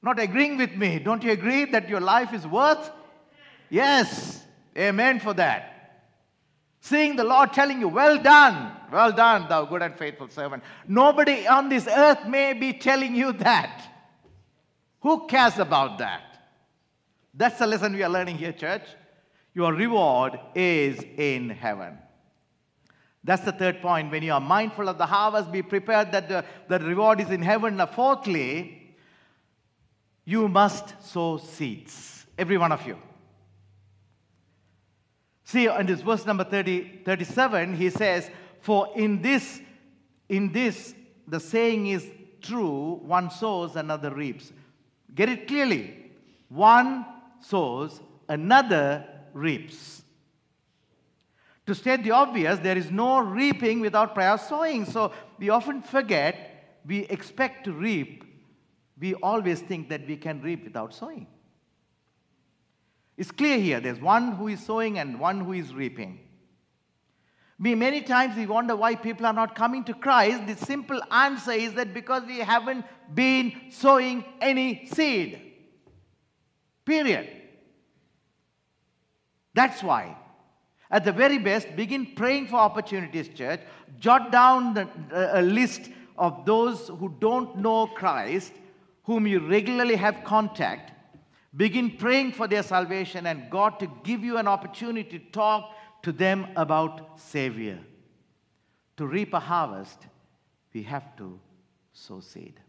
not 0.03 0.19
agreeing 0.19 0.59
with 0.59 0.75
me. 0.75 0.99
Don't 0.99 1.23
you 1.23 1.31
agree 1.31 1.65
that 1.67 1.89
your 1.89 2.01
life 2.01 2.35
is 2.35 2.47
worth? 2.47 2.91
Yes. 3.71 4.45
Amen 4.77 5.21
for 5.21 5.35
that. 5.35 5.71
Seeing 6.81 7.17
the 7.17 7.25
Lord 7.25 7.53
telling 7.53 7.81
you, 7.81 7.89
Well 7.89 8.19
done, 8.19 8.73
well 8.91 9.13
done, 9.13 9.49
thou 9.49 9.65
good 9.65 9.83
and 9.83 9.95
faithful 9.97 10.29
servant. 10.29 10.63
Nobody 10.89 11.47
on 11.47 11.69
this 11.69 11.87
earth 11.87 12.27
may 12.27 12.53
be 12.53 12.73
telling 12.73 13.15
you 13.15 13.33
that. 13.35 13.87
Who 15.01 15.27
cares 15.27 15.59
about 15.59 15.99
that? 15.99 16.23
That's 17.35 17.59
the 17.59 17.67
lesson 17.67 17.95
we 17.95 18.03
are 18.03 18.09
learning 18.09 18.39
here, 18.39 18.53
church. 18.53 18.83
Your 19.55 19.73
reward 19.73 20.39
is 20.55 21.03
in 21.17 21.51
heaven. 21.51 21.99
That's 23.23 23.43
the 23.43 23.53
third 23.53 23.83
point. 23.83 24.11
When 24.11 24.23
you 24.23 24.33
are 24.33 24.41
mindful 24.41 24.89
of 24.89 24.99
the 24.99 25.07
harvest, 25.07 25.53
be 25.53 25.63
prepared 25.63 26.13
that 26.13 26.29
the, 26.29 26.45
the 26.69 26.79
reward 26.85 27.21
is 27.21 27.31
in 27.31 27.43
heaven. 27.43 27.77
Now, 27.77 27.87
fourthly, 27.87 28.95
you 30.25 30.49
must 30.49 31.03
sow 31.05 31.37
seeds. 31.37 32.25
Every 32.39 32.57
one 32.57 32.73
of 32.73 32.87
you. 32.87 32.99
See, 35.51 35.67
in 35.67 35.85
this 35.85 36.01
verse 36.01 36.25
number 36.27 36.45
30, 36.45 37.01
37, 37.05 37.75
he 37.75 37.91
says, 37.91 38.31
For 38.61 38.89
in 38.95 39.21
this, 39.21 39.61
in 40.29 40.53
this, 40.53 40.95
the 41.27 41.41
saying 41.41 41.89
is 41.89 42.07
true, 42.41 43.01
one 43.03 43.33
sows, 43.33 43.75
another 43.75 44.15
reaps. 44.15 44.53
Get 45.13 45.29
it 45.29 45.49
clearly. 45.49 46.13
One 46.51 47.05
sows, 47.41 48.01
another 48.29 49.05
reaps. 49.35 50.05
To 51.67 51.75
state 51.75 52.05
the 52.05 52.13
obvious, 52.13 52.61
there 52.61 52.79
is 52.79 52.93
no 52.93 53.19
reaping 53.19 53.81
without 53.81 54.15
prior 54.15 54.39
sowing. 54.39 54.85
So 54.85 55.13
we 55.37 55.49
often 55.49 55.83
forget, 55.83 56.79
we 56.87 57.07
expect 57.07 57.65
to 57.65 57.73
reap. 57.73 58.23
We 59.01 59.15
always 59.15 59.59
think 59.63 59.89
that 59.89 60.07
we 60.07 60.17
can 60.17 60.43
reap 60.43 60.63
without 60.63 60.95
sowing. 60.95 61.27
It's 63.21 63.31
clear 63.31 63.59
here 63.59 63.81
there's 63.81 64.01
one 64.01 64.33
who 64.33 64.49
is 64.49 64.65
sowing 64.65 64.99
and 64.99 65.21
one 65.21 65.41
who 65.41 65.53
is 65.53 65.75
reaping. 65.75 66.21
We, 67.59 67.75
many 67.75 68.01
times 68.01 68.35
we 68.35 68.47
wonder 68.47 68.75
why 68.75 68.95
people 68.95 69.27
are 69.27 69.35
not 69.35 69.55
coming 69.55 69.85
to 69.85 69.93
Christ. 69.93 70.47
The 70.47 70.57
simple 70.57 71.03
answer 71.11 71.53
is 71.53 71.75
that 71.75 71.93
because 71.93 72.23
we 72.25 72.39
haven't 72.39 72.87
been 73.15 73.53
sowing 73.69 74.25
any 74.41 74.87
seed. 74.87 75.39
Period. 76.87 77.29
That's 79.53 79.83
why. 79.83 80.17
At 80.91 81.05
the 81.05 81.13
very 81.13 81.37
best, 81.37 81.77
begin 81.77 82.15
praying 82.17 82.47
for 82.47 82.57
opportunities, 82.57 83.29
church. 83.29 83.61
Jot 83.99 84.33
down 84.33 84.73
the, 84.73 84.89
uh, 85.13 85.41
a 85.41 85.43
list 85.43 85.91
of 86.17 86.47
those 86.47 86.89
who 86.89 87.15
don't 87.21 87.59
know 87.59 87.87
Christ, 87.87 88.55
whom 89.03 89.27
you 89.27 89.47
regularly 89.47 89.97
have 89.97 90.25
contact, 90.25 90.93
Begin 91.57 91.97
praying 91.97 92.33
for 92.33 92.47
their 92.47 92.63
salvation 92.63 93.27
and 93.27 93.51
God 93.51 93.81
to 93.81 93.91
give 94.05 94.23
you 94.23 94.37
an 94.37 94.47
opportunity 94.47 95.19
to 95.19 95.31
talk 95.31 95.71
to 96.03 96.13
them 96.13 96.47
about 96.57 97.21
Savior. 97.21 97.81
To 98.97 99.07
reap 99.07 99.35
a 99.35 99.41
harvest, 99.41 99.99
we 100.73 100.83
have 100.85 101.17
to 101.17 101.41
sow 101.93 102.21
seed. 102.21 102.61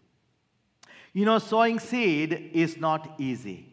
You 1.13 1.25
know, 1.25 1.39
sowing 1.39 1.79
seed 1.79 2.51
is 2.53 2.77
not 2.77 3.15
easy. 3.19 3.67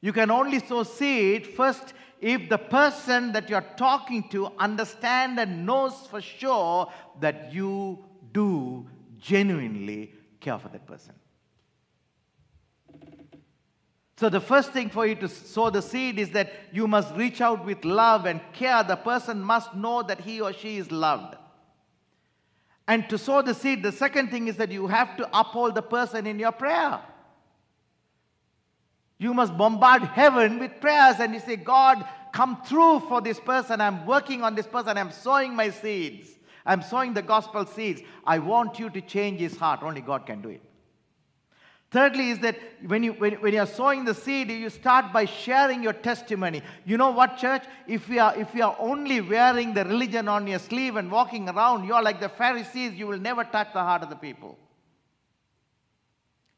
You 0.00 0.12
can 0.12 0.30
only 0.30 0.60
sow 0.60 0.84
seed 0.84 1.46
first 1.46 1.92
if 2.20 2.48
the 2.48 2.58
person 2.58 3.32
that 3.32 3.50
you're 3.50 3.66
talking 3.76 4.28
to 4.30 4.52
understand 4.58 5.38
and 5.38 5.66
knows 5.66 5.94
for 6.10 6.20
sure 6.20 6.90
that 7.20 7.52
you 7.52 7.98
do 8.32 8.86
genuinely 9.18 10.14
care 10.38 10.58
for 10.58 10.68
that 10.68 10.86
person. 10.86 11.14
So, 14.20 14.28
the 14.28 14.38
first 14.38 14.72
thing 14.72 14.90
for 14.90 15.06
you 15.06 15.14
to 15.14 15.28
sow 15.28 15.70
the 15.70 15.80
seed 15.80 16.18
is 16.18 16.28
that 16.32 16.52
you 16.72 16.86
must 16.86 17.14
reach 17.16 17.40
out 17.40 17.64
with 17.64 17.86
love 17.86 18.26
and 18.26 18.38
care. 18.52 18.82
The 18.82 18.96
person 18.96 19.40
must 19.40 19.74
know 19.74 20.02
that 20.02 20.20
he 20.20 20.42
or 20.42 20.52
she 20.52 20.76
is 20.76 20.92
loved. 20.92 21.38
And 22.86 23.08
to 23.08 23.16
sow 23.16 23.40
the 23.40 23.54
seed, 23.54 23.82
the 23.82 23.92
second 23.92 24.30
thing 24.30 24.46
is 24.48 24.58
that 24.58 24.70
you 24.70 24.88
have 24.88 25.16
to 25.16 25.30
uphold 25.32 25.74
the 25.74 25.80
person 25.80 26.26
in 26.26 26.38
your 26.38 26.52
prayer. 26.52 27.00
You 29.16 29.32
must 29.32 29.56
bombard 29.56 30.02
heaven 30.02 30.58
with 30.58 30.82
prayers 30.82 31.16
and 31.18 31.32
you 31.32 31.40
say, 31.40 31.56
God, 31.56 32.06
come 32.34 32.60
through 32.66 33.00
for 33.08 33.22
this 33.22 33.40
person. 33.40 33.80
I'm 33.80 34.04
working 34.04 34.42
on 34.42 34.54
this 34.54 34.66
person. 34.66 34.98
I'm 34.98 35.12
sowing 35.12 35.56
my 35.56 35.70
seeds. 35.70 36.28
I'm 36.66 36.82
sowing 36.82 37.14
the 37.14 37.22
gospel 37.22 37.64
seeds. 37.64 38.02
I 38.26 38.38
want 38.38 38.78
you 38.78 38.90
to 38.90 39.00
change 39.00 39.40
his 39.40 39.56
heart. 39.56 39.80
Only 39.82 40.02
God 40.02 40.26
can 40.26 40.42
do 40.42 40.50
it. 40.50 40.62
Thirdly, 41.90 42.30
is 42.30 42.38
that 42.38 42.56
when 42.86 43.02
you 43.02 43.14
when, 43.14 43.32
when 43.34 43.52
you're 43.52 43.66
sowing 43.66 44.04
the 44.04 44.14
seed, 44.14 44.48
you 44.48 44.70
start 44.70 45.12
by 45.12 45.24
sharing 45.24 45.82
your 45.82 45.92
testimony. 45.92 46.62
You 46.84 46.96
know 46.96 47.10
what, 47.10 47.36
church? 47.36 47.64
If 47.88 48.08
we 48.08 48.20
are 48.20 48.36
if 48.36 48.54
we 48.54 48.62
are 48.62 48.76
only 48.78 49.20
wearing 49.20 49.74
the 49.74 49.84
religion 49.84 50.28
on 50.28 50.46
your 50.46 50.60
sleeve 50.60 50.94
and 50.94 51.10
walking 51.10 51.48
around, 51.48 51.88
you're 51.88 52.02
like 52.02 52.20
the 52.20 52.28
Pharisees, 52.28 52.94
you 52.94 53.08
will 53.08 53.18
never 53.18 53.42
touch 53.42 53.72
the 53.72 53.80
heart 53.80 54.04
of 54.04 54.10
the 54.10 54.16
people. 54.16 54.56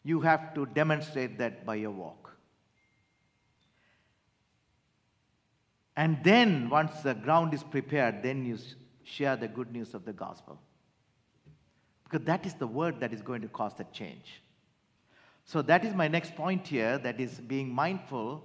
You 0.05 0.20
have 0.20 0.53
to 0.55 0.66
demonstrate 0.66 1.39
that 1.39 1.64
by 1.64 1.76
your 1.76 1.93
walk. 1.93 2.37
And 5.97 6.18
then, 6.22 6.68
once 6.68 7.01
the 7.03 7.14
ground 7.14 7.55
is 7.55 7.62
prepared, 7.62 8.22
then 8.22 8.45
you 8.45 8.59
share 9.05 9.37
the 9.37 9.49
good 9.49 9.72
news 9.72 9.95
of 9.95 10.05
the 10.05 10.12
gospel. 10.12 10.61
Because 12.05 12.26
that 12.26 12.45
is 12.45 12.53
the 12.55 12.66
word 12.66 13.01
that 13.01 13.14
is 13.14 13.22
going 13.22 13.41
to 13.43 13.49
cause 13.49 13.72
the 13.74 13.85
change. 13.93 14.43
So 15.45 15.62
that 15.62 15.84
is 15.84 15.95
my 15.95 16.09
next 16.09 16.34
point 16.36 16.66
here 16.66 16.99
that 16.99 17.20
is 17.20 17.40
being 17.40 17.72
mindful 17.72 18.43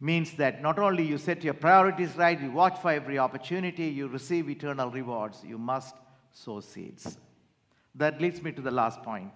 means 0.00 0.32
that 0.34 0.60
not 0.60 0.78
only 0.78 1.04
you 1.04 1.16
set 1.16 1.42
your 1.42 1.54
priorities 1.54 2.16
right, 2.16 2.40
you 2.40 2.50
watch 2.50 2.78
for 2.80 2.90
every 2.90 3.18
opportunity, 3.18 3.86
you 3.86 4.08
receive 4.08 4.50
eternal 4.50 4.90
rewards, 4.90 5.42
you 5.44 5.56
must 5.56 5.94
sow 6.32 6.60
seeds. 6.60 7.16
That 7.94 8.20
leads 8.20 8.42
me 8.42 8.52
to 8.52 8.60
the 8.60 8.70
last 8.70 9.02
point. 9.02 9.32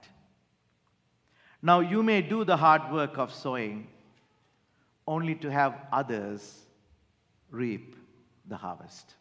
Now, 1.62 1.80
you 1.80 2.02
may 2.02 2.22
do 2.22 2.44
the 2.44 2.56
hard 2.56 2.92
work 2.92 3.18
of 3.18 3.32
sowing 3.32 3.88
only 5.06 5.34
to 5.36 5.50
have 5.50 5.86
others 5.90 6.66
reap 7.50 7.96
the 8.46 8.56
harvest. 8.56 9.14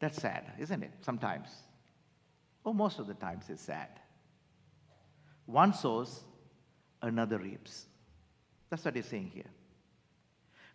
That's 0.00 0.20
sad, 0.20 0.52
isn't 0.58 0.82
it? 0.82 0.92
Sometimes. 1.00 1.48
Oh, 2.64 2.72
most 2.72 2.98
of 2.98 3.06
the 3.06 3.14
times 3.14 3.44
it's 3.48 3.62
sad. 3.62 3.88
One 5.46 5.72
sows, 5.72 6.24
another 7.00 7.38
reaps. 7.38 7.86
That's 8.68 8.84
what 8.84 8.96
he's 8.96 9.06
saying 9.06 9.30
here. 9.32 9.50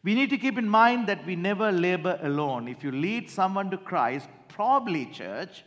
We 0.03 0.15
need 0.15 0.29
to 0.31 0.37
keep 0.37 0.57
in 0.57 0.67
mind 0.67 1.07
that 1.07 1.25
we 1.25 1.35
never 1.35 1.71
labor 1.71 2.19
alone. 2.23 2.67
If 2.67 2.83
you 2.83 2.91
lead 2.91 3.29
someone 3.29 3.69
to 3.69 3.77
Christ, 3.77 4.27
probably, 4.47 5.05
church, 5.05 5.63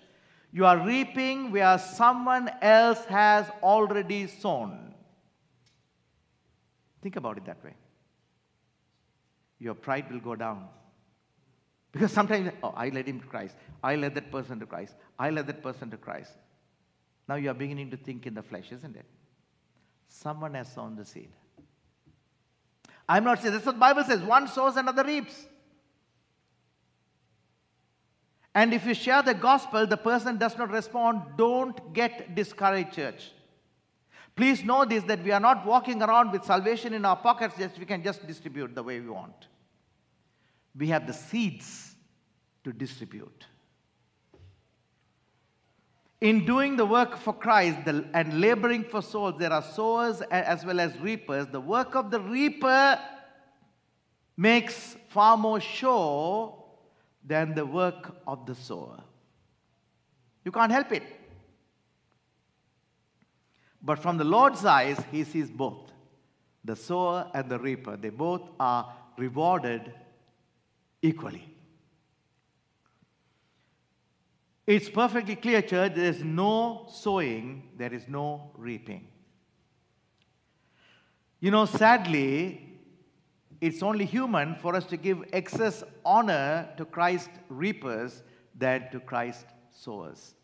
you 0.52 0.66
are 0.66 0.78
reaping 0.78 1.52
where 1.52 1.78
someone 1.78 2.50
else 2.60 3.04
has 3.04 3.46
already 3.62 4.26
sown. 4.26 4.94
Think 7.02 7.16
about 7.16 7.36
it 7.36 7.44
that 7.44 7.62
way. 7.62 7.74
Your 9.58 9.74
pride 9.74 10.10
will 10.10 10.20
go 10.20 10.34
down. 10.34 10.66
Because 11.92 12.10
sometimes, 12.10 12.50
oh, 12.62 12.74
I 12.76 12.88
led 12.88 13.06
him 13.06 13.20
to 13.20 13.26
Christ. 13.26 13.54
I 13.82 13.94
led 13.94 14.16
that 14.16 14.32
person 14.32 14.58
to 14.58 14.66
Christ. 14.66 14.94
I 15.18 15.30
led 15.30 15.46
that 15.46 15.62
person 15.62 15.90
to 15.90 15.96
Christ. 15.96 16.32
Now 17.28 17.36
you 17.36 17.50
are 17.50 17.54
beginning 17.54 17.90
to 17.90 17.96
think 17.96 18.26
in 18.26 18.34
the 18.34 18.42
flesh, 18.42 18.70
isn't 18.72 18.96
it? 18.96 19.06
Someone 20.08 20.54
has 20.54 20.72
sown 20.72 20.96
the 20.96 21.04
seed. 21.04 21.30
I'm 23.08 23.24
not 23.24 23.40
saying 23.40 23.52
that's 23.52 23.66
what 23.66 23.74
the 23.74 23.80
Bible 23.80 24.04
says. 24.04 24.20
One 24.22 24.48
sows, 24.48 24.76
another 24.76 25.04
reaps. 25.04 25.46
And 28.54 28.72
if 28.72 28.86
you 28.86 28.94
share 28.94 29.22
the 29.22 29.34
gospel, 29.34 29.86
the 29.86 29.96
person 29.96 30.38
does 30.38 30.56
not 30.56 30.70
respond, 30.70 31.22
don't 31.36 31.92
get 31.92 32.34
discouraged, 32.34 32.92
church. 32.92 33.32
Please 34.36 34.62
know 34.62 34.84
this 34.84 35.02
that 35.04 35.22
we 35.22 35.32
are 35.32 35.40
not 35.40 35.66
walking 35.66 36.02
around 36.02 36.32
with 36.32 36.44
salvation 36.44 36.92
in 36.92 37.04
our 37.04 37.16
pockets, 37.16 37.56
just 37.58 37.78
we 37.78 37.84
can 37.84 38.02
just 38.02 38.26
distribute 38.26 38.74
the 38.74 38.82
way 38.82 39.00
we 39.00 39.08
want. 39.08 39.48
We 40.76 40.88
have 40.88 41.06
the 41.06 41.12
seeds 41.12 41.94
to 42.64 42.72
distribute 42.72 43.46
in 46.24 46.46
doing 46.46 46.74
the 46.74 46.86
work 46.86 47.18
for 47.18 47.34
Christ 47.34 47.86
and 47.86 48.40
laboring 48.40 48.82
for 48.84 49.02
souls, 49.02 49.34
there 49.38 49.52
are 49.52 49.62
sowers 49.62 50.22
as 50.30 50.64
well 50.64 50.80
as 50.80 50.98
reapers. 50.98 51.48
The 51.48 51.60
work 51.60 51.94
of 51.94 52.10
the 52.10 52.18
reaper 52.18 52.98
makes 54.34 54.96
far 55.10 55.36
more 55.36 55.60
sure 55.60 56.64
than 57.22 57.54
the 57.54 57.66
work 57.66 58.16
of 58.26 58.46
the 58.46 58.54
sower. 58.54 59.02
You 60.46 60.50
can't 60.50 60.72
help 60.72 60.92
it. 60.92 61.02
But 63.82 63.98
from 63.98 64.16
the 64.16 64.24
Lord's 64.24 64.64
eyes, 64.64 64.98
he 65.10 65.24
sees 65.24 65.50
both 65.50 65.92
the 66.64 66.74
sower 66.74 67.30
and 67.34 67.50
the 67.50 67.58
reaper. 67.58 67.98
They 67.98 68.08
both 68.08 68.48
are 68.58 68.90
rewarded 69.18 69.92
equally. 71.02 71.53
It's 74.66 74.88
perfectly 74.88 75.36
clear, 75.36 75.60
church, 75.60 75.94
there 75.94 76.06
is 76.06 76.24
no 76.24 76.86
sowing, 76.90 77.70
there 77.76 77.92
is 77.92 78.08
no 78.08 78.50
reaping. 78.56 79.08
You 81.38 81.50
know, 81.50 81.66
sadly, 81.66 82.74
it's 83.60 83.82
only 83.82 84.06
human 84.06 84.56
for 84.56 84.74
us 84.74 84.86
to 84.86 84.96
give 84.96 85.22
excess 85.32 85.84
honor 86.04 86.70
to 86.78 86.86
Christ 86.86 87.28
reapers 87.50 88.22
than 88.54 88.90
to 88.92 89.00
Christ 89.00 89.44
sowers. 89.70 90.34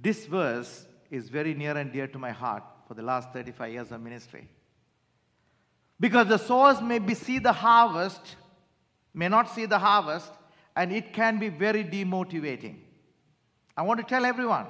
This 0.00 0.26
verse 0.26 0.86
is 1.10 1.28
very 1.28 1.54
near 1.54 1.76
and 1.76 1.92
dear 1.92 2.08
to 2.08 2.18
my 2.18 2.32
heart 2.32 2.64
for 2.88 2.94
the 2.94 3.02
last 3.02 3.32
35 3.32 3.72
years 3.72 3.92
of 3.92 4.00
ministry. 4.00 4.48
Because 6.00 6.26
the 6.26 6.38
sowers 6.38 6.80
may 6.80 7.14
see 7.14 7.38
the 7.38 7.52
harvest, 7.52 8.34
may 9.14 9.28
not 9.28 9.48
see 9.48 9.66
the 9.66 9.78
harvest, 9.78 10.32
and 10.76 10.92
it 10.92 11.12
can 11.12 11.38
be 11.38 11.48
very 11.48 11.84
demotivating. 11.84 12.76
I 13.76 13.82
want 13.82 14.00
to 14.00 14.06
tell 14.06 14.24
everyone 14.24 14.66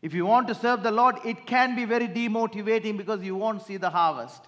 if 0.00 0.14
you 0.14 0.26
want 0.26 0.46
to 0.48 0.54
serve 0.54 0.82
the 0.82 0.92
Lord, 0.92 1.16
it 1.24 1.46
can 1.46 1.74
be 1.74 1.84
very 1.84 2.06
demotivating 2.06 2.96
because 2.96 3.22
you 3.22 3.34
won't 3.34 3.62
see 3.62 3.76
the 3.76 3.90
harvest. 3.90 4.44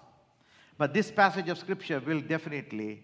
But 0.77 0.93
this 0.93 1.11
passage 1.11 1.49
of 1.49 1.57
scripture 1.57 1.99
will 1.99 2.21
definitely 2.21 3.03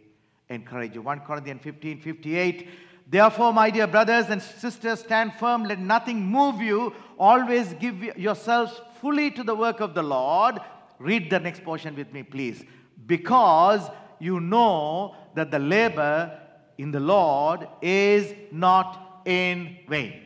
encourage 0.50 0.96
you. 0.96 1.02
1 1.02 1.20
Corinthians 1.22 1.62
15 1.62 2.00
58. 2.00 2.70
Therefore, 3.10 3.54
my 3.54 3.70
dear 3.70 3.88
brothers 3.88 4.26
and 4.30 4.42
sisters, 4.42 5.00
stand 5.00 5.34
firm, 5.34 5.64
let 5.64 5.80
nothing 5.80 6.26
move 6.26 6.62
you. 6.62 6.94
Always 7.18 7.74
give 7.74 8.02
yourselves 8.18 8.82
fully 9.02 9.32
to 9.32 9.44
the 9.44 9.56
work 9.56 9.80
of 9.80 9.94
the 9.94 10.04
Lord. 10.04 10.60
Read 11.00 11.30
the 11.30 11.40
next 11.40 11.64
portion 11.64 11.96
with 11.96 12.12
me, 12.12 12.24
please. 12.24 12.64
Because 13.06 13.90
you 14.20 14.40
know 14.40 15.16
that 15.36 15.52
the 15.52 15.60
labor 15.60 16.38
in 16.78 16.92
the 16.92 17.00
Lord 17.00 17.68
is 17.82 18.34
not 18.52 19.22
in 19.26 19.78
vain. 19.88 20.22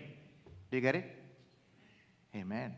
Do 0.70 0.78
you 0.78 0.82
get 0.82 0.96
it? 0.96 1.06
Amen. 2.36 2.76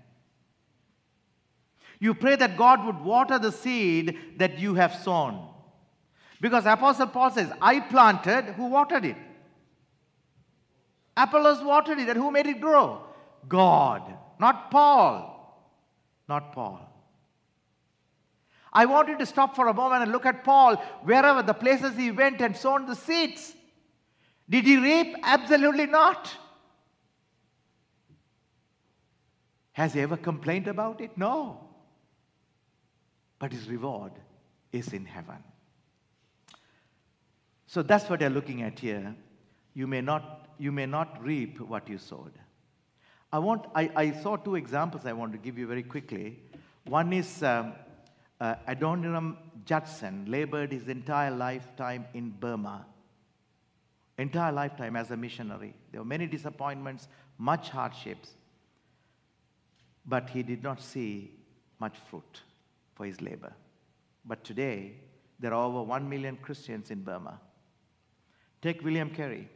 You 1.99 2.13
pray 2.13 2.35
that 2.35 2.57
God 2.57 2.85
would 2.85 3.01
water 3.01 3.39
the 3.39 3.51
seed 3.51 4.17
that 4.37 4.59
you 4.59 4.73
have 4.73 4.95
sown. 4.95 5.49
Because 6.41 6.65
Apostle 6.65 7.07
Paul 7.07 7.31
says, 7.31 7.49
I 7.61 7.79
planted, 7.79 8.53
who 8.55 8.67
watered 8.67 9.05
it? 9.05 9.15
Apollos 11.15 11.63
watered 11.63 11.99
it, 11.99 12.09
and 12.09 12.17
who 12.17 12.31
made 12.31 12.47
it 12.47 12.59
grow? 12.59 13.01
God, 13.47 14.17
not 14.39 14.71
Paul. 14.71 15.29
Not 16.27 16.51
Paul. 16.53 16.89
I 18.71 18.85
want 18.85 19.07
you 19.09 19.17
to 19.19 19.25
stop 19.25 19.55
for 19.55 19.67
a 19.67 19.73
moment 19.73 20.03
and 20.03 20.11
look 20.11 20.25
at 20.25 20.43
Paul, 20.43 20.77
wherever 21.03 21.43
the 21.43 21.53
places 21.53 21.95
he 21.95 22.11
went 22.11 22.41
and 22.41 22.57
sown 22.57 22.87
the 22.87 22.95
seeds. 22.95 23.55
Did 24.49 24.65
he 24.65 24.77
rape? 24.77 25.15
Absolutely 25.23 25.85
not. 25.85 26.35
Has 29.73 29.93
he 29.93 30.01
ever 30.01 30.17
complained 30.17 30.67
about 30.67 31.01
it? 31.01 31.17
No. 31.17 31.59
But 33.39 33.51
his 33.51 33.67
reward 33.67 34.11
is 34.71 34.93
in 34.93 35.05
heaven. 35.05 35.43
So 37.67 37.81
that's 37.81 38.09
what 38.09 38.21
you're 38.21 38.29
looking 38.29 38.61
at 38.61 38.79
here. 38.79 39.15
You 39.73 39.87
may 39.87 40.01
not, 40.01 40.47
you 40.59 40.71
may 40.71 40.85
not 40.85 41.23
reap 41.23 41.59
what 41.59 41.89
you 41.89 41.97
sowed. 41.97 42.33
I, 43.31 43.39
want, 43.39 43.65
I, 43.73 43.89
I 43.95 44.11
saw 44.11 44.35
two 44.35 44.55
examples 44.55 45.07
I 45.07 45.13
want 45.13 45.31
to 45.31 45.39
give 45.39 45.57
you 45.57 45.65
very 45.65 45.81
quickly. 45.81 46.39
One 46.85 47.11
is 47.11 47.41
um, 47.41 47.73
uh, 48.39 48.55
Adoniram 48.67 49.37
Judson 49.65 50.25
labored 50.27 50.71
his 50.71 50.87
entire 50.87 51.31
lifetime 51.31 52.05
in 52.13 52.29
Burma 52.29 52.85
entire 54.17 54.51
lifetime 54.51 54.95
as 54.95 55.11
a 55.11 55.17
missionary. 55.17 55.73
There 55.91 56.01
were 56.01 56.05
many 56.05 56.27
disappointments, 56.27 57.07
much 57.37 57.69
hardships. 57.69 58.29
But 60.05 60.29
he 60.29 60.43
did 60.43 60.63
not 60.63 60.81
see 60.81 61.31
much 61.79 61.97
fruit 62.09 62.41
for 62.93 63.05
his 63.05 63.21
labor. 63.21 63.53
But 64.25 64.43
today, 64.43 64.93
there 65.39 65.53
are 65.53 65.65
over 65.65 65.83
1 65.83 66.07
million 66.07 66.37
Christians 66.37 66.91
in 66.91 67.03
Burma. 67.03 67.39
Take 68.61 68.83
William 68.83 69.09
Carey. 69.09 69.49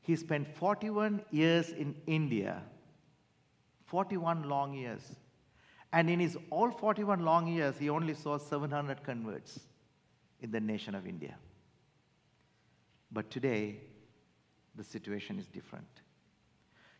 He 0.00 0.16
spent 0.16 0.54
41 0.56 1.22
years 1.30 1.70
in 1.70 1.94
India, 2.06 2.62
41 3.86 4.48
long 4.48 4.74
years. 4.74 5.00
And 5.92 6.10
in 6.10 6.20
his 6.20 6.36
all 6.50 6.70
41 6.70 7.24
long 7.24 7.46
years, 7.46 7.78
he 7.78 7.88
only 7.88 8.14
saw 8.14 8.36
700 8.36 9.02
converts 9.02 9.60
in 10.40 10.50
the 10.50 10.60
nation 10.60 10.94
of 10.94 11.06
India. 11.06 11.36
But 13.14 13.30
today, 13.30 13.76
the 14.74 14.82
situation 14.82 15.38
is 15.38 15.46
different. 15.46 15.86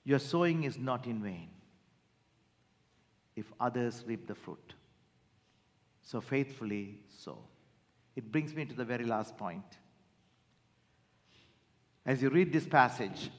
Your 0.05 0.21
sowing 0.21 0.63
is 0.63 0.79
not 0.79 1.07
in 1.07 1.21
vain 1.21 1.49
if 3.35 3.53
others 3.59 4.05
reap 4.07 4.29
the 4.29 4.35
fruit. 4.35 4.75
So 6.03 6.21
faithfully 6.21 7.01
sow. 7.09 7.39
It 8.15 8.31
brings 8.31 8.55
me 8.55 8.65
to 8.65 8.75
the 8.75 8.85
very 8.85 9.05
last 9.05 9.37
point. 9.37 9.79
As 12.07 12.23
you 12.23 12.29
read 12.29 12.53
this 12.53 12.67
passage, 12.67 13.31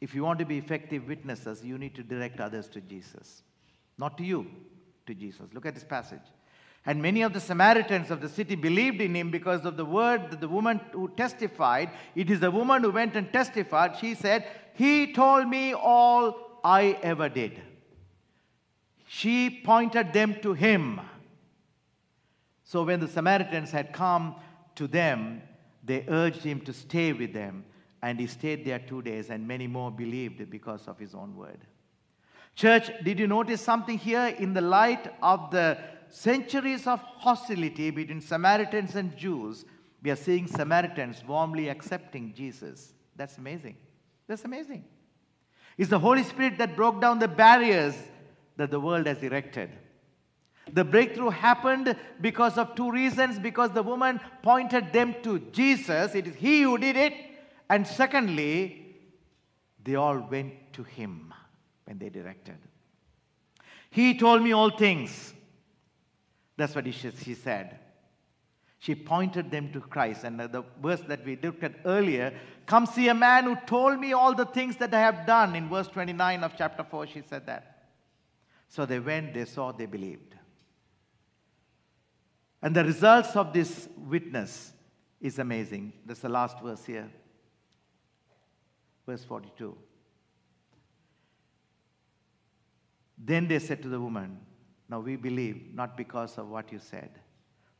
if 0.00 0.14
you 0.14 0.22
want 0.22 0.38
to 0.38 0.44
be 0.44 0.56
effective 0.56 1.08
witnesses, 1.08 1.64
you 1.64 1.78
need 1.78 1.96
to 1.96 2.04
direct 2.04 2.38
others 2.38 2.68
to 2.68 2.80
Jesus. 2.80 3.42
Not 3.98 4.16
to 4.18 4.24
you, 4.24 4.46
to 5.06 5.14
Jesus. 5.14 5.48
Look 5.52 5.66
at 5.66 5.74
this 5.74 5.84
passage. 5.84 6.20
And 6.86 7.02
many 7.02 7.22
of 7.22 7.34
the 7.34 7.40
Samaritans 7.40 8.10
of 8.10 8.20
the 8.20 8.28
city 8.28 8.54
believed 8.54 9.00
in 9.00 9.14
him 9.14 9.30
because 9.30 9.64
of 9.66 9.76
the 9.76 9.84
word 9.84 10.30
that 10.30 10.40
the 10.40 10.48
woman 10.48 10.80
who 10.92 11.08
testified. 11.08 11.90
It 12.14 12.30
is 12.30 12.40
the 12.40 12.50
woman 12.50 12.82
who 12.82 12.90
went 12.90 13.16
and 13.16 13.30
testified. 13.32 13.98
She 13.98 14.14
said, 14.14 14.46
He 14.74 15.12
told 15.12 15.46
me 15.46 15.74
all 15.74 16.60
I 16.64 16.98
ever 17.02 17.28
did. 17.28 17.60
She 19.06 19.60
pointed 19.64 20.12
them 20.12 20.36
to 20.42 20.54
him. 20.54 21.00
So 22.64 22.84
when 22.84 23.00
the 23.00 23.08
Samaritans 23.08 23.72
had 23.72 23.92
come 23.92 24.36
to 24.76 24.86
them, 24.86 25.42
they 25.84 26.04
urged 26.08 26.42
him 26.42 26.60
to 26.62 26.72
stay 26.72 27.12
with 27.12 27.32
them. 27.32 27.64
And 28.02 28.18
he 28.18 28.26
stayed 28.26 28.64
there 28.64 28.78
two 28.78 29.02
days, 29.02 29.28
and 29.28 29.46
many 29.46 29.66
more 29.66 29.90
believed 29.90 30.48
because 30.48 30.88
of 30.88 30.98
his 30.98 31.14
own 31.14 31.36
word. 31.36 31.58
Church, 32.54 32.90
did 33.04 33.18
you 33.18 33.26
notice 33.26 33.60
something 33.60 33.98
here 33.98 34.34
in 34.38 34.54
the 34.54 34.60
light 34.60 35.12
of 35.22 35.50
the 35.50 35.76
centuries 36.10 36.86
of 36.86 37.00
hostility 37.00 37.90
between 37.90 38.20
Samaritans 38.20 38.96
and 38.96 39.16
Jews? 39.16 39.64
We 40.02 40.10
are 40.10 40.16
seeing 40.16 40.46
Samaritans 40.46 41.22
warmly 41.26 41.68
accepting 41.68 42.32
Jesus. 42.34 42.92
That's 43.16 43.38
amazing. 43.38 43.76
That's 44.26 44.44
amazing. 44.44 44.84
It's 45.76 45.90
the 45.90 45.98
Holy 45.98 46.22
Spirit 46.22 46.58
that 46.58 46.76
broke 46.76 47.00
down 47.00 47.18
the 47.18 47.28
barriers 47.28 47.94
that 48.56 48.70
the 48.70 48.80
world 48.80 49.06
has 49.06 49.22
erected. 49.22 49.70
The 50.72 50.84
breakthrough 50.84 51.30
happened 51.30 51.96
because 52.20 52.58
of 52.58 52.74
two 52.74 52.90
reasons 52.90 53.38
because 53.38 53.70
the 53.72 53.82
woman 53.82 54.20
pointed 54.42 54.92
them 54.92 55.14
to 55.22 55.38
Jesus, 55.52 56.14
it 56.14 56.26
is 56.26 56.34
He 56.34 56.62
who 56.62 56.78
did 56.78 56.96
it. 56.96 57.14
And 57.68 57.86
secondly, 57.86 58.96
they 59.82 59.94
all 59.94 60.18
went 60.18 60.72
to 60.74 60.82
Him 60.82 61.32
when 61.84 61.98
they 61.98 62.08
directed. 62.08 62.58
He 63.90 64.16
told 64.16 64.42
me 64.42 64.52
all 64.52 64.70
things. 64.70 65.34
That's 66.60 66.74
what 66.74 66.84
she 66.92 67.32
said. 67.32 67.78
She 68.80 68.94
pointed 68.94 69.50
them 69.50 69.72
to 69.72 69.80
Christ. 69.80 70.24
And 70.24 70.38
the 70.38 70.62
verse 70.82 71.00
that 71.08 71.24
we 71.24 71.36
looked 71.36 71.64
at 71.64 71.76
earlier 71.86 72.34
come 72.66 72.84
see 72.84 73.08
a 73.08 73.14
man 73.14 73.44
who 73.44 73.56
told 73.66 73.98
me 73.98 74.12
all 74.12 74.34
the 74.34 74.44
things 74.44 74.76
that 74.76 74.92
I 74.92 75.00
have 75.00 75.26
done. 75.26 75.56
In 75.56 75.70
verse 75.70 75.88
29 75.88 76.44
of 76.44 76.52
chapter 76.58 76.84
4, 76.84 77.06
she 77.06 77.22
said 77.22 77.46
that. 77.46 77.88
So 78.68 78.84
they 78.84 78.98
went, 78.98 79.32
they 79.32 79.46
saw, 79.46 79.72
they 79.72 79.86
believed. 79.86 80.34
And 82.60 82.76
the 82.76 82.84
results 82.84 83.34
of 83.36 83.54
this 83.54 83.88
witness 83.96 84.74
is 85.18 85.38
amazing. 85.38 85.94
That's 86.04 86.20
the 86.20 86.28
last 86.28 86.60
verse 86.60 86.84
here. 86.84 87.08
Verse 89.06 89.24
42. 89.24 89.74
Then 93.16 93.48
they 93.48 93.60
said 93.60 93.80
to 93.80 93.88
the 93.88 93.98
woman, 93.98 94.40
Now 94.90 94.98
we 94.98 95.14
believe 95.14 95.72
not 95.72 95.96
because 95.96 96.36
of 96.36 96.48
what 96.48 96.72
you 96.72 96.80
said, 96.80 97.10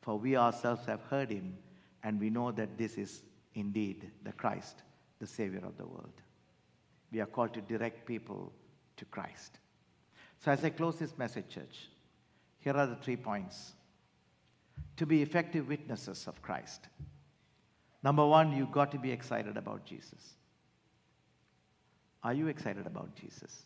for 0.01 0.17
we 0.17 0.37
ourselves 0.37 0.87
have 0.87 1.03
heard 1.11 1.31
him, 1.31 1.59
and 2.05 2.21
we 2.21 2.31
know 2.31 2.53
that 2.53 2.79
this 2.79 2.97
is 2.97 3.23
indeed 3.55 4.11
the 4.23 4.33
Christ, 4.33 4.83
the 5.19 5.27
Savior 5.27 5.65
of 5.65 5.77
the 5.77 5.85
world. 5.85 6.23
We 7.13 7.21
are 7.21 7.27
called 7.27 7.53
to 7.55 7.61
direct 7.61 8.07
people 8.07 8.53
to 8.97 9.05
Christ. 9.07 9.59
So, 10.39 10.53
as 10.53 10.65
I 10.65 10.71
close 10.71 10.97
this 10.97 11.19
message, 11.19 11.49
church, 11.49 11.89
here 12.61 12.77
are 12.77 12.87
the 12.87 12.97
three 12.97 13.17
points 13.17 13.73
to 14.97 15.05
be 15.05 15.21
effective 15.21 15.69
witnesses 15.69 16.29
of 16.29 16.41
Christ. 16.41 16.87
Number 18.03 18.25
one, 18.25 18.57
you've 18.57 18.73
got 18.73 18.93
to 18.93 18.99
be 18.99 19.11
excited 19.11 19.57
about 19.57 19.85
Jesus. 19.85 20.35
Are 22.23 22.33
you 22.33 22.47
excited 22.47 22.87
about 22.87 23.15
Jesus? 23.17 23.65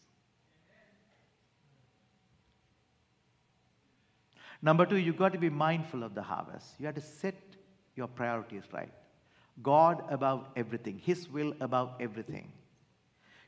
Number 4.64 4.86
two, 4.86 4.96
you've 4.96 5.18
got 5.18 5.34
to 5.34 5.38
be 5.38 5.50
mindful 5.50 6.02
of 6.02 6.14
the 6.14 6.22
harvest. 6.22 6.76
You 6.78 6.86
have 6.86 6.94
to 6.94 7.00
set 7.02 7.34
your 7.96 8.08
priorities 8.08 8.62
right. 8.72 8.90
God 9.62 10.02
above 10.10 10.46
everything, 10.56 10.98
His 10.98 11.28
will 11.28 11.52
above 11.60 11.92
everything. 12.00 12.50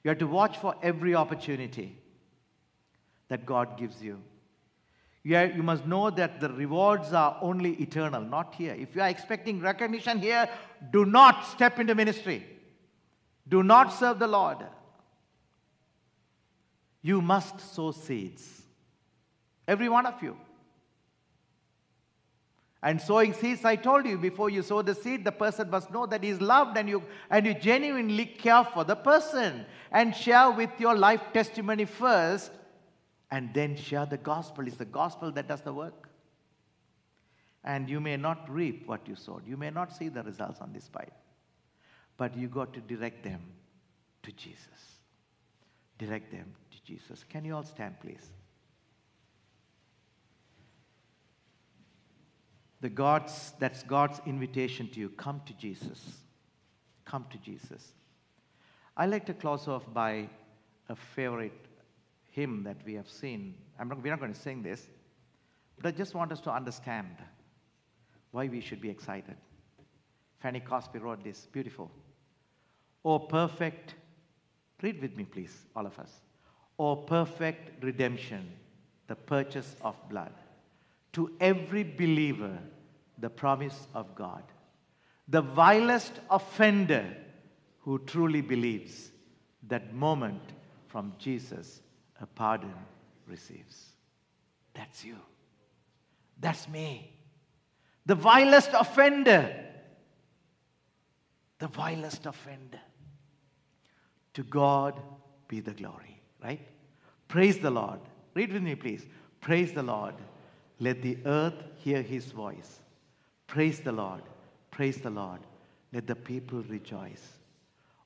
You 0.05 0.11
have 0.11 0.19
to 0.19 0.27
watch 0.27 0.59
for 0.59 0.75
every 0.83 1.15
opportunity 1.15 1.99
that 3.29 3.47
God 3.47 3.79
gives 3.79 4.03
you. 4.03 4.21
You, 5.25 5.63
must 5.63 5.87
know 5.87 6.11
that 6.11 6.39
the 6.39 6.51
rewards 6.51 7.15
are 7.15 7.39
only 7.41 7.73
eternal, 7.83 8.21
not 8.21 8.55
here. 8.55 8.75
If 8.79 8.95
you 8.95 9.01
are 9.01 9.09
expecting 9.09 9.61
recognition 9.61 10.21
here, 10.21 10.49
do 10.93 11.07
not 11.07 11.47
step 11.47 11.81
into 11.81 11.95
ministry. 11.95 12.47
Do 13.49 13.63
not 13.63 13.93
serve 13.93 14.19
the 14.19 14.29
Lord. 14.29 14.59
You 17.01 17.23
must 17.23 17.75
sow 17.75 17.91
seeds. 17.91 18.63
Every 19.67 19.89
one 19.89 20.05
of 20.05 20.23
you. 20.23 20.37
And 22.87 23.03
sowing 23.03 23.33
seeds, 23.33 23.65
I 23.65 23.75
told 23.75 24.07
you, 24.07 24.17
before 24.17 24.49
you 24.49 24.63
sow 24.63 24.81
the 24.81 24.95
seed, 24.95 25.25
the 25.25 25.33
person 25.33 25.71
must 25.71 25.91
know 25.91 26.07
that 26.07 26.23
he 26.23 26.31
is 26.31 26.41
loved 26.41 26.79
and 26.79 26.89
you, 26.89 27.03
and 27.29 27.45
you 27.45 27.53
genuinely 27.53 28.27
care 28.27 28.63
for 28.63 28.85
the 28.85 28.95
person. 28.95 29.67
And 29.91 30.15
share 30.15 30.53
with 30.53 30.71
your 30.79 30.95
life 30.95 31.21
testimony 31.33 31.85
first, 31.85 32.53
and 33.29 33.53
then 33.53 33.75
share 33.75 34.07
the 34.07 34.19
gospel. 34.19 34.69
It's 34.69 34.77
the 34.77 34.85
gospel 34.85 35.33
that 35.33 35.49
does 35.49 35.63
the 35.63 35.73
work. 35.73 36.09
And 37.65 37.91
you 37.91 37.99
may 37.99 38.17
not 38.17 38.49
reap 38.49 38.87
what 38.87 39.09
you 39.09 39.17
sowed. 39.17 39.45
You 39.49 39.57
may 39.57 39.71
not 39.71 39.93
see 39.93 40.09
the 40.09 40.23
results 40.23 40.61
on 40.61 40.73
this 40.73 40.89
pipe. 40.89 41.13
But 42.17 42.37
you 42.37 42.47
got 42.47 42.73
to 42.75 42.81
direct 42.81 43.25
them 43.25 43.41
to 44.23 44.31
Jesus. 44.31 45.01
Direct 45.99 46.31
them 46.31 46.55
to 46.71 46.85
Jesus. 46.85 47.25
Can 47.29 47.45
you 47.45 47.57
all 47.57 47.65
stand, 47.65 47.99
please? 47.99 48.31
The 52.81 52.89
God's, 52.89 53.53
that's 53.59 53.83
God's 53.83 54.21
invitation 54.27 54.89
to 54.91 55.01
you. 55.01 55.09
Come 55.11 55.41
to 55.47 55.53
Jesus. 55.55 56.19
Come 57.05 57.27
to 57.31 57.39
Jesus. 57.39 57.93
I 58.97 59.07
like 59.07 59.27
to 59.27 59.35
close 59.35 59.69
off 59.69 59.83
by 59.93 60.29
a 60.89 60.97
favorite 60.97 61.67
hymn 62.31 62.63
that 62.65 62.77
we 62.85 62.95
have 62.95 63.09
seen. 63.09 63.55
Not, 63.79 64.03
we're 64.03 64.11
not 64.11 64.21
going 64.21 64.33
to 64.33 64.41
sing 64.41 64.63
this, 64.63 64.87
but 65.79 65.89
I 65.89 65.97
just 65.97 66.15
want 66.15 66.33
us 66.33 66.41
to 66.41 66.51
understand 66.51 67.17
why 68.31 68.49
we 68.49 68.61
should 68.61 68.81
be 68.81 68.91
excited. 68.91 69.37
Fanny 70.41 70.61
Crosby 70.61 70.99
wrote 70.99 71.25
this, 71.25 71.47
beautiful. 71.51 71.91
Oh, 73.05 73.19
perfect, 73.19 73.95
read 74.83 75.01
with 75.01 75.17
me, 75.17 75.25
please, 75.25 75.65
all 75.75 75.87
of 75.87 75.99
us. 75.99 76.11
Oh, 76.79 76.97
perfect 76.97 77.83
redemption, 77.83 78.51
the 79.07 79.15
purchase 79.15 79.77
of 79.81 79.97
blood 80.11 80.33
to 81.17 81.33
every 81.41 81.83
believer 81.83 82.59
the 83.17 83.31
promise 83.31 83.89
of 83.95 84.15
God. 84.15 84.43
The 85.29 85.41
vilest 85.41 86.13
offender 86.29 87.07
who 87.81 88.01
truly 88.01 88.43
believes 88.43 89.11
that 89.69 89.95
moment 89.95 90.43
from 90.89 91.15
Jesus 91.19 91.81
a 92.21 92.27
pardon 92.27 92.75
receives. 93.27 93.83
That's 94.75 95.07
you. 95.07 95.17
That's 96.39 96.69
me. 96.69 97.11
The 98.05 98.15
vilest 98.15 98.73
offender. 98.75 99.57
The 101.61 101.69
vilest 101.69 102.27
offender. 102.27 102.81
To 104.35 104.43
God 104.43 105.01
be 105.49 105.61
the 105.61 105.73
glory, 105.73 106.21
right? 106.45 106.61
Praise 107.27 107.59
the 107.59 107.71
Lord. 107.71 108.01
Read 108.35 108.53
with 108.53 108.63
me, 108.63 108.75
please. 108.75 109.07
Praise 109.41 109.73
the 109.73 109.83
Lord. 109.83 110.15
Let 110.79 111.03
the 111.03 111.19
earth 111.25 111.63
hear 111.79 112.03
his 112.03 112.27
voice. 112.27 112.81
Praise 113.47 113.81
the 113.81 113.93
Lord. 113.93 114.23
Praise 114.71 114.99
the 114.99 115.11
Lord. 115.11 115.41
Let 115.93 116.07
the 116.07 116.17
people 116.17 116.63
rejoice. 116.63 117.39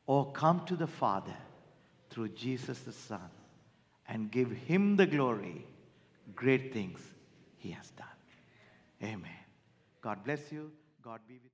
Oh, 0.07 0.25
come 0.25 0.64
to 0.66 0.77
the 0.77 0.87
Father 0.87 1.37
through 2.11 2.29
Jesus 2.31 2.81
the 2.81 2.93
Son 2.93 3.31
and 4.09 4.31
give 4.31 4.51
him 4.51 4.97
the 4.97 5.07
glory. 5.07 5.66
Great 6.35 6.73
things 6.73 7.01
he 7.59 7.71
has 7.71 7.91
done. 7.91 8.07
Amen. 9.03 9.31
God 10.01 10.23
bless 10.25 10.53
you. 10.53 10.71
God 11.03 11.21
be 11.27 11.35
with 11.35 11.43
you. 11.43 11.49